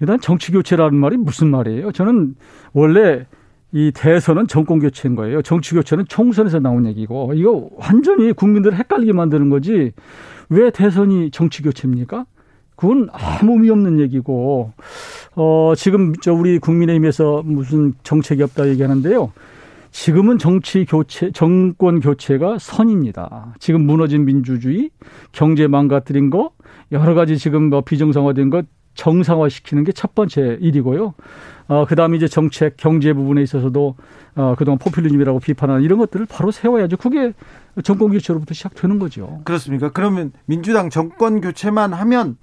[0.00, 1.92] 일단 정치 교체라는 말이 무슨 말이에요?
[1.92, 2.34] 저는
[2.72, 3.26] 원래
[3.72, 5.40] 이 대선은 정권 교체인 거예요.
[5.42, 9.92] 정치 교체는 총선에서 나온 얘기고 이거 완전히 국민들을 헷갈리게 만드는 거지.
[10.50, 12.26] 왜 대선이 정치 교체입니까?
[12.76, 14.72] 그건 아무 의미 없는 얘기고
[15.36, 19.32] 어 지금 저 우리 국민의힘에서 무슨 정책이 없다 얘기하는데요.
[19.90, 23.54] 지금은 정치 교체, 정권 교체가 선입니다.
[23.58, 24.90] 지금 무너진 민주주의,
[25.32, 26.50] 경제 망가뜨린 거,
[26.92, 28.64] 여러 가지 지금 뭐 비정상화된 것
[28.94, 31.14] 정상화시키는 게 첫 번째 일이고요.
[31.72, 33.94] 어, 그 다음에 이제 정책, 경제 부분에 있어서도
[34.34, 36.98] 어, 그동안 포퓰리즘이라고 비판하는 이런 것들을 바로 세워야죠.
[36.98, 37.32] 그게
[37.82, 39.40] 정권 교체로부터 시작되는 거죠.
[39.44, 39.90] 그렇습니까?
[39.90, 42.36] 그러면 민주당 정권 교체만 하면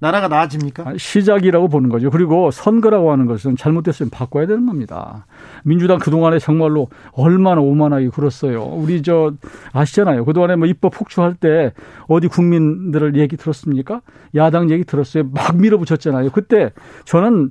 [0.00, 0.94] 나라가 나아집니까?
[0.98, 2.10] 시작이라고 보는 거죠.
[2.10, 5.26] 그리고 선거라고 하는 것은 잘못됐으면 바꿔야 되는 겁니다.
[5.64, 8.62] 민주당 그동안에 정말로 얼마나 오만하게 굴었어요.
[8.64, 9.32] 우리 저
[9.72, 10.26] 아시잖아요.
[10.26, 11.72] 그동안에 뭐 입법 폭주할 때
[12.06, 14.02] 어디 국민들을 얘기 들었습니까?
[14.36, 15.24] 야당 얘기 들었어요.
[15.32, 16.30] 막 밀어붙였잖아요.
[16.30, 16.70] 그때
[17.04, 17.50] 저는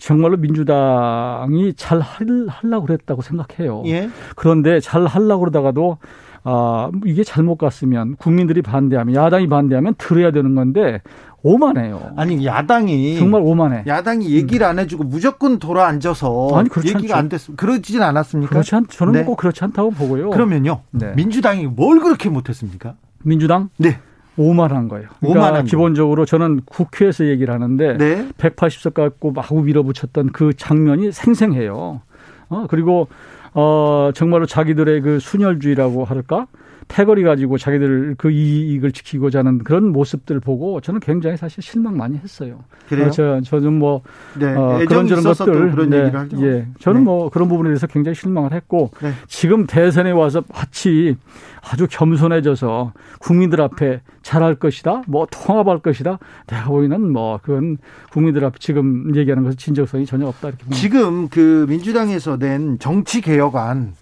[0.00, 3.82] 정말로 민주당이 잘 하려고 그랬다고 생각해요.
[3.86, 4.08] 예?
[4.34, 5.98] 그런데 잘 하려고 그러다가도
[6.42, 11.02] 아, 이게 잘못 갔으면 국민들이 반대하면 야당이 반대하면 들어야 되는 건데
[11.42, 12.12] 오만해요.
[12.16, 13.84] 아니 야당이 정말 오만해.
[13.86, 17.18] 야당이 얘기를 안 해주고 무조건 돌아 앉아서 아니, 그렇지 얘기가 않죠.
[17.18, 17.56] 안 됐.
[17.56, 18.50] 그러지는 않았습니까?
[18.50, 18.86] 그렇지 않.
[18.88, 19.24] 저는 네.
[19.24, 20.30] 꼭 그렇지 않다고 보고요.
[20.30, 20.80] 그러면요.
[20.90, 21.12] 네.
[21.14, 22.94] 민주당이 뭘 그렇게 못했습니까?
[23.22, 23.68] 민주당?
[23.76, 23.98] 네.
[24.40, 25.08] 오만한 거예요.
[25.20, 28.28] 그러니까 오만한 기본적으로 저는 국회에서 얘기를 하는데 네.
[28.38, 32.00] 180석 갖고 마구 밀어붙였던 그 장면이 생생해요.
[32.48, 33.08] 어 그리고
[33.52, 36.46] 어 정말로 자기들의 그 순혈주의라고 할까?
[36.90, 42.18] 패거리 가지고 자기들 그 이익을 지키고자 하는 그런 모습들 보고 저는 굉장히 사실 실망 많이
[42.18, 42.64] 했어요.
[42.88, 43.06] 그래요?
[43.06, 44.02] 어, 저, 저는 뭐
[44.36, 46.28] 네, 어, 그런 저런 것들 그런 네, 얘기를.
[46.42, 47.04] 예, 저는 네.
[47.04, 49.12] 뭐 그런 부분에 대해서 굉장히 실망을 했고 네.
[49.28, 51.16] 지금 대선에 와서 마치
[51.62, 56.18] 아주 겸손해져서 국민들 앞에 잘할 것이다, 뭐 통합할 것이다.
[56.48, 57.78] 내가 보기에는 뭐 그건
[58.12, 60.80] 국민들 앞에 지금 얘기하는 것은 진정성이 전혀 없다 이렇게 봅니다.
[60.80, 63.94] 지금 그 민주당에서 낸 정치 개혁안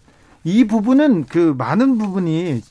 [0.45, 2.62] 이 부분은 그 많은 부분이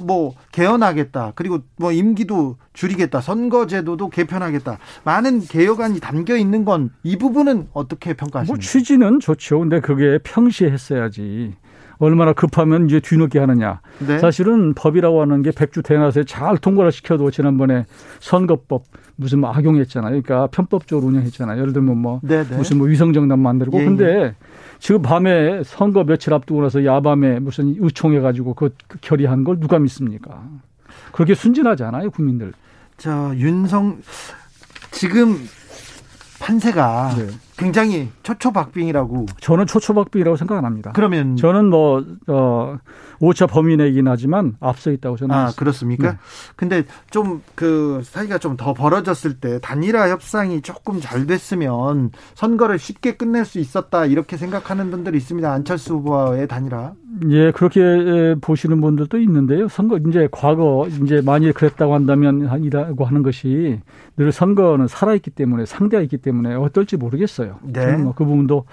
[0.00, 1.32] 뭐 개헌하겠다.
[1.34, 3.20] 그리고 뭐 임기도 줄이겠다.
[3.20, 4.78] 선거제도도 개편하겠다.
[5.04, 8.54] 많은 개혁안이 담겨 있는 건 이 부분은 어떻게 평가하십니까?
[8.54, 9.60] 뭐 취지는 좋죠.
[9.60, 11.54] 근데 그게 평시에 했어야지.
[11.98, 13.80] 얼마나 급하면 이제 뒤늦게 하느냐.
[14.04, 14.18] 네.
[14.18, 17.86] 사실은 법이라고 하는 게 백주 대낮에 잘 통과를 시켜도 지난번에
[18.20, 18.82] 선거법
[19.16, 20.10] 무슨 뭐 악용했잖아요.
[20.22, 21.60] 그러니까 편법적으로 운영했잖아요.
[21.60, 22.48] 예를 들면 뭐 네네.
[22.48, 22.56] 네.
[22.56, 23.80] 무슨 뭐 위성정당 만들고.
[23.80, 24.34] 예, 근데 예.
[24.84, 28.68] 지금 밤에 선거 며칠 앞두고 나서 야밤에 무슨 의총해 가지고 그
[29.00, 30.46] 결의한 걸 누가 믿습니까?
[31.10, 32.52] 그렇게 순진하지 않아요, 국민들.
[32.98, 34.02] 자, 윤성,
[34.90, 35.38] 지금
[36.38, 37.28] 판세가 네.
[37.56, 39.26] 굉장히 초초박빙이라고.
[39.40, 40.92] 저는 초초박빙이라고 생각 안 합니다.
[40.94, 42.78] 그러면 저는 뭐 어,
[43.20, 45.34] 오차 범위 내긴 하지만 앞서 있다고 저는.
[45.34, 46.12] 아 그렇습니까?
[46.12, 46.18] 네.
[46.56, 53.16] 근데 좀 그 사이가 좀 더 벌어졌을 때 단일화 협상이 조금 잘 됐으면 선거를 쉽게
[53.16, 55.52] 끝낼 수 있었다 이렇게 생각하는 분들이 있습니다.
[55.52, 56.92] 안철수 후보와의 단일화.
[57.30, 59.68] 예, 그렇게 보시는 분들도 있는데요.
[59.68, 63.80] 선거 이제 과거 이제 만일 그랬다고 한다면 이라고 하는 것이
[64.16, 67.43] 늘 선거는 살아 있기 때문에 상대가 있기 때문에 어떨지 모르겠어요.
[67.62, 67.80] 네.
[67.80, 68.64] 저는 뭐그 부분도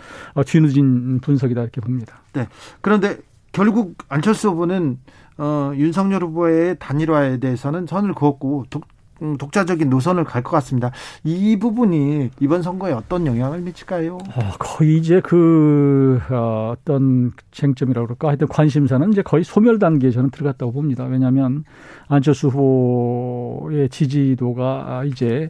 [0.45, 2.21] 뒤늦은 분석이다 이렇게 봅니다.
[2.33, 2.47] 네.
[2.81, 3.17] 그런데
[3.51, 4.99] 결국 안철수 후보는
[5.37, 8.83] 어, 윤석열 후보의 단일화에 대해서는 선을 그었고 독,
[9.21, 10.91] 음, 독자적인 노선을 갈 것 같습니다.
[11.23, 14.15] 이 부분이 이번 선거에 어떤 영향을 미칠까요?
[14.15, 20.31] 어, 거의 이제 그 어, 어떤 쟁점이라고 그럴까 하여튼 관심사는 이제 거의 소멸 단계에 저는
[20.31, 21.05] 들어갔다고 봅니다.
[21.05, 21.63] 왜냐하면
[22.07, 25.49] 안철수 후보의 지지도가 이제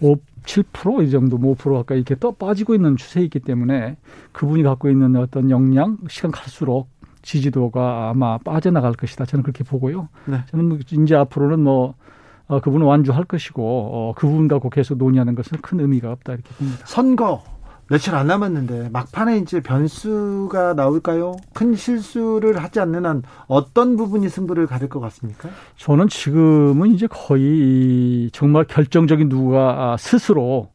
[0.00, 3.96] 5 7%이 정도, 5%뭐 가까이 이렇게 떠 빠지고 있는 추세이기 때문에
[4.32, 6.88] 그분이 갖고 있는 어떤 역량, 시간 갈수록
[7.22, 9.24] 지지도가 아마 빠져나갈 것이다.
[9.24, 10.08] 저는 그렇게 보고요.
[10.26, 10.40] 네.
[10.50, 11.94] 저는 뭐 이제 앞으로는 뭐
[12.46, 16.54] 어, 그분은 완주할 것이고 어, 그 부분 갖고 계속 논의하는 것은 큰 의미가 없다 이렇게
[16.54, 16.84] 봅니다.
[16.86, 17.42] 선거
[17.88, 21.36] 며칠 안 남았는데 막판에 이제 변수가 나올까요?
[21.52, 25.50] 큰 실수를 하지 않는 한 어떤 부분이 승부를 가릴 것 같습니까?
[25.76, 30.70] 저는 지금은 이제 거의 정말 결정적인 누가 스스로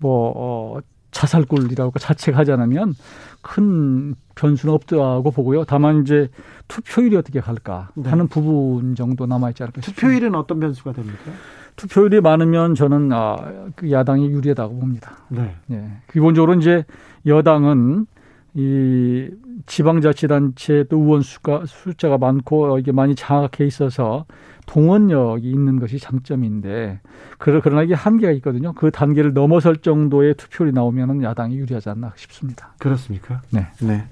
[0.00, 0.80] 뭐 어,
[1.10, 2.94] 자살골이라고 자책하지 않으면
[3.40, 5.64] 큰 변수는 없다고 보고요.
[5.64, 6.28] 다만 이제
[6.68, 8.10] 투표율이 어떻게 갈까 네.
[8.10, 10.00] 하는 부분 정도 남아 있지 않을까 싶습니다.
[10.00, 11.32] 투표율은 어떤 변수가 됩니까?
[11.78, 13.36] 투표율이 많으면 저는 아,
[13.76, 15.16] 그 야당이 유리하다고 봅니다.
[15.28, 15.54] 네.
[15.70, 15.88] 예.
[16.10, 16.84] 기본적으로 이제
[17.24, 18.06] 여당은
[18.54, 19.30] 이
[19.66, 24.26] 지방자치단체 또 의원 수가 숫자가 많고 이게 많이 장악해 있어서
[24.66, 27.00] 동원력이 있는 것이 장점인데
[27.38, 28.72] 그러나 이게 한계가 있거든요.
[28.72, 32.74] 그 단계를 넘어설 정도의 투표율이 나오면은 야당이 유리하지 않나 싶습니다.
[32.78, 33.42] 그렇습니까?
[33.50, 33.68] 네.
[33.80, 34.04] 네.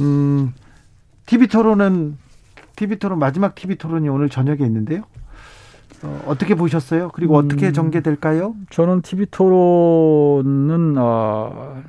[0.00, 0.52] 음,
[1.26, 2.18] TV 토론은
[2.74, 5.04] TV 토론 마지막 TV 토론이 오늘 저녁에 있는데요.
[6.02, 7.10] 어, 어떻게 보셨어요?
[7.12, 8.54] 그리고 음, 어떻게 전개될까요?
[8.70, 11.82] 저는 TV 토론은 어,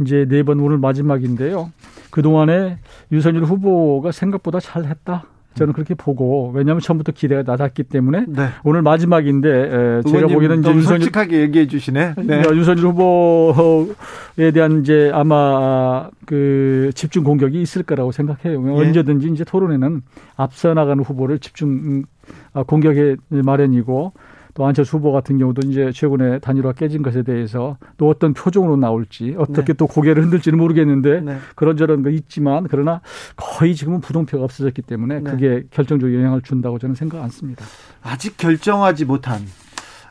[0.00, 1.70] 이제 네 번 오늘 마지막인데요.
[2.10, 2.78] 그 동안에
[3.12, 5.24] 유선일 후보가 생각보다 잘했다.
[5.54, 8.48] 저는 그렇게 보고 왜냐하면 처음부터 기대가 낮았기 때문에 네.
[8.64, 12.14] 오늘 마지막인데 에, 제가 보기에는 이제 윤석열 솔직하게 얘기해 주시네.
[12.24, 12.42] 네.
[12.52, 18.64] 윤석열 후보에 대한 이제 아마 그 집중 공격이 있을 거라고 생각해요.
[18.66, 18.80] 예.
[18.82, 20.02] 언제든지 이제 토론에는
[20.36, 24.12] 앞서 나가는 후보를 집중 음, 아, 공격에 마련이고
[24.54, 29.34] 또 안철수 후보 같은 경우도 이제 최근에 단일화 깨진 것에 대해서 또 어떤 표정으로 나올지
[29.36, 29.72] 어떻게 네.
[29.72, 31.38] 또 고개를 흔들지는 모르겠는데 네.
[31.56, 33.00] 그런저런 거 있지만 그러나
[33.36, 35.30] 거의 지금은 부동표가 없어졌기 때문에 네.
[35.30, 37.64] 그게 결정적 영향을 준다고 저는 생각 않습니다.
[38.02, 39.40] 아직 결정하지 못한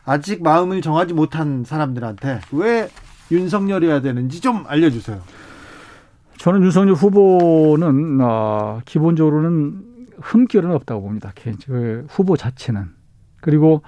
[0.03, 2.89] 아직 마음을 정하지 못한 사람들한테 왜
[3.31, 5.21] 윤석열이어야 되는지 좀 알려주세요.
[6.37, 11.33] 저는 윤석열 후보는 어, 기본적으로는 흠결은 없다고 봅니다.
[11.65, 12.89] 그 후보 자체는
[13.41, 13.81] 그리고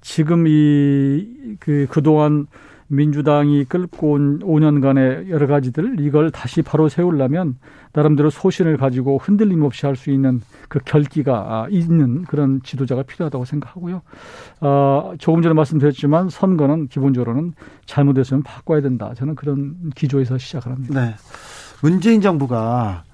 [0.00, 2.46] 지금 이 그 그동안
[2.88, 7.56] 민주당이 끌고 온 5년간의 여러 가지들 이걸 다시 바로 세우려면
[7.94, 11.34] 나름대로 소신을 가지고 흔들림 없이 할 수 있는 그 결기가
[11.64, 14.02] 아, 있는 그런 지도자가 필요하다고 생각하고요.
[14.60, 17.54] 어, 조금 전에 말씀드렸지만 선거는 기본적으로는
[17.86, 19.14] 잘못했으면 바꿔야 된다.
[19.16, 21.00] 저는 그런 기조에서 시작을 합니다.
[21.06, 21.14] 네.
[21.82, 23.04] 문재인 정부가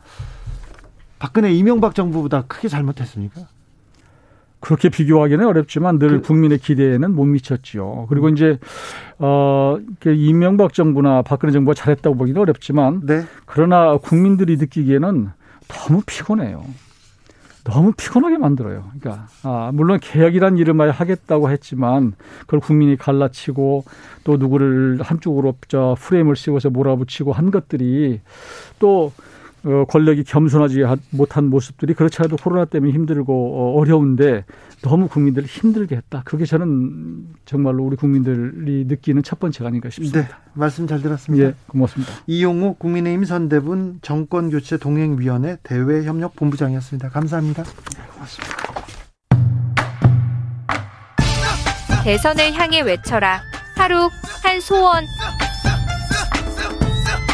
[1.21, 3.43] 박근혜 이명박 정부보다 크게 잘못했습니까?
[4.59, 8.07] 그렇게 비교하기는 어렵지만 늘 그- 국민의 기대에는 못 미쳤지요.
[8.09, 8.59] 그리고 이제
[9.19, 13.23] 어 이명박 정부나 박근혜 정부가 잘했다고 보기는 어렵지만 네.
[13.47, 15.29] 그러나 국민들이 느끼기에는
[15.69, 16.65] 너무 피곤해요.
[17.65, 18.91] 너무 피곤하게 만들어요.
[18.99, 23.85] 그러니까 아, 물론 개혁이란 이름하에 하겠다고 했지만 그걸 국민이 갈라치고
[24.25, 28.21] 또 누구를 한쪽으로 저 프레임을 씌워서 몰아붙이고 한 것들이
[28.79, 29.13] 또
[29.65, 34.45] 어, 권력이 겸손하지 하- 못한 모습들이 그렇지 않아도 코로나 때문에 힘들고 어, 어려운데
[34.83, 36.23] 너무 국민들을 힘들게 했다.
[36.25, 39.95] 그게 저는 정말로 우리 국민들이 느끼는 첫 번째가 아닌가 네.
[39.95, 40.39] 싶습니다.
[40.55, 41.47] 말씀 잘 들었습니다.
[41.49, 42.13] 예, 고맙습니다.
[42.27, 47.11] 이용우 국민의힘 선대분 정권교체 동행위원회 대외협력본부장이었습니다.
[47.11, 47.65] 감사합니다.
[52.03, 53.41] 대선을 향해 외쳐라.
[53.77, 54.09] 하루
[54.43, 55.05] 한 소원.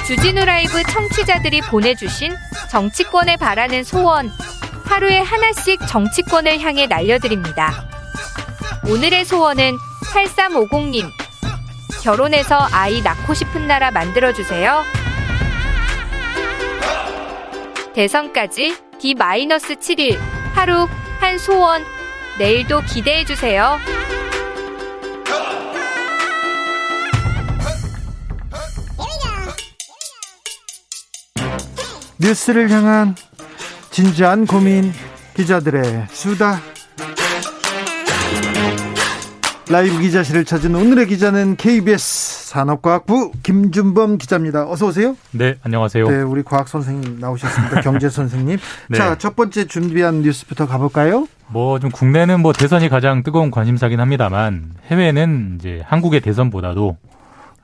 [0.07, 2.33] 주진우 라이브 청취자들이 보내주신
[2.71, 4.31] 정치권에 바라는 소원.
[4.85, 7.89] 하루에 하나씩 정치권을 향해 날려드립니다.
[8.89, 9.77] 오늘의 소원은
[10.15, 11.11] 8350님.
[12.05, 14.85] 결혼해서 아이 낳고 싶은 나라 만들어주세요.
[17.93, 20.21] 대선까지 D-7일.
[20.55, 20.87] 하루
[21.19, 21.85] 한 소원.
[22.39, 23.81] 내일도 기대해주세요.
[32.19, 33.15] 뉴스를 향한
[33.91, 34.93] 진지한 고민
[35.35, 36.61] 기자들의 수다
[39.69, 44.71] 라이브 기자실을 찾은 오늘의 기자는 KBS 산업과학부 김준범 기자입니다.
[44.71, 45.17] 어서 오세요.
[45.33, 46.09] 네, 안녕하세요.
[46.09, 47.81] 네, 우리 과학 선생님 나오셨습니다.
[47.83, 48.59] 경제 선생님.
[48.89, 48.97] 네.
[48.97, 51.27] 자, 첫 번째 준비한 뉴스부터 가볼까요?
[51.49, 56.97] 뭐 좀 국내는 뭐 대선이 가장 뜨거운 관심사긴 합니다만 해외는 이제 한국의 대선보다도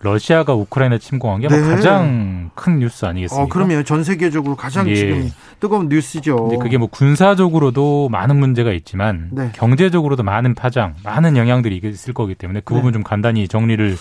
[0.03, 1.63] 러시아가 우크라이나 침공한 게뭐 네.
[1.63, 3.45] 가장 큰 뉴스 아니겠습니까?
[3.45, 4.97] 어, 그러면 전 세계적으로 가장 예.
[4.97, 5.31] 지금
[5.61, 6.49] 뜨거운 뉴스죠.
[6.59, 9.51] 그게 뭐 군사적으로도 많은 문제가 있지만 네.
[9.55, 12.81] 경제적으로도 많은 파장, 많은 영향들이 있을 거기 때문에 그 네.
[12.81, 13.97] 부분 좀 간단히 정리를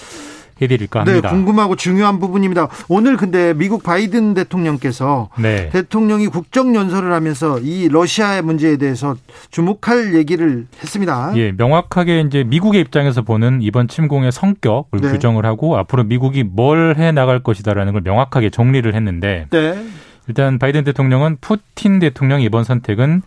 [0.62, 1.30] 해드릴까 네, 합니다.
[1.30, 2.68] 궁금하고 중요한 부분입니다.
[2.88, 5.70] 오늘 근데 미국 바이든 대통령께서 네.
[5.70, 9.16] 대통령이 국정 연설을 하면서 이 러시아의 문제에 대해서
[9.50, 11.32] 주목할 얘기를 했습니다.
[11.36, 15.12] 예, 명확하게 이제 미국의 입장에서 보는 이번 침공의 성격을 네.
[15.12, 19.82] 규정을 하고 앞으로 미국이 뭘 해 나갈 것이다라는 걸 명확하게 정리를 했는데 네.
[20.28, 23.22] 일단 바이든 대통령은 푸틴 대통령 이번 선택은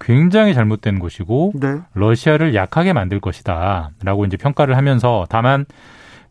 [0.00, 1.76] 굉장히 잘못된 것이고 네.
[1.94, 5.66] 러시아를 약하게 만들 것이다라고 이제 평가를 하면서 다만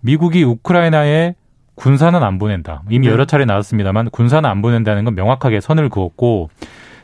[0.02, 1.36] 미국이 우크라이나에
[1.76, 2.84] 군사는 안 보낸다.
[2.90, 3.14] 이미 네.
[3.14, 6.50] 여러 차례 나왔습니다만 군사는 안 보낸다는 건 명확하게 선을 그었고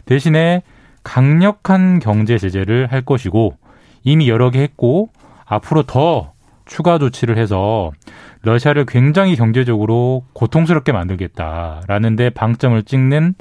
[0.05, 0.63] 대신에
[1.03, 3.55] 강력한 경제 제재를 할 것이고
[4.03, 5.09] 이미 여러 개 했고
[5.45, 6.33] 앞으로 더
[6.65, 7.91] 추가 조치를 해서
[8.41, 13.35] 러시아를 굉장히 경제적으로 고통스럽게 만들겠다라는 데 방점을 찍는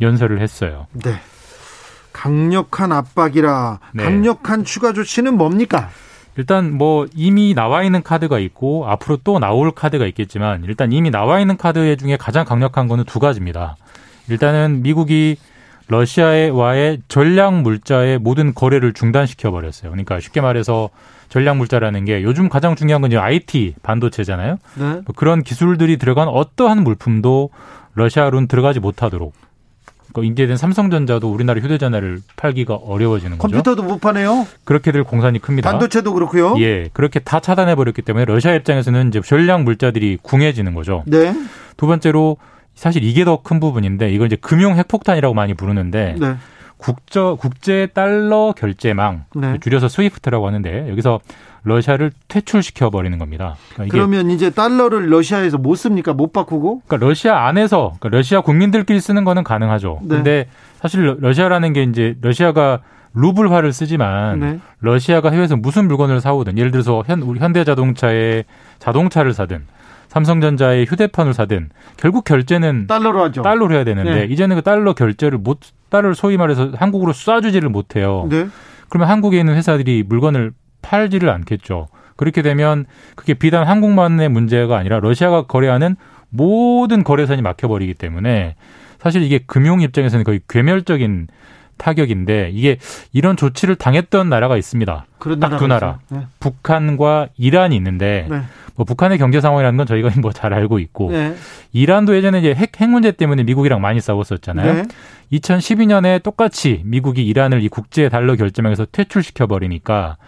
[0.00, 0.86] 연설을 했어요.
[0.92, 1.14] 네.
[2.12, 4.02] 강력한 압박이라 네.
[4.02, 5.88] 강력한 추가 조치는 뭡니까?
[6.36, 11.40] 일단 뭐 이미 나와 있는 카드가 있고 앞으로 또 나올 카드가 있겠지만 일단 이미 나와
[11.40, 13.76] 있는 카드 중에 가장 강력한 거는 두 가지입니다.
[14.28, 15.36] 일단은 미국이
[15.88, 19.90] 러시아와의 전략 물자의 모든 거래를 중단시켜 버렸어요.
[19.90, 20.90] 그러니까 쉽게 말해서
[21.28, 24.58] 전략 물자라는 게 요즘 가장 중요한 건 이제 IT 반도체잖아요.
[24.76, 24.84] 네.
[24.84, 27.50] 뭐 그런 기술들이 들어간 어떠한 물품도
[27.94, 29.32] 러시아로는 들어가지 못하도록
[30.12, 33.48] 그 인제된 삼성전자도 우리나라 휴대전화를 팔기가 어려워지는 거죠.
[33.50, 34.46] 컴퓨터도 못 파네요.
[34.64, 35.70] 그렇게들 공산이 큽니다.
[35.70, 36.54] 반도체도 그렇고요.
[36.58, 41.02] 예, 그렇게 다 차단해 버렸기 때문에 러시아 입장에서는 이제 전략 물자들이 궁해지는 거죠.
[41.06, 41.34] 네.
[41.76, 42.36] 두 번째로
[42.74, 46.36] 사실 이게 더 큰 부분인데 이걸 이제 금융 핵폭탄이라고 많이 부르는데 네.
[46.76, 49.58] 국저 국제 달러 결제망 네.
[49.60, 51.20] 줄여서 스위프트라고 하는데 여기서
[51.62, 53.56] 러시아를 퇴출시켜 버리는 겁니다.
[53.74, 56.12] 그러니까 그러면 이제 달러를 러시아에서 못 씁니까?
[56.12, 56.82] 못 바꾸고?
[56.86, 60.00] 그러니까 러시아 안에서 그러니까 러시아 국민들끼리 쓰는 거는 가능하죠.
[60.02, 60.16] 네.
[60.16, 60.48] 근데
[60.80, 62.80] 사실 러시아라는 게 이제 러시아가
[63.14, 64.60] 루블화를 쓰지만 네.
[64.80, 68.44] 러시아가 해외에서 무슨 물건을 사오든 예를 들어서 현 우리 현대자동차의
[68.78, 69.66] 자동차를 사든
[70.08, 73.42] 삼성전자의 휴대폰을 사든 결국 결제는 달러로 하죠.
[73.42, 74.24] 달러로 해야 되는데 네.
[74.24, 78.26] 이제는 그 달러 결제를 못 달러를 소위 말해서 한국으로 쏴주지를 못해요.
[78.30, 78.48] 네.
[78.88, 81.88] 그러면 한국에 있는 회사들이 물건을 팔지를 않겠죠.
[82.16, 82.84] 그렇게 되면
[83.16, 85.96] 그게 비단 한국만의 문제가 아니라 러시아가 거래하는
[86.28, 88.56] 모든 거래선이 막혀버리기 때문에
[88.98, 91.28] 사실 이게 금융 입장에서는 거의 괴멸적인
[91.78, 92.76] 타격인데 이게
[93.12, 95.06] 이런 조치를 당했던 나라가 있습니다.
[95.40, 95.98] 딱 두 나라.
[96.10, 96.26] 네.
[96.38, 98.42] 북한과 이란이 있는데 네.
[98.76, 101.34] 뭐 북한의 경제 상황이라는 건 저희가 뭐 잘 알고 있고 네.
[101.72, 104.74] 이란도 예전에 이제 핵, 핵 문제 때문에 미국이랑 많이 싸웠었잖아요.
[104.74, 104.82] 네.
[105.32, 110.18] 2012년에 똑같이 미국이 이란을 이 국제 달러 결제망에서 퇴출시켜 버리니까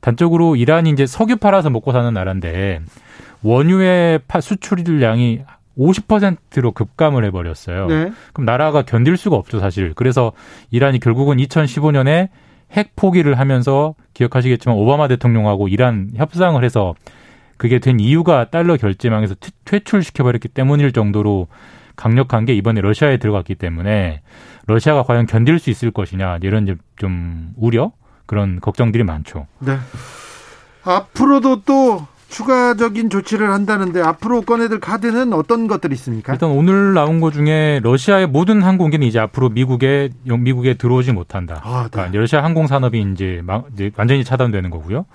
[0.00, 2.80] 단적으로 이란이 이제 석유 팔아서 먹고 사는 나라인데
[3.42, 5.40] 원유의 파- 수출량이
[5.78, 7.86] 50%로 급감을 해버렸어요.
[7.86, 8.12] 네.
[8.32, 9.92] 그럼 나라가 견딜 수가 없죠, 사실.
[9.94, 10.32] 그래서
[10.70, 12.28] 이란이 결국은 2015년에
[12.72, 16.94] 핵 포기를 하면서 기억하시겠지만 오바마 대통령하고 이란 협상을 해서
[17.56, 21.46] 그게 된 이유가 달러 결제망에서 퇴- 퇴출시켜버렸기 때문일 정도로
[21.96, 24.20] 강력한 게 이번에 러시아에 들어갔기 때문에
[24.66, 27.90] 러시아가 과연 견딜 수 있을 것이냐 이런 좀 우려
[28.28, 29.48] 그런 걱정들이 많죠.
[29.58, 29.78] 네.
[30.84, 36.34] 앞으로도 또 추가적인 조치를 한다는데 앞으로 꺼내들 카드는 어떤 것들이 있습니까?
[36.34, 41.62] 일단 오늘 나온 것 중에 러시아의 모든 항공기는 이제 앞으로 미국에 미국에 들어오지 못한다.
[41.64, 41.88] 아, 네.
[41.90, 43.42] 그러니까 러시아 항공 산업이 이제
[43.96, 45.06] 완전히 차단되는 거고요.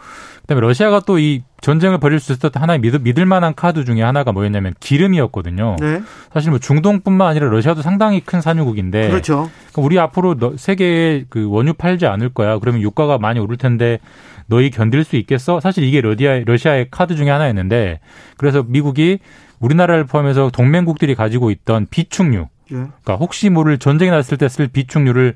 [0.43, 4.33] 그다음에 러시아가 또 이 전쟁을 벌일 수 있었던 하나의 믿을, 믿을 만한 카드 중에 하나가
[4.33, 5.77] 뭐였냐면 기름이었거든요.
[5.79, 6.01] 네.
[6.33, 9.49] 사실 뭐 중동뿐만 아니라 러시아도 상당히 큰 산유국인데 그렇죠.
[9.71, 12.59] 그러니까 우리 앞으로 너- 세계에 그 원유 팔지 않을 거야.
[12.59, 13.99] 그러면 유가가 많이 오를 텐데
[14.47, 15.61] 너희 견딜 수 있겠어?
[15.61, 18.01] 사실 이게 러시아 러시아의 카드 중에 하나였는데
[18.35, 19.19] 그래서 미국이
[19.61, 22.47] 우리나라를 포함해서 동맹국들이 가지고 있던 비축유, 예.
[22.75, 25.35] 그러니까 혹시 모를 전쟁이 났을 때 쓸 비축유를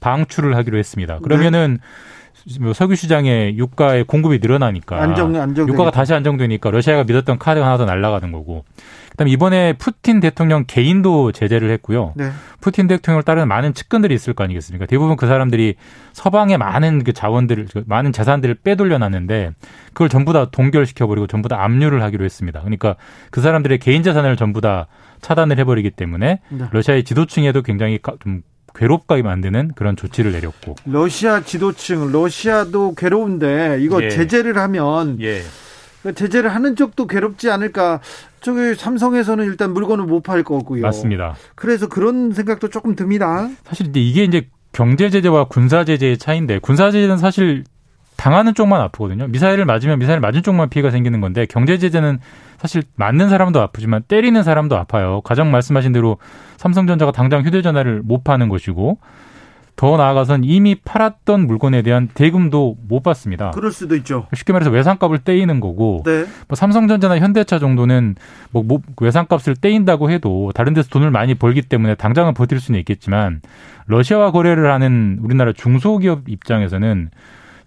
[0.00, 1.20] 방출을 하기로 했습니다.
[1.20, 1.86] 그러면은 뭐
[2.74, 5.68] 석유 시장에 유가의 공급이 늘어나니까 안정 안정.
[5.68, 8.64] 유가가 다시 안정되니까 러시아가 믿었던 카드가 하나 더 날아가는 거고.
[9.10, 12.12] 그다음에 이번에 푸틴 대통령 개인도 제재를 했고요.
[12.16, 12.30] 네.
[12.60, 14.86] 푸틴 대통령을 따르는 많은 측근들이 있을 거 아니겠습니까?
[14.86, 15.74] 대부분 그 사람들이
[16.12, 19.50] 서방의 많은 그 자원들을 그 많은 재산들을 빼돌려 놨는데
[19.92, 22.60] 그걸 전부 다 동결시켜 버리고 전부 다 압류를 하기로 했습니다.
[22.60, 22.94] 그러니까
[23.30, 24.86] 그 사람들의 개인 재산을 전부 다
[25.20, 26.64] 차단을 해 버리기 때문에 네.
[26.70, 28.42] 러시아의 지도층에도 굉장히 가- 좀
[28.78, 30.76] 괴롭게 만드는 그런 조치를 내렸고.
[30.86, 34.08] 러시아 지도층, 러시아도 괴로운데 이거 예.
[34.08, 35.42] 제재를 하면 예.
[36.02, 38.00] 그 제재를 하는 쪽도 괴롭지 않을까?
[38.40, 40.82] 저기 삼성에서는 일단 물건을 못 팔 거고요.
[40.82, 41.34] 맞습니다.
[41.56, 43.48] 그래서 그런 생각도 조금 듭니다.
[43.64, 47.64] 사실 이게 이제 경제 제재와 군사 제재의 차이인데 군사 제재는 사실
[48.16, 49.26] 당하는 쪽만 아프거든요.
[49.26, 52.20] 미사일을 맞으면 미사일 맞은 쪽만 피해가 생기는 건데 경제 제재는
[52.58, 55.20] 사실 맞는 사람도 아프지만 때리는 사람도 아파요.
[55.22, 56.18] 가장 말씀하신 대로
[56.56, 58.98] 삼성전자가 당장 휴대전화를 못 파는 것이고
[59.78, 63.52] 더 나아가선 이미 팔았던 물건에 대한 대금도 못 받습니다.
[63.52, 64.26] 그럴 수도 있죠.
[64.34, 66.26] 쉽게 말해서 외상값을 떼이는 거고 네.
[66.48, 68.16] 뭐 삼성전자나 현대차 정도는
[68.50, 73.40] 뭐, 뭐 외상값을 떼인다고 해도 다른 데서 돈을 많이 벌기 때문에 당장은 버틸 수는 있겠지만
[73.86, 77.10] 러시아와 거래를 하는 우리나라 중소기업 입장에서는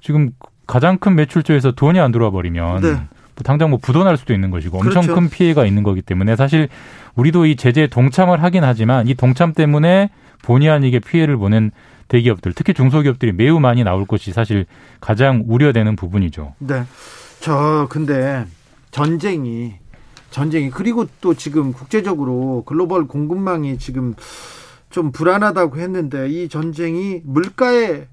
[0.02, 0.32] 지금
[0.68, 2.98] 가장 큰 매출처에서 돈이 안 들어와 버리면 네.
[3.42, 5.16] 뭐 당장 뭐 부도날 수도 있는 것이고 엄청 그렇죠.
[5.16, 6.70] 큰 피해가 있는 거기 때문에 사실
[7.16, 10.10] 우리도 이 제재에 동참을 하긴 하지만 이 동참 때문에
[10.44, 11.72] 본의 아니게 피해를 보는
[12.08, 14.66] 대기업들 특히 중소기업들이 매우 많이 나올 것이 사실
[15.00, 16.54] 가장 우려되는 부분이죠.
[16.60, 16.84] 네.
[17.40, 18.46] 저 근데
[18.92, 19.76] 전쟁이
[20.30, 24.14] 전쟁이 그리고 또 지금 국제적으로 글로벌 공급망이 지금
[24.90, 28.08] 좀 불안하다고 했는데 이 전쟁이 물가에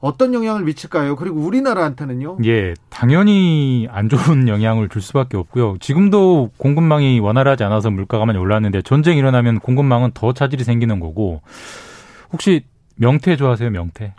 [0.00, 1.14] 어떤 영향을 미칠까요?
[1.16, 2.38] 그리고 우리나라한테는요?
[2.46, 5.76] 예, 당연히 안 좋은 영향을 줄 수밖에 없고요.
[5.78, 11.42] 지금도 공급망이 원활하지 않아서 물가가 많이 올랐는데 전쟁 일어나면 공급망은 더 차질이 생기는 거고
[12.32, 12.64] 혹시
[12.96, 13.70] 명태 좋아하세요?
[13.70, 14.14] 명태?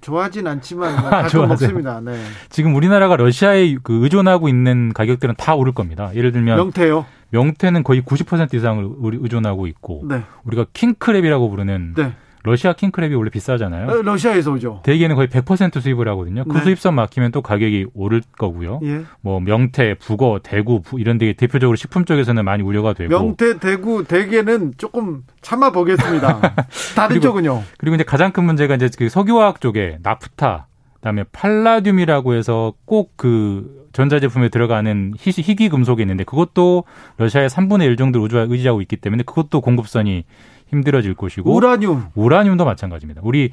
[0.00, 1.48] 좋아하진 않지만 뭐 아, 가끔?
[1.48, 2.00] 먹습니다.
[2.00, 2.20] 네.
[2.50, 6.10] 지금 우리나라가 러시아에 그 의존하고 있는 가격들은 다 오를 겁니다.
[6.14, 7.06] 예를 들면 명태요.
[7.30, 10.22] 명태는 거의 90% 이상을 우리 의존하고 있고 네.
[10.44, 12.12] 우리가 킹크랩이라고 부르는 네.
[12.46, 13.88] 러시아 킹크랩이 원래 비싸잖아요.
[13.88, 14.80] 어, 러시아에서 오죠.
[14.84, 16.44] 대개는 거의 100% 수입을 하거든요.
[16.44, 16.62] 그 네.
[16.64, 18.80] 수입선 막히면 또 가격이 오를 거고요.
[18.84, 19.00] 예.
[19.22, 24.04] 뭐 명태, 북어, 대구 부- 이런 데 대표적으로 식품 쪽에서는 많이 우려가 되고 명태, 대구,
[24.04, 26.40] 대게는 조금 참아 보겠습니다.
[26.94, 27.62] 다른 그리고- 쪽은요?
[27.78, 30.66] 그리고 이제 가장 큰 문제가 이제 그 석유화학 쪽에 나프타,
[30.96, 36.82] 그다음에 팔라듐이라고 해서 꼭 그 전자제품에 들어가는 희, 희귀 금속이 있는데 그것도
[37.16, 40.24] 러시아의 3분의 1 정도를 의지하고 있기 때문에 그것도 공급선이
[40.68, 43.20] 힘들어질 것이고 우라늄 우라늄도 마찬가지입니다.
[43.24, 43.50] 우리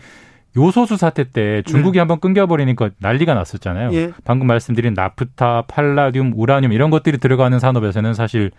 [0.57, 1.99] 요소수 사태 때 중국이 네.
[1.99, 3.93] 한번 끊겨버리니까 난리가 났었잖아요.
[3.93, 4.11] 예.
[4.25, 8.51] 방금 말씀드린 나프타, 팔라듐, 우라늄 이런 것들이 들어가는 산업에서는 사실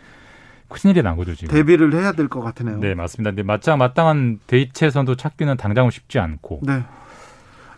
[0.69, 1.53] 큰일이 난 거죠 지금.
[1.55, 2.79] 대비를 해야 될 것 같으네요.
[2.79, 3.31] 네 맞습니다.
[3.33, 6.61] 근데 마땅 마땅한 대체선도 찾기는 당장은 쉽지 않고.
[6.62, 6.83] 네.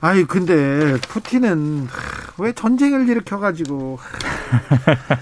[0.04, 1.88] 아니 근데 푸틴은
[2.36, 3.98] 왜 전쟁을 일으켜가지고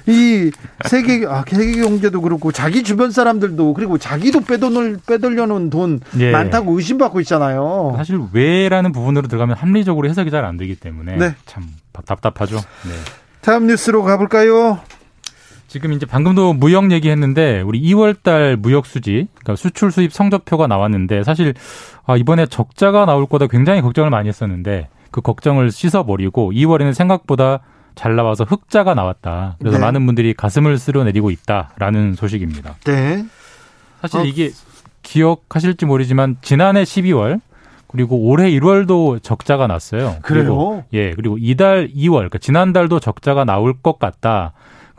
[0.06, 0.50] 이
[0.86, 6.32] 세계 아 세계 경제도 그렇고 자기 주변 사람들도 그리고 자기도 빼돈을 빼돌려놓은 돈 예.
[6.32, 7.94] 많다고 의심받고 있잖아요.
[7.96, 11.36] 사실 왜라는 부분으로 들어가면 합리적으로 해석이 잘 안 되기 때문에 네.
[11.46, 12.56] 참 답답하죠.
[12.56, 12.92] 네.
[13.42, 14.80] 다음 뉴스로 가볼까요?
[15.72, 21.54] 지금 이제 방금도 무역 얘기했는데 우리 2월달 무역 수지, 그러니까 수출 수입 성적표가 나왔는데 사실
[22.04, 27.60] 아, 이번에 적자가 나올 거다 굉장히 걱정을 많이 했었는데 그 걱정을 씻어버리고 2월에는 생각보다
[27.94, 29.56] 잘 나와서 흑자가 나왔다.
[29.60, 29.84] 그래서 네.
[29.84, 32.74] 많은 분들이 가슴을 쓸어내리고 있다라는 소식입니다.
[32.84, 33.24] 네.
[34.02, 34.24] 사실 어.
[34.24, 34.50] 이게
[35.02, 37.40] 기억하실지 모르지만 지난해 12월
[37.86, 40.16] 그리고 올해 1월도 적자가 났어요.
[40.20, 40.44] 그래요?
[40.44, 44.52] 그리고, 예, 그리고 이달 2월, 그러니까 지난달도 적자가 나올 것 같다.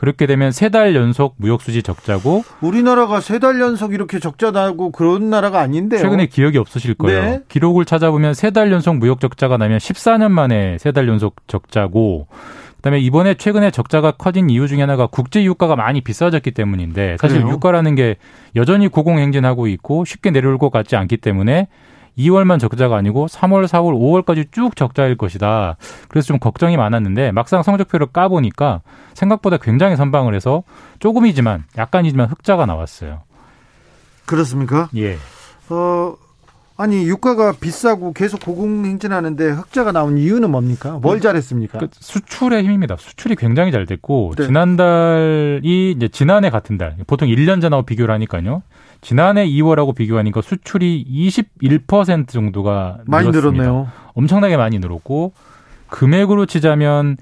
[0.03, 4.91] 그렇게 되면 세 달 연속 무역 수지 적자고 우리나라가 세 달 연속 이렇게 적자 나고
[4.91, 6.01] 그런 나라가 아닌데요.
[6.01, 7.21] 최근에 기억이 없으실 거예요.
[7.21, 7.39] 네.
[7.47, 12.27] 기록을 찾아보면 세 달 연속 무역 적자가 나면 14년 만에 세 달 연속 적자고
[12.77, 17.53] 그다음에 이번에 최근에 적자가 커진 이유 중에 하나가 국제 유가가 많이 비싸졌기 때문인데 사실 그래요?
[17.53, 18.17] 유가라는 게
[18.57, 21.67] 여전히 고공행진하고 있고 쉽게 내려올 것 같지 않기 때문에
[22.17, 25.77] 2월만 적자가 아니고 3월, 4월, 5월까지 쭉 적자일 것이다.
[26.07, 28.81] 그래서 좀 걱정이 많았는데 막상 성적표를 까보니까
[29.13, 30.63] 생각보다 굉장히 선방을 해서
[30.99, 33.21] 조금이지만 약간이지만 흑자가 나왔어요.
[34.25, 34.89] 그렇습니까?
[34.95, 35.17] 예.
[35.69, 36.15] 어
[36.75, 40.97] 아니 유가가 비싸고 계속 고공행진하는데 흑자가 나온 이유는 뭡니까?
[41.01, 41.79] 뭘 잘했습니까?
[41.79, 42.95] 그 수출의 힘입니다.
[42.97, 44.47] 수출이 굉장히 잘 됐고 네.
[44.47, 48.63] 지난달이 이제 지난해 같은 달 보통 1년 전하고 비교를 하니까요.
[49.03, 53.63] 지난해 2월하고 비교하니까 수출이 21% 정도가 많이 늘었습니다.
[53.63, 53.87] 늘었네요.
[54.13, 55.33] 엄청나게 많이 늘었고
[55.89, 57.17] 금액으로 치자면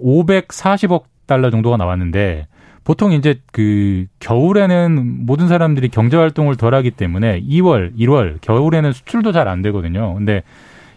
[0.00, 2.46] 540억 달러 정도가 나왔는데
[2.84, 9.32] 보통 이제 그 겨울에는 모든 사람들이 경제 활동을 덜 하기 때문에 2월, 1월 겨울에는 수출도
[9.32, 10.14] 잘 안 되거든요.
[10.14, 10.42] 근데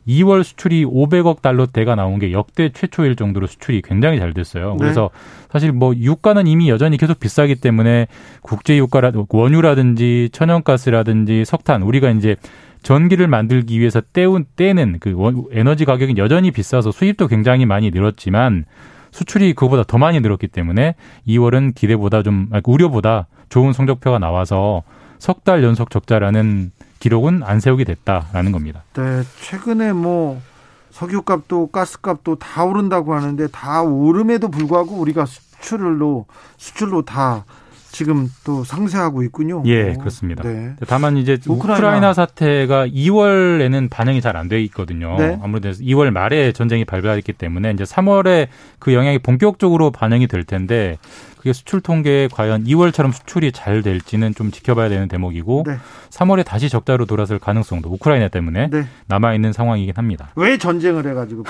[0.07, 4.72] 2월 수출이 500억 달러대가 나온 게 역대 최초일 정도로 수출이 굉장히 잘 됐어요.
[4.72, 4.78] 네.
[4.80, 5.10] 그래서
[5.52, 8.07] 사실 뭐 유가는 이미 여전히 계속 비싸기 때문에
[8.41, 12.36] 국제 유가라 원유라든지 천연가스라든지 석탄 우리가 이제
[12.84, 18.65] 전기를 만들기 위해서 떼운 떼는 그 원- 에너지 가격이 여전히 비싸서 수입도 굉장히 많이 늘었지만
[19.11, 20.95] 수출이 그거보다 더 많이 늘었기 때문에
[21.28, 24.84] 2월은 기대보다 좀 아니, 우려보다 좋은 성적표가 나와서
[25.19, 26.72] 석 달 연속 적자라는
[27.02, 28.84] 기록은 안 세우게 됐다라는 겁니다.
[28.94, 30.40] 네, 최근에 뭐
[30.91, 37.44] 석유값도 가스값도 다 오른다고 하는데 다 오름에도 불구하고 우리가 수출로 수출로 다
[37.91, 39.63] 지금 또 상쇄하고 있군요.
[39.65, 40.43] 예, 그렇습니다.
[40.43, 40.76] 네.
[40.88, 41.77] 다만 이제 우크라이나.
[41.77, 45.15] 우크라이나, 사태가 2월에는 반영이 잘 안 돼 있거든요.
[45.18, 45.38] 네.
[45.43, 48.47] 아무래도 2월 말에 전쟁이 발발했기 때문에 이제 3월에
[48.80, 50.97] 그 영향이 본격적으로 반영이 될 텐데
[51.38, 55.77] 그게 수출 통계에 과연 2월처럼 수출이 잘 될지는 좀 지켜봐야 되는 대목이고 네.
[56.11, 58.85] 3월에 다시 적자로 돌아설 가능성도 우크라이나 때문에 네.
[59.07, 60.30] 남아 있는 상황이긴 합니다.
[60.35, 61.43] 왜 전쟁을 해가지고.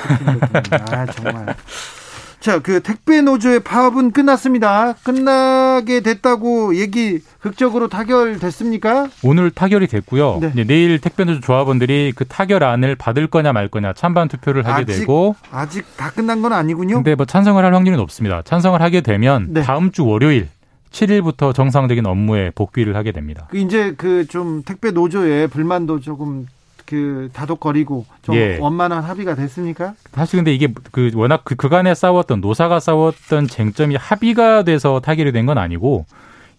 [0.91, 1.55] 아 정말.
[2.41, 4.93] 자, 그 택배 노조의 파업은 끝났습니다.
[5.03, 9.09] 끝나게 됐다고 얘기 극적으로 타결됐습니까?
[9.23, 10.39] 오늘 타결이 됐고요.
[10.41, 10.49] 네.
[10.53, 14.99] 이제 내일 택배 노조 조합원들이 그 타결안을 받을 거냐 말 거냐 찬반 투표를 하게 아직
[15.01, 16.95] 되고 아직 다 끝난 건 아니군요.
[16.95, 18.41] 근데 뭐 찬성을 할 확률은 없습니다.
[18.41, 19.61] 찬성을 하게 되면 네.
[19.61, 20.49] 다음 주 월요일
[20.91, 23.47] 7일부터 정상적인 업무에 복귀를 하게 됩니다.
[23.51, 26.47] 그 이제 그 좀 택배 노조의 불만도 조금
[26.85, 28.57] 그 다독거리고 좀 예.
[28.59, 29.93] 원만한 합의가 됐습니까?
[30.13, 35.45] 사실 근데 이게 그 워낙 그 그간에 싸웠던 노사가 싸웠던 쟁점이 합의가 돼서 타결이 된
[35.45, 36.05] 건 아니고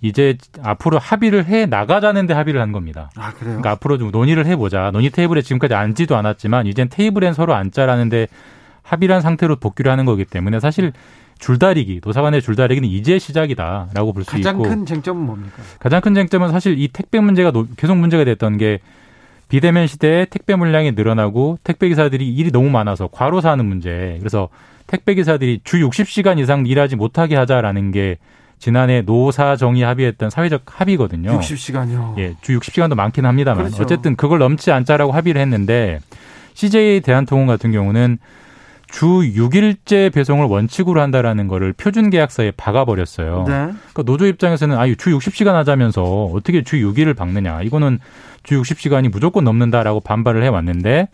[0.00, 3.10] 이제 앞으로 합의를 해 나가자는데 합의를 한 겁니다.
[3.16, 3.52] 아 그래요?
[3.60, 4.90] 그러니까 앞으로 좀 논의를 해보자.
[4.92, 8.26] 논의 테이블에 지금까지 앉지도 않았지만 이젠 테이블엔 서로 앉자라는데
[8.82, 10.92] 합의한 상태로 복귀를 하는 거기 때문에 사실
[11.38, 15.62] 줄다리기 노사간의 줄다리기는 이제 시작이다라고 볼수 가장 있고 큰 쟁점은 뭡니까?
[15.78, 18.80] 가장 큰 쟁점은 사실 이 택배 문제가 노- 계속 문제가 됐던 게
[19.52, 24.16] 비대면 시대에 택배 물량이 늘어나고 택배 기사들이 일이 너무 많아서 과로사 하는 문제.
[24.18, 24.48] 그래서
[24.86, 28.16] 택배 기사들이 주 60시간 이상 일하지 못하게 하자라는 게
[28.58, 31.38] 지난해 노사정이 합의했던 사회적 합의거든요.
[31.38, 32.18] 60시간이요.
[32.18, 33.82] 예, 주 60시간도 많긴 합니다만 그렇죠.
[33.82, 35.98] 어쨌든 그걸 넘지 않자라고 합의를 했는데
[36.54, 38.16] CJ 대한통운 같은 경우는
[38.92, 43.44] 주 6일제 배송을 원칙으로 한다라는 거를 표준 계약서에 박아버렸어요.
[43.48, 43.52] 네.
[43.54, 47.62] 그러니까 노조 입장에서는 아유 주 60시간 하자면서 어떻게 주 6일을 박느냐.
[47.62, 47.98] 이거는
[48.42, 51.08] 주 60시간이 무조건 넘는다라고 반발을 해 왔는데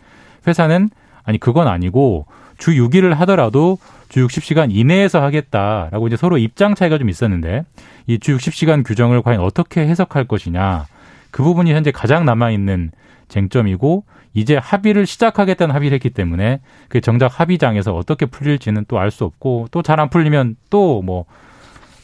[0.45, 0.89] 회사는
[1.23, 2.25] 아니 그건 아니고
[2.57, 3.77] 주 6일을 하더라도
[4.09, 7.63] 주 60시간 이내에서 하겠다라고 이제 서로 입장 차이가 좀 있었는데
[8.07, 10.85] 이 주 60시간 규정을 과연 어떻게 해석할 것이냐
[11.31, 12.91] 그 부분이 현재 가장 남아 있는
[13.29, 14.03] 쟁점이고
[14.33, 19.67] 이제 합의를 시작하겠다는 합의를 했기 때문에 그 정작 합의장에서 어떻게 풀릴지는 또 알 수 없고
[19.71, 21.25] 또 잘 안 풀리면 또뭐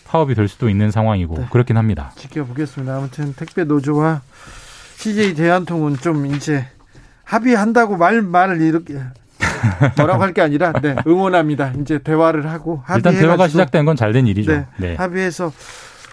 [0.08, 1.46] 파업이 될 수도 있는 상황이고 네.
[1.52, 2.12] 그렇긴 합니다.
[2.16, 2.96] 지켜보겠습니다.
[2.98, 4.22] 아무튼 택배 노조와
[4.98, 6.66] CJ 대한통운 좀 이제
[7.24, 9.00] 합의한다고 말 말을 이렇게
[9.98, 11.74] 뭐라고 할 게 아니라 네, 응원합니다.
[11.82, 14.52] 이제 대화를 하고 일단 대화가 시작된 건 잘된 일이죠.
[14.52, 14.96] 네, 네.
[14.96, 15.52] 합의해서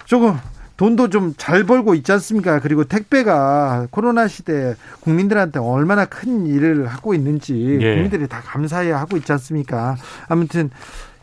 [0.07, 0.37] 조금
[0.77, 2.61] 돈도 좀 잘 벌고 있지 않습니까?
[2.61, 7.95] 그리고 택배가 코로나 시대 국민들한테 얼마나 큰 일을 하고 있는지 예.
[7.95, 9.97] 국민들이 다 감사해 하고 있지 않습니까?
[10.29, 10.71] 아무튼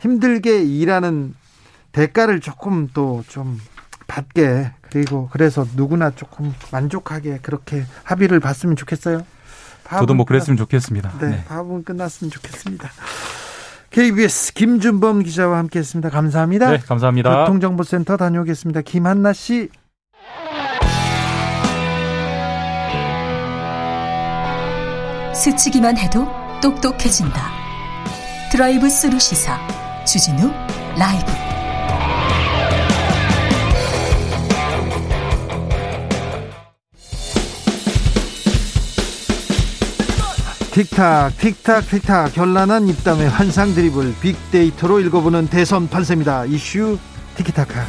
[0.00, 1.34] 힘들게 일하는
[1.92, 3.58] 대가를 조금 또 좀
[4.06, 9.24] 받게 그리고 그래서 누구나 조금 만족하게 그렇게 합의를 봤으면 좋겠어요.
[9.88, 11.12] 저도 뭐 그랬으면 좋겠습니다.
[11.20, 11.44] 네, 네.
[11.46, 12.88] 파업은 끝났으면 좋겠습니다.
[13.90, 16.10] KBS 김준범 기자와 함께했습니다.
[16.10, 16.70] 감사합니다.
[16.70, 17.44] 네, 감사합니다.
[17.44, 18.82] 교통정보센터 다녀오겠습니다.
[18.82, 19.68] 김한나 씨.
[25.34, 26.26] 스치기만 해도
[26.62, 27.50] 똑똑해진다.
[28.52, 29.58] 드라이브 스루 시사
[30.04, 30.50] 주진우
[30.98, 31.49] 라이브.
[40.72, 46.44] 틱탁 틱탁 틱탁 결란한 입담의 환상 드리블 빅데이터로 읽어보는 대선 판세입니다.
[46.44, 46.96] 이슈
[47.34, 47.84] 티키타카.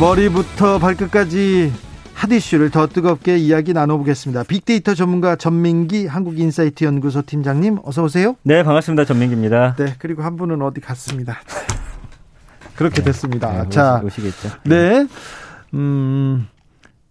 [0.00, 1.72] 머리부터 발끝까지
[2.14, 4.42] 핫 이슈를 더 뜨겁게 이야기 나눠보겠습니다.
[4.42, 8.34] 빅데이터 전문가 전민기 한국인사이트 연구소 팀장님 어서 오세요.
[8.42, 9.04] 네, 반갑습니다.
[9.04, 9.76] 전민기입니다.
[9.76, 11.38] 네, 그리고 한 분은 어디 갔습니다.
[12.74, 13.62] 그렇게 됐습니다.
[13.62, 14.50] 네, 자, 오시겠죠.
[14.64, 15.06] 네.
[15.74, 16.48] 음,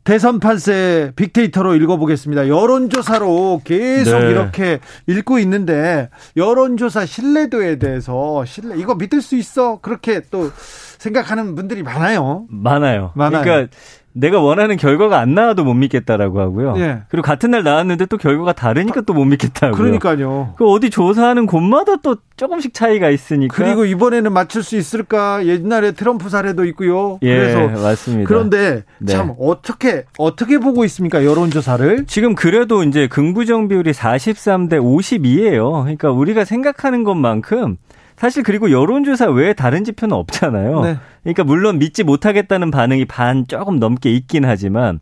[0.05, 2.47] 대선 판세 빅데이터로 읽어보겠습니다.
[2.47, 4.29] 여론조사로 계속 네.
[4.29, 9.79] 이렇게 읽고 있는데, 여론조사 신뢰도에 대해서, 신뢰, 이거 믿을 수 있어?
[9.81, 10.51] 그렇게 또
[10.99, 12.45] 생각하는 분들이 많아요.
[12.49, 13.13] 많아요.
[13.15, 13.41] 많아요.
[13.41, 13.75] 그러니까
[14.17, 16.75] 내가 원하는 결과가 안 나와도 못 믿겠다라고 하고요.
[16.77, 16.99] 예.
[17.09, 19.77] 그리고 같은 날 나왔는데 또 결과가 다르니까 또 못 믿겠다고요.
[19.77, 20.53] 그러니까요.
[20.57, 23.53] 그 어디 조사하는 곳마다 또 조금씩 차이가 있으니까.
[23.55, 25.45] 그리고 이번에는 맞출 수 있을까?
[25.45, 27.19] 옛날에 트럼프 사례도 있고요.
[27.23, 28.27] 예, 그래서 맞습니다.
[28.27, 29.11] 그런데 네.
[29.13, 31.23] 참 어떻게 어떻게 보고 있습니까?
[31.25, 32.05] 여론조사를?
[32.07, 35.81] 지금 그래도 이제 긍부정 비율이 43대 52예요.
[35.81, 37.77] 그러니까 우리가 생각하는 것만큼
[38.17, 40.81] 사실 그리고 여론조사 외에 다른 지표는 없잖아요.
[40.81, 40.97] 네.
[41.23, 44.99] 그러니까 물론 믿지 못하겠다는 반응이 반 조금 넘게 있긴 하지만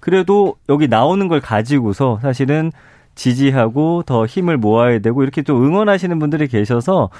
[0.00, 2.72] 그래도 여기 나오는 걸 가지고서 사실은
[3.14, 7.10] 지지하고 더 힘을 모아야 되고 이렇게 또 응원하시는 분들이 계셔서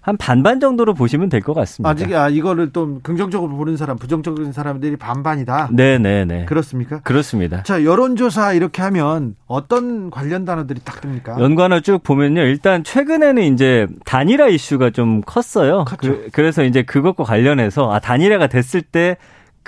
[0.00, 1.90] 한 반반 정도로 보시면 될 것 같습니다.
[1.90, 5.70] 아직 아 이거를 좀 긍정적으로 보는 사람, 부정적인 사람들이 반반이다.
[5.72, 6.44] 네 네 네.
[6.46, 7.00] 그렇습니까?
[7.00, 7.62] 그렇습니다.
[7.62, 11.40] 자 여론조사 이렇게 하면 어떤 관련 단어들이 딱 뜹니까?
[11.40, 12.42] 연관을 쭉 보면요.
[12.42, 15.84] 일단 최근에는 이제 단일화 이슈가 좀 컸어요.
[15.84, 16.16] 컸죠.
[16.32, 19.16] 그, 래서 이제 그것과 관련해서 아 단일화가 됐을 때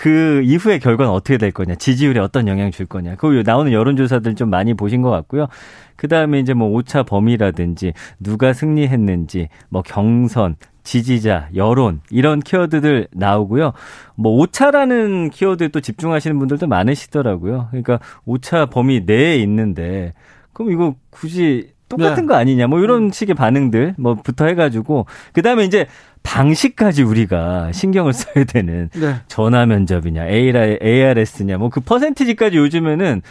[0.01, 3.17] 그 이후의 결과는 어떻게 될 거냐, 지지율에 어떤 영향을 줄 거냐.
[3.17, 5.47] 그 나오는 여론조사들 좀 많이 보신 것 같고요.
[5.95, 13.75] 그 다음에 이제 뭐 오차 범위라든지 누가 승리했는지, 뭐 경선, 지지자, 여론 이런 키워드들 나오고요.
[14.15, 17.67] 뭐 오차라는 키워드에 또 집중하시는 분들도 많으시더라고요.
[17.69, 20.15] 그러니까 오차 범위 내에 있는데
[20.55, 22.27] 그럼 이거 굳이 똑같은 네.
[22.29, 25.05] 거 아니냐 뭐 이런 식의 반응들 뭐부터 해가지고
[25.35, 25.87] 그 다음에 이제
[26.23, 29.17] 방식까지 우리가 신경을 써야 되는 네.
[29.29, 33.23] 전화 면접이냐 ARS냐 뭐 그 퍼센티지까지 요즘에는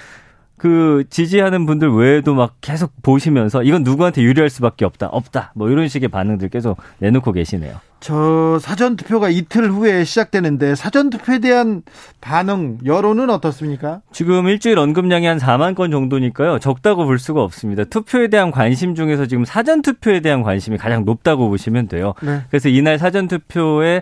[0.60, 5.88] 그 지지하는 분들 외에도 막 계속 보시면서 이건 누구한테 유리할 수밖에 없다 없다 뭐 이런
[5.88, 7.78] 식의 반응들 계속 내놓고 계시네요.
[8.02, 11.82] 저 사전 투표가 이틀 후에 시작되는데 사전 투표에 대한
[12.22, 14.02] 반응 여론은 어떻습니까?
[14.12, 16.60] 지금 일주일 언급량이 한 4만 건 정도니까요.
[16.60, 17.84] 적다고 볼 수가 없습니다.
[17.86, 22.14] 투표에 대한 관심 중에서 지금 사전 투표에 대한 관심이 가장 높다고 보시면 돼요.
[22.22, 22.42] 네.
[22.50, 24.02] 그래서 이날 사전 투표에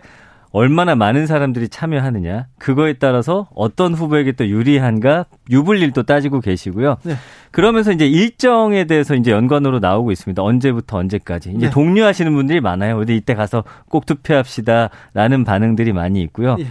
[0.51, 6.97] 얼마나 많은 사람들이 참여하느냐 그거에 따라서 어떤 후보에게 또 유리한가 유불리를 또 따지고 계시고요.
[7.03, 7.15] 네.
[7.51, 10.41] 그러면서 이제 일정에 대해서 이제 연관으로 나오고 있습니다.
[10.41, 11.69] 언제부터 언제까지 이제 네.
[11.69, 12.97] 독려하시는 분들이 많아요.
[12.97, 16.55] 어디 이때 가서 꼭 투표합시다라는 반응들이 많이 있고요.
[16.59, 16.67] 예.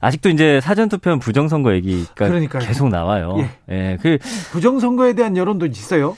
[0.00, 2.62] 아직도 이제 사전 투표는 부정선거 얘기가 그러니까요.
[2.62, 3.48] 계속 나와요.
[3.70, 4.18] 예, 그
[4.52, 6.16] 부정선거에 대한 여론도 있어요.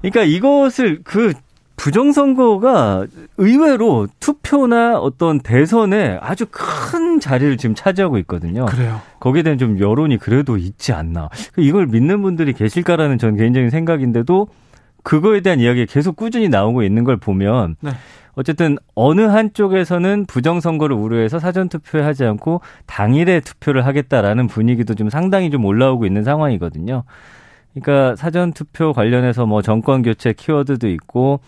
[0.00, 1.34] 그러니까 이것을 그
[1.80, 3.06] 부정선거가
[3.38, 8.66] 의외로 투표나 어떤 대선에 아주 큰 자리를 지금 차지하고 있거든요.
[8.66, 9.00] 그래요.
[9.18, 11.30] 거기에 대한 좀 여론이 그래도 있지 않나.
[11.56, 14.48] 이걸 믿는 분들이 계실까라는 전 개인적인 생각인데도
[15.02, 17.92] 그거에 대한 이야기가 계속 꾸준히 나오고 있는 걸 보면 네.
[18.34, 25.64] 어쨌든 어느 한쪽에서는 부정선거를 우려해서 사전투표에 하지 않고 당일에 투표를 하겠다라는 분위기도 좀 상당히 좀
[25.64, 27.04] 올라오고 있는 상황이거든요.
[27.72, 31.40] 그러니까 사전 투표 관련해서 뭐 정권 교체 키워드도 있고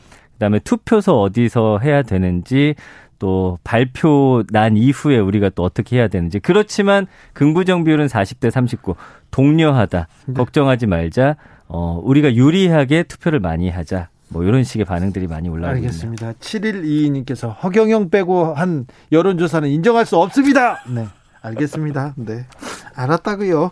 [0.43, 2.74] 그다음에 투표소 어디서 해야 되는지
[3.20, 8.97] 또 발표 난 이후에 우리가 또 어떻게 해야 되는지 그렇지만 긍부정 비율은 40대 39
[9.31, 10.35] 동료하다 네.
[10.35, 11.36] 걱정하지 말자
[11.69, 15.89] 어 우리가 유리하게 투표를 많이 하자 뭐 이런 식의 반응들이 많이 올라오고 있네요.
[15.89, 16.32] 알겠습니다.
[16.40, 20.82] 7122님께서 허경영 빼고 한 여론조사는 인정할 수 없습니다.
[20.89, 21.06] 네.
[21.43, 22.14] 알겠습니다.
[22.16, 22.47] 네.
[22.94, 23.70] 알았다고요.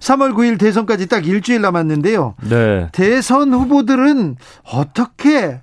[0.00, 2.34] 3월 9일 대선까지 딱 일주일 남았는데요.
[2.48, 2.88] 네.
[2.92, 4.36] 대선 후보들은
[4.72, 5.60] 어떻게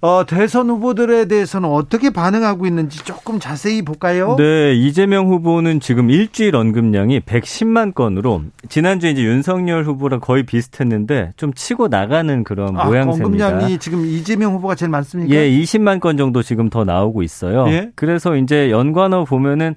[0.00, 4.36] 어, 대선 후보들에 대해서는 어떻게 반응하고 있는지 조금 자세히 볼까요?
[4.36, 11.52] 네, 이재명 후보는 지금 일주일 언급량이 110만 건으로 지난주에 이제 윤석열 후보랑 거의 비슷했는데 좀
[11.54, 13.46] 치고 나가는 그런 아, 모양새입니다.
[13.48, 15.34] 언급량이 지금 이재명 후보가 제일 많습니까?
[15.34, 17.66] 예, 20만 건 정도 지금 더 나오고 있어요.
[17.68, 17.90] 예?
[17.94, 19.74] 그래서 이제 연관어 보면은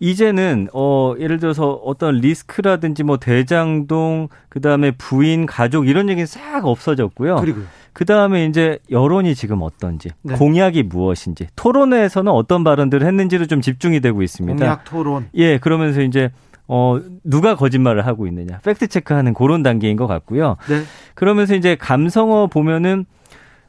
[0.00, 7.36] 이제는 어 예를 들어서 어떤 리스크라든지 뭐 대장동 그다음에 부인 가족 이런 얘기는 싹 없어졌고요.
[7.36, 7.60] 그리고
[7.94, 10.34] 그 다음에 이제 여론이 지금 어떤지 네.
[10.34, 14.58] 공약이 무엇인지 토론회에서는 어떤 발언들을 했는지로 좀 집중이 되고 있습니다.
[14.58, 15.28] 공약 토론.
[15.34, 16.30] 예, 그러면서 이제
[16.66, 20.56] 어 누가 거짓말을 하고 있느냐 팩트 체크하는 그런 단계인 것 같고요.
[20.68, 20.82] 네.
[21.14, 23.06] 그러면서 이제 감성어 보면은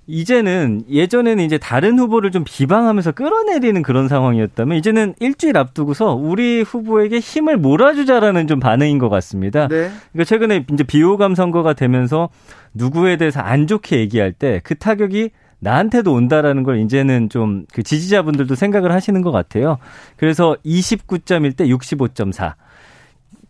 [0.07, 7.19] 이제는 예전에는 이제 다른 후보를 좀 비방하면서 끌어내리는 그런 상황이었다면 이제는 일주일 앞두고서 우리 후보에게
[7.19, 9.67] 힘을 몰아주자라는 좀 반응인 것 같습니다.
[9.67, 9.89] 네.
[10.11, 12.29] 그러니까 최근에 이제 비호감 선거가 되면서
[12.73, 18.53] 누구에 대해서 안 좋게 얘기할 때 그 타격이 나한테도 온다라는 걸 이제는 좀 그 지지자분들도
[18.55, 19.77] 생각을 하시는 것 같아요.
[20.17, 22.53] 그래서 29.1 대 65.4.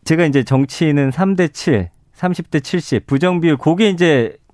[0.06, 4.45] 제가 이제 정치인은 3대 7, 30대 70, 부정 비율, 그게 이제 딱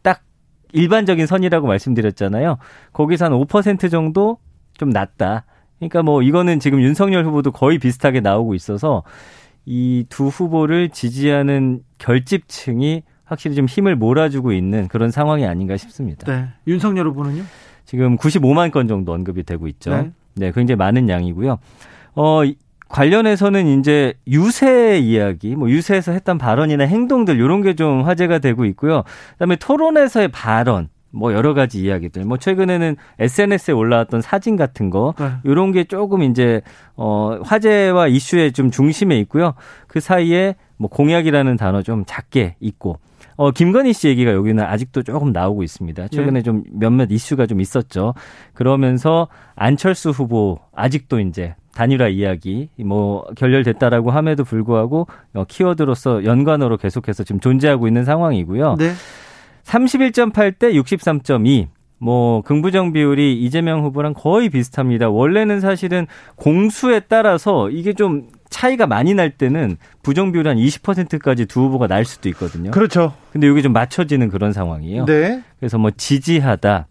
[0.73, 2.57] 일반적인 선이라고 말씀드렸잖아요.
[2.93, 4.37] 거기서 한 5% 정도
[4.77, 5.45] 좀 낮다.
[5.79, 9.03] 그러니까 뭐 이거는 지금 윤석열 후보도 거의 비슷하게 나오고 있어서
[9.65, 16.31] 이 두 후보를 지지하는 결집층이 확실히 좀 힘을 몰아주고 있는 그런 상황이 아닌가 싶습니다.
[16.31, 16.47] 네.
[16.67, 17.43] 윤석열 후보는요?
[17.85, 19.91] 지금 95만 건 정도 언급이 되고 있죠.
[19.91, 20.11] 네.
[20.35, 21.59] 네, 굉장히 많은 양이고요.
[22.15, 22.55] 어, 이-
[22.91, 29.03] 관련해서는 이제 유세 이야기, 뭐 유세에서 했던 발언이나 행동들 이런 게 좀 화제가 되고 있고요.
[29.33, 32.25] 그다음에 토론에서의 발언, 뭐 여러 가지 이야기들.
[32.25, 35.31] 뭐 최근에는 SNS에 올라왔던 사진 같은 거 네.
[35.45, 36.61] 이런 게 조금 이제
[36.95, 39.53] 어 화제와 이슈의 좀 중심에 있고요.
[39.87, 42.99] 그 사이에 뭐 공약이라는 단어 좀 작게 있고
[43.37, 46.09] 어, 김건희 씨 얘기가 여기는 아직도 조금 나오고 있습니다.
[46.09, 46.43] 최근에 예.
[46.43, 48.13] 좀 몇몇 이슈가 좀 있었죠.
[48.53, 57.23] 그러면서 안철수 후보 아직도 이제 단일화 이야기 뭐 결렬됐다라고 함에도 불구하고 어, 키워드로서 연관어로 계속해서
[57.23, 58.75] 지금 존재하고 있는 상황이고요.
[58.77, 58.91] 네.
[59.63, 61.67] 31.8대 63.2.
[61.97, 65.09] 뭐 긍부정 비율이 이재명 후보랑 거의 비슷합니다.
[65.09, 71.61] 원래는 사실은 공수에 따라서 이게 좀 차이가 많이 날 때는 부정 비율 한 20%까지 두
[71.61, 72.71] 후보가 날 수도 있거든요.
[72.71, 73.13] 그렇죠.
[73.31, 75.05] 근데 이게 좀 맞춰지는 그런 상황이에요.
[75.05, 75.43] 네.
[75.59, 76.87] 그래서 뭐 지지하다,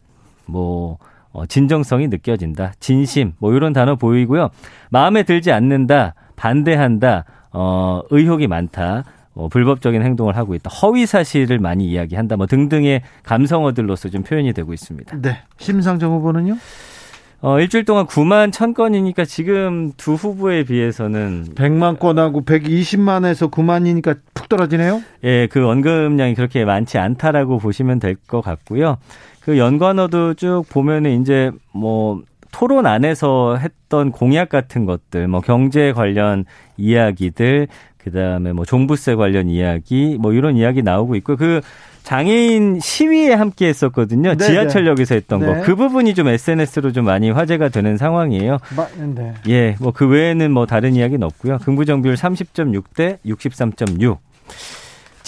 [0.46, 1.09] 뭐 어,
[1.46, 4.50] 진정성이 느껴진다, 진심, 뭐 이런 단어 보이고요.
[4.90, 9.04] 마음에 들지 않는다, 반대한다, 어, 의혹이 많다.
[9.34, 10.70] 어, 불법적인 행동을 하고 있다.
[10.70, 12.36] 허위 사실을 많이 이야기한다.
[12.36, 15.16] 뭐 등등의 감성어들로서 좀 표현이 되고 있습니다.
[15.22, 15.38] 네.
[15.58, 16.56] 심상정 후보는요?
[17.42, 24.48] 어, 일주일 동안 9만 1000 건이니까 지금 두 후보에 비해서는 100만 건하고 120만에서 9만이니까 푹
[24.50, 25.00] 떨어지네요.
[25.24, 28.98] 예, 그 언급량이 그렇게 많지 않다라고 보시면 될 것 같고요.
[29.42, 32.22] 그 연관어도 쭉 보면은 이제 뭐
[32.52, 36.44] 토론 안에서 했던 공약 같은 것들, 뭐 경제 관련
[36.76, 41.60] 이야기들, 그 다음에 뭐 종부세 관련 이야기, 뭐 이런 이야기 나오고 있고, 그
[42.02, 44.34] 장애인 시위에 함께 했었거든요.
[44.34, 45.46] 네, 지하철역에서 했던 네.
[45.46, 45.60] 거.
[45.62, 48.58] 그 부분이 좀 SNS로 좀 많이 화제가 되는 상황이에요.
[48.74, 49.34] 마, 네.
[49.48, 51.58] 예, 뭐 그 외에는 뭐 다른 이야기는 없고요.
[51.58, 54.16] 긍부정 비율 30.6 대 63.6.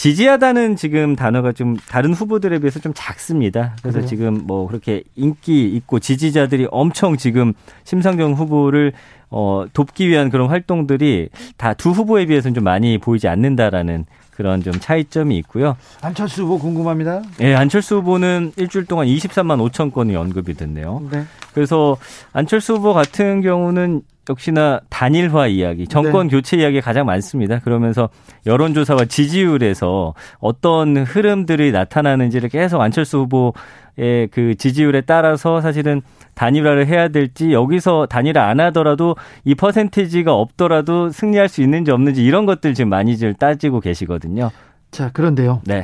[0.07, 3.77] 지지하다는 지금 단어가 좀 다른 후보들에 비해서 좀 작습니다.
[3.83, 4.09] 그래서 그래요?
[4.09, 7.53] 지금 뭐 그렇게 인기 있고 지지자들이 엄청 지금
[7.85, 8.95] 심상정 후보를
[9.31, 14.73] 어 돕기 위한 그런 활동들이 다 두 후보에 비해서는 좀 많이 보이지 않는다라는 그런 좀
[14.73, 15.77] 차이점이 있고요.
[16.01, 17.23] 안철수 후보 궁금합니다.
[17.41, 21.01] 예, 안철수 후보는 일주일 동안 23만 5천 건이 언급이 됐네요.
[21.13, 21.23] 네.
[21.55, 21.97] 그래서
[22.33, 26.37] 안철수 후보 같은 경우는 역시나 단일화 이야기, 정권 네.
[26.37, 27.59] 교체 이야기가 가장 많습니다.
[27.59, 28.09] 그러면서
[28.47, 36.03] 여론조사와 지지율에서 어떤 흐름들이 나타나는지를 계속 안철수 후보의 그 지지율에 따라서 사실은
[36.35, 42.47] 단일화를 해야 될지 여기서 단일화 안 하더라도 이 퍼센테이지가 없더라도 승리할 수 있는지 없는지 이런
[42.47, 44.51] 것들 지금 많이들 따지고 계시거든요.
[44.93, 45.63] 자, 그런데요.
[45.65, 45.83] 네.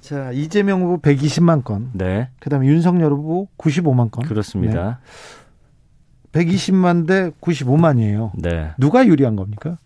[0.00, 1.90] 자, 이재명 후보 120만 건.
[1.92, 2.28] 네.
[2.38, 4.24] 그다음에 윤석열 후보 95만 건.
[4.24, 5.00] 그렇습니다.
[6.36, 8.30] 120만 대 95만이에요.
[8.34, 8.70] 네.
[8.78, 9.78] 누가 유리한 겁니까?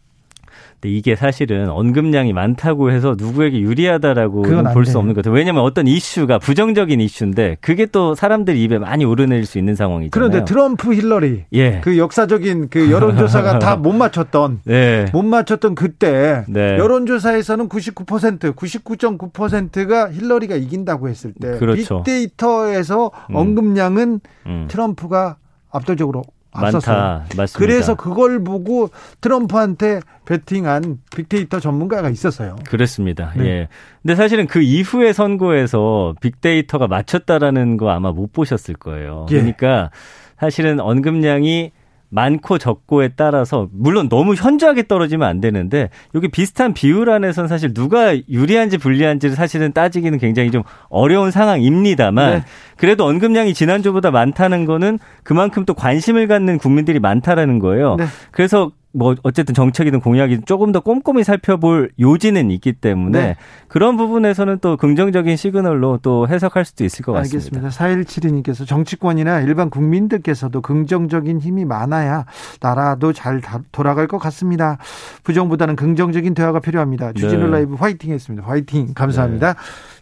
[0.81, 4.99] 근데 이게 사실은 언급량이 많다고 해서 누구에게 유리하다라고 볼 수.
[4.99, 5.35] 없는 것 같아요.
[5.35, 10.11] 왜냐하면 어떤 이슈가 부정적인 이슈인데 그게 또 사람들이 입에 많이 오르내릴 수 있는 상황이잖아요.
[10.11, 11.81] 그런데 트럼프 힐러리 예.
[11.83, 15.05] 그 역사적인 그 여론조사가 다 못 맞췄던 네.
[15.13, 16.79] 못 맞췄던 그때 네.
[16.79, 22.03] 여론조사에서는 99% 99.9%가 힐러리가 이긴다고 했을 때 그렇죠.
[22.05, 23.37] 빅데이터에서 음.
[23.37, 24.67] 언급량은 음.
[24.69, 25.37] 트럼프가
[25.71, 26.23] 압도적으로.
[26.53, 27.27] 많다.
[27.37, 27.59] 맞습니다.
[27.59, 28.91] 그래서 그걸 보고
[29.21, 32.57] 트럼프한테 베팅한 빅데이터 전문가가 있었어요.
[32.67, 33.33] 그렇습니다.
[33.37, 33.45] 네.
[33.45, 33.69] 예.
[34.03, 39.27] 근데 사실은 그 이후의 선거에서 빅데이터가 맞췄다라는 거 아마 못 보셨을 거예요.
[39.31, 39.35] 예.
[39.35, 39.91] 그러니까
[40.39, 41.73] 사실은 언급량이
[42.11, 48.17] 많고 적고에 따라서 물론 너무 현저하게 떨어지면 안 되는데 여기 비슷한 비율 안에서는 사실 누가
[48.29, 52.45] 유리한지 불리한지를 사실은 따지기는 굉장히 좀 어려운 상황입니다만 네.
[52.77, 57.97] 그래도 언급량이 지난주보다 많다는 거는 그만큼 또 관심을 갖는 국민들이 많다라는 거예요.
[57.97, 58.07] 네.
[58.33, 63.37] 그래서 뭐 어쨌든 정책이든 공약이든 조금 더 꼼꼼히 살펴볼 요지는 있기 때문에 네.
[63.69, 67.69] 그런 부분에서는 또 긍정적인 시그널로 또 해석할 수도 있을 것 같습니다.
[67.69, 67.69] 알겠습니다.
[67.69, 72.25] 4172님께서 정치권이나 일반 국민들께서도 긍정적인 힘이 많아야
[72.61, 74.79] 나라도 잘 다- 돌아갈 것 같습니다.
[75.23, 77.13] 부정보다는 긍정적인 대화가 필요합니다.
[77.13, 77.51] 주진우 네.
[77.51, 78.45] 라이브 화이팅 했습니다.
[78.47, 78.95] 화이팅.
[78.95, 79.55] 감사합니다.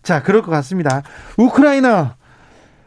[0.03, 1.03] 자, 그럴 것 같습니다.
[1.37, 2.17] 우크라이나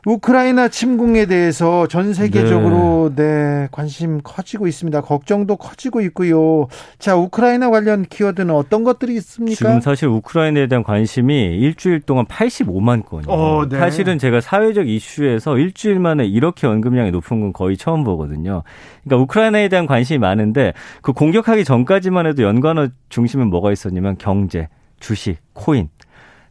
[0.06, 3.68] 우크라이나 침공에 대해서 전 세계적으로 네.
[3.72, 5.02] 관심 커지고 있습니다.
[5.02, 6.68] 걱정도 커지고 있고요.
[6.98, 9.56] 자, 우크라이나 관련 키워드는 어떤 것들이 있습니까?
[9.56, 13.28] 지금 사실 우크라이나에 대한 관심이 일주일 동안 85만 건이에요.
[13.30, 13.78] 어, 네.
[13.78, 18.64] 사실은 제가 사회적 이슈에서 일주일 만에 이렇게 언급량이 높은 건 거의 처음 보거든요.
[19.04, 24.68] 그러니까 우크라이나에 대한 관심이 많은데 그 공격하기 전까지만 해도 연관어 중심은 뭐가 있었냐면 경제,
[25.00, 25.90] 주식, 코인.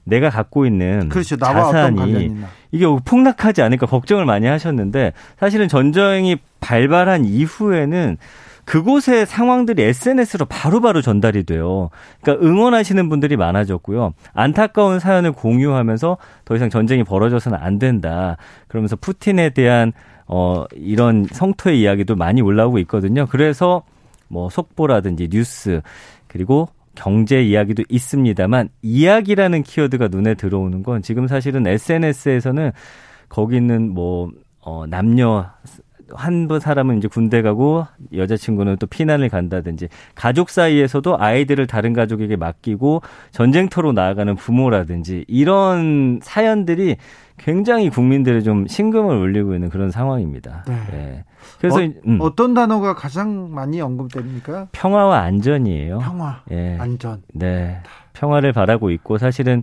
[0.05, 1.37] 내가 갖고 있는 그렇죠.
[1.37, 2.35] 자산이
[2.73, 8.17] 이게 폭락하지 않을까 걱정을 많이 하셨는데 사실은 전쟁이 발발한 이후에는
[8.65, 11.91] 그곳의 상황들이 SNS로 바로 바로 전달이 돼요.
[12.21, 14.13] 그러니까 응원하시는 분들이 많아졌고요.
[14.33, 18.37] 안타까운 사연을 공유하면서 더 이상 전쟁이 벌어져서는 안 된다.
[18.69, 19.93] 그러면서 푸틴에 대한
[20.29, 23.27] 어 이런 성토의 이야기도 많이 올라오고 있거든요.
[23.27, 23.83] 그래서
[24.29, 25.81] 뭐 속보라든지 뉴스
[26.29, 32.73] 그리고 경제 이야기도 있습니다만 이야기라는 키워드가 눈에 들어오는 건 지금 사실은 SNS에서는
[33.29, 34.31] 거기 있는 뭐
[34.61, 35.51] 어, 남녀
[36.15, 42.37] 한 분 사람은 이제 군대 가고 여자친구는 또 피난을 간다든지 가족 사이에서도 아이들을 다른 가족에게
[42.37, 46.97] 맡기고 전쟁터로 나아가는 부모라든지 이런 사연들이
[47.37, 50.65] 굉장히 국민들의 좀 심금을 울리고 있는 그런 상황입니다.
[50.67, 50.75] 네.
[50.93, 51.25] 예.
[51.59, 54.69] 그래서 음, 어, 떤 단어가 가장 많이 언급됩니까?
[54.73, 55.99] 평화와 안전이에요.
[55.99, 56.77] 평화, 예.
[56.79, 57.23] 안전.
[57.33, 57.79] 네.
[58.13, 59.63] 평화를 바라고 있고 사실은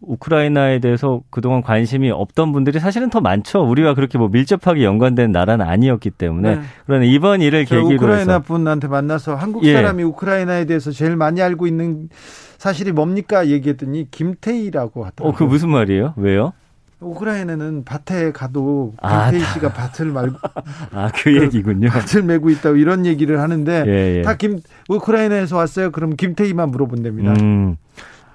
[0.00, 3.60] 우크라이나에 대해서 그동안 관심이 없던 분들이 사실은 더 많죠.
[3.68, 6.56] 우리와 그렇게 뭐 밀접하게 연관된 나라는 아니었기 때문에.
[6.56, 6.62] 네.
[6.86, 9.72] 그러나 이번 일을 저 계기로 우크라이나 해서 분한테 만나서 한국 예.
[9.72, 12.08] 사람이 우크라이나에 대해서 제일 많이 알고 있는
[12.58, 15.28] 사실이 뭡니까 얘기했더니 김태희라고 하더라고요.
[15.28, 16.14] 어, 그 무슨 말이에요?
[16.16, 16.52] 왜요?
[16.98, 20.36] 우크라이나는 밭에 가도 아, 김태희 다- 씨가 밭을 말고
[20.92, 21.88] 아, 그 얘기군요.
[21.90, 24.22] 밭을 메고 있다고 이런 얘기를 하는데 예, 예.
[24.22, 25.90] 다김 우크라이나에서 왔어요.
[25.90, 27.32] 그럼 김태희만 물어본답니다.
[27.42, 27.76] 음.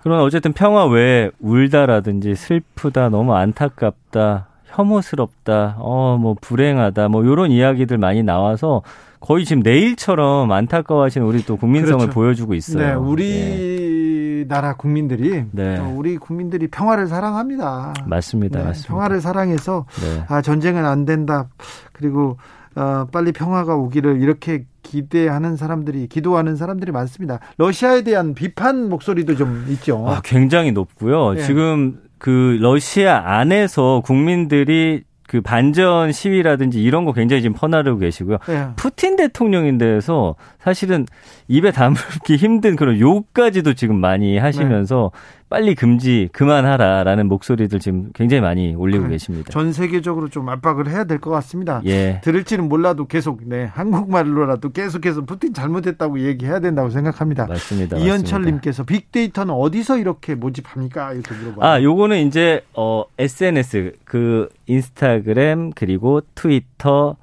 [0.03, 7.97] 그럼 어쨌든 평화 외에 울다라든지 슬프다, 너무 안타깝다, 혐오스럽다, 어, 뭐 불행하다, 뭐 요런 이야기들
[7.97, 8.81] 많이 나와서
[9.19, 12.13] 거의 지금 내일처럼 안타까워하시는 우리 또 국민성을 그렇죠.
[12.13, 12.83] 보여주고 있어요.
[12.83, 12.93] 네, 예.
[12.95, 15.77] 우리나라 국민들이 네.
[15.77, 17.93] 또 우리 국민들이 평화를 사랑합니다.
[18.05, 18.59] 맞습니다.
[18.59, 18.91] 네, 맞습니다.
[18.91, 20.23] 평화를 사랑해서 네.
[20.27, 21.49] 아 전쟁은 안 된다.
[21.93, 22.37] 그리고
[22.75, 27.39] 어, 빨리 평화가 오기를 이렇게 기대하는 사람들이 기도하는 사람들이 많습니다.
[27.57, 30.05] 러시아에 대한 비판 목소리도 좀 있죠.
[30.07, 31.35] 아, 굉장히 높고요.
[31.37, 31.41] 예.
[31.41, 38.37] 지금 그 러시아 안에서 국민들이 그 반전 시위라든지 이런 거 굉장히 지금 퍼나르고 계시고요.
[38.49, 38.67] 예.
[38.75, 41.05] 푸틴 대통령인데서 사실은
[41.47, 45.11] 입에 담기 힘든 그런 욕까지도 지금 많이 하시면서
[45.51, 49.15] 빨리 금지 그만하라라는 목소리들 지금 굉장히 많이 올리고 그래.
[49.15, 49.51] 계십니다.
[49.51, 51.81] 전 세계적으로 좀 압박을 해야 될 것 같습니다.
[51.85, 52.21] 예.
[52.23, 57.47] 들을지는 몰라도 계속 네 한국말로라도 계속해서 푸틴 잘못했다고 얘기해야 된다고 생각합니다.
[57.47, 57.97] 맞습니다.
[57.97, 61.11] 이현철님께서 빅데이터는 어디서 이렇게 모집합니까?
[61.13, 61.69] 이렇게 물어봐요.
[61.69, 67.17] 아, 요거는 이제 어 SNS 그 인스타그램 그리고 트위터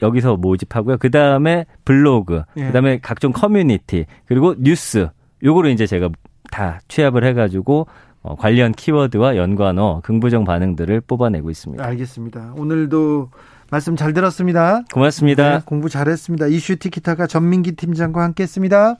[0.00, 0.98] 여기서 모집하고요.
[0.98, 2.66] 그 다음에 블로그, 예.
[2.66, 5.08] 그 다음에 각종 커뮤니티, 그리고 뉴스.
[5.44, 6.08] 요거를 이제 제가
[6.52, 7.88] 다 취합을 해가지고
[8.22, 11.84] 어, 관련 키워드와 연관어, 긍부정 반응들을 뽑아내고 있습니다.
[11.84, 12.52] 알겠습니다.
[12.56, 13.30] 오늘도
[13.70, 14.82] 말씀 잘 들었습니다.
[14.92, 15.58] 고맙습니다.
[15.58, 16.46] 네, 공부 잘했습니다.
[16.46, 18.96] 이슈 티키타가 전민기 팀장과 함께했습니다.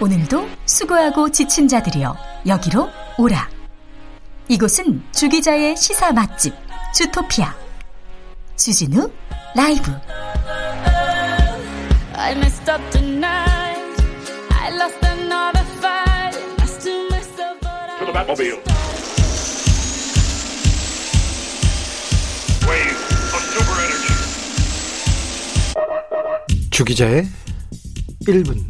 [0.00, 2.16] 오늘도 수고하고 지친 자들이여
[2.46, 2.88] 여기로
[3.18, 3.48] 오라.
[4.48, 6.54] 이곳은 주기자의 시사 맛집
[6.94, 7.52] 주토피아
[8.56, 9.10] 주진우
[9.56, 9.90] 라이브.
[17.98, 18.60] To the Batmobile.
[22.66, 23.00] Wave
[23.34, 24.16] of super energy.
[26.70, 27.26] 주기자의
[28.26, 28.64] 1분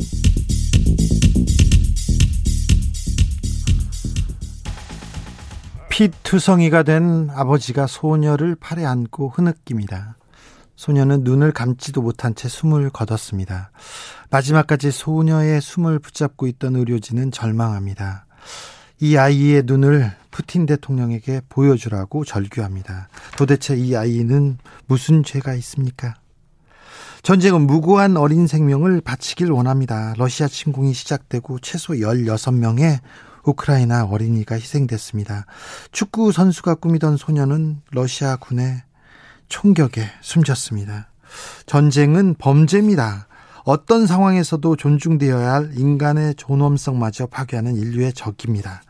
[5.88, 10.15] 피투성이가 된 아버지가 소녀를 팔에 안고 흐느낍니다.
[10.76, 13.70] 소녀는 눈을 감지도 못한 채 숨을 거뒀습니다.
[14.30, 18.26] 마지막까지 소녀의 숨을 붙잡고 있던 의료진은 절망합니다.
[19.00, 23.08] 이 아이의 눈을 푸틴 대통령에게 보여주라고 절규합니다.
[23.36, 26.14] 도대체 이 아이는 무슨 죄가 있습니까?
[27.22, 30.14] 전쟁은 무고한 어린 생명을 바치길 원합니다.
[30.16, 33.00] 러시아 침공이 시작되고 최소 16명의
[33.44, 35.46] 우크라이나 어린이가 희생됐습니다.
[35.90, 38.82] 축구 선수가 꾸미던 소녀는 러시아 군의
[39.48, 41.08] 총격에 숨졌습니다.
[41.66, 43.26] 전쟁은 범죄입니다.
[43.66, 48.80] 어떤 상황에서도 존중되어야 할 인간의 존엄성마저 파괴하는 인류의 적입니다.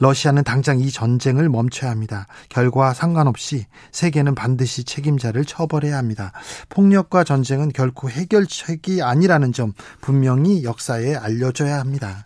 [0.00, 2.26] 러시아는 당장 이 전쟁을 멈춰야 합니다.
[2.48, 6.32] 결과와 상관없이 세계는 반드시 책임자를 처벌해야 합니다.
[6.68, 12.24] 폭력과 전쟁은 결코 해결책이 아니라는 점 분명히 역사에 알려줘야 합니다.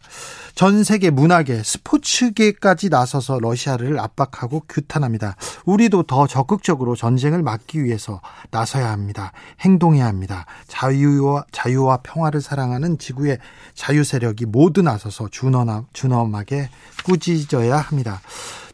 [0.58, 5.36] 전 세계 문화계, 스포츠계까지 나서서 러시아를 압박하고 규탄합니다.
[5.66, 8.20] 우리도 더 적극적으로 전쟁을 막기 위해서
[8.50, 9.30] 나서야 합니다.
[9.60, 10.46] 행동해야 합니다.
[10.66, 13.38] 자유와 자유와 평화를 사랑하는 지구의
[13.74, 16.70] 자유 세력이 모두 나서서 준엄, 준엄하게
[17.04, 18.20] 꾸짖어야 합니다.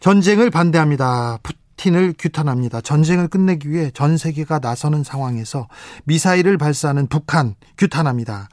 [0.01, 1.41] 전쟁을 반대합니다.
[1.43, 2.81] 푸틴을 규탄합니다.
[2.81, 5.69] 전쟁을 끝내기 위해 전 세계가 나서는 상황에서
[6.05, 8.49] 미사일을 발사하는 북한 규탄합니다.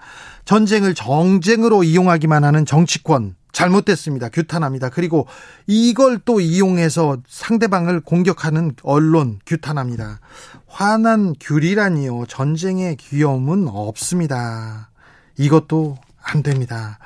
[0.52, 4.28] 전쟁을 정쟁으로 이용하기만 하는 정치권 잘못됐습니다.
[4.28, 4.90] 규탄합니다.
[4.90, 5.26] 그리고
[5.65, 10.19] 이걸 또 이용해서 상대방을 공격하는 언론 규탄합니다.
[10.68, 12.26] 화난 귤이라니요.
[12.28, 14.90] 전쟁의 귀여움은 없습니다.
[15.38, 16.99] 이것도 안 됩니다.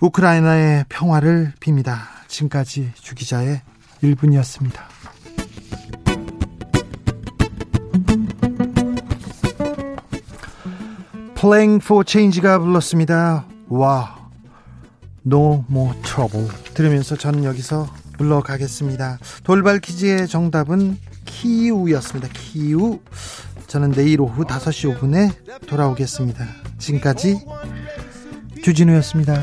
[0.00, 1.98] 우크라이나의 평화를 빕니다.
[2.26, 3.62] 지금까지 주기자의
[4.02, 5.11] 1분이었습니다.
[11.42, 13.44] Playing for Change가 불렀습니다.
[13.68, 14.30] 와,
[15.26, 17.88] No More Trouble 들으면서 저는 여기서
[18.18, 19.18] 물러가겠습니다.
[19.42, 22.28] 돌발 퀴즈의 정답은 키우였습니다.
[22.32, 23.00] 키우.
[23.66, 26.46] 저는 내일 오후 5시 5분에 돌아오겠습니다.
[26.78, 27.44] 지금까지
[28.62, 29.42] 주진우였습니다.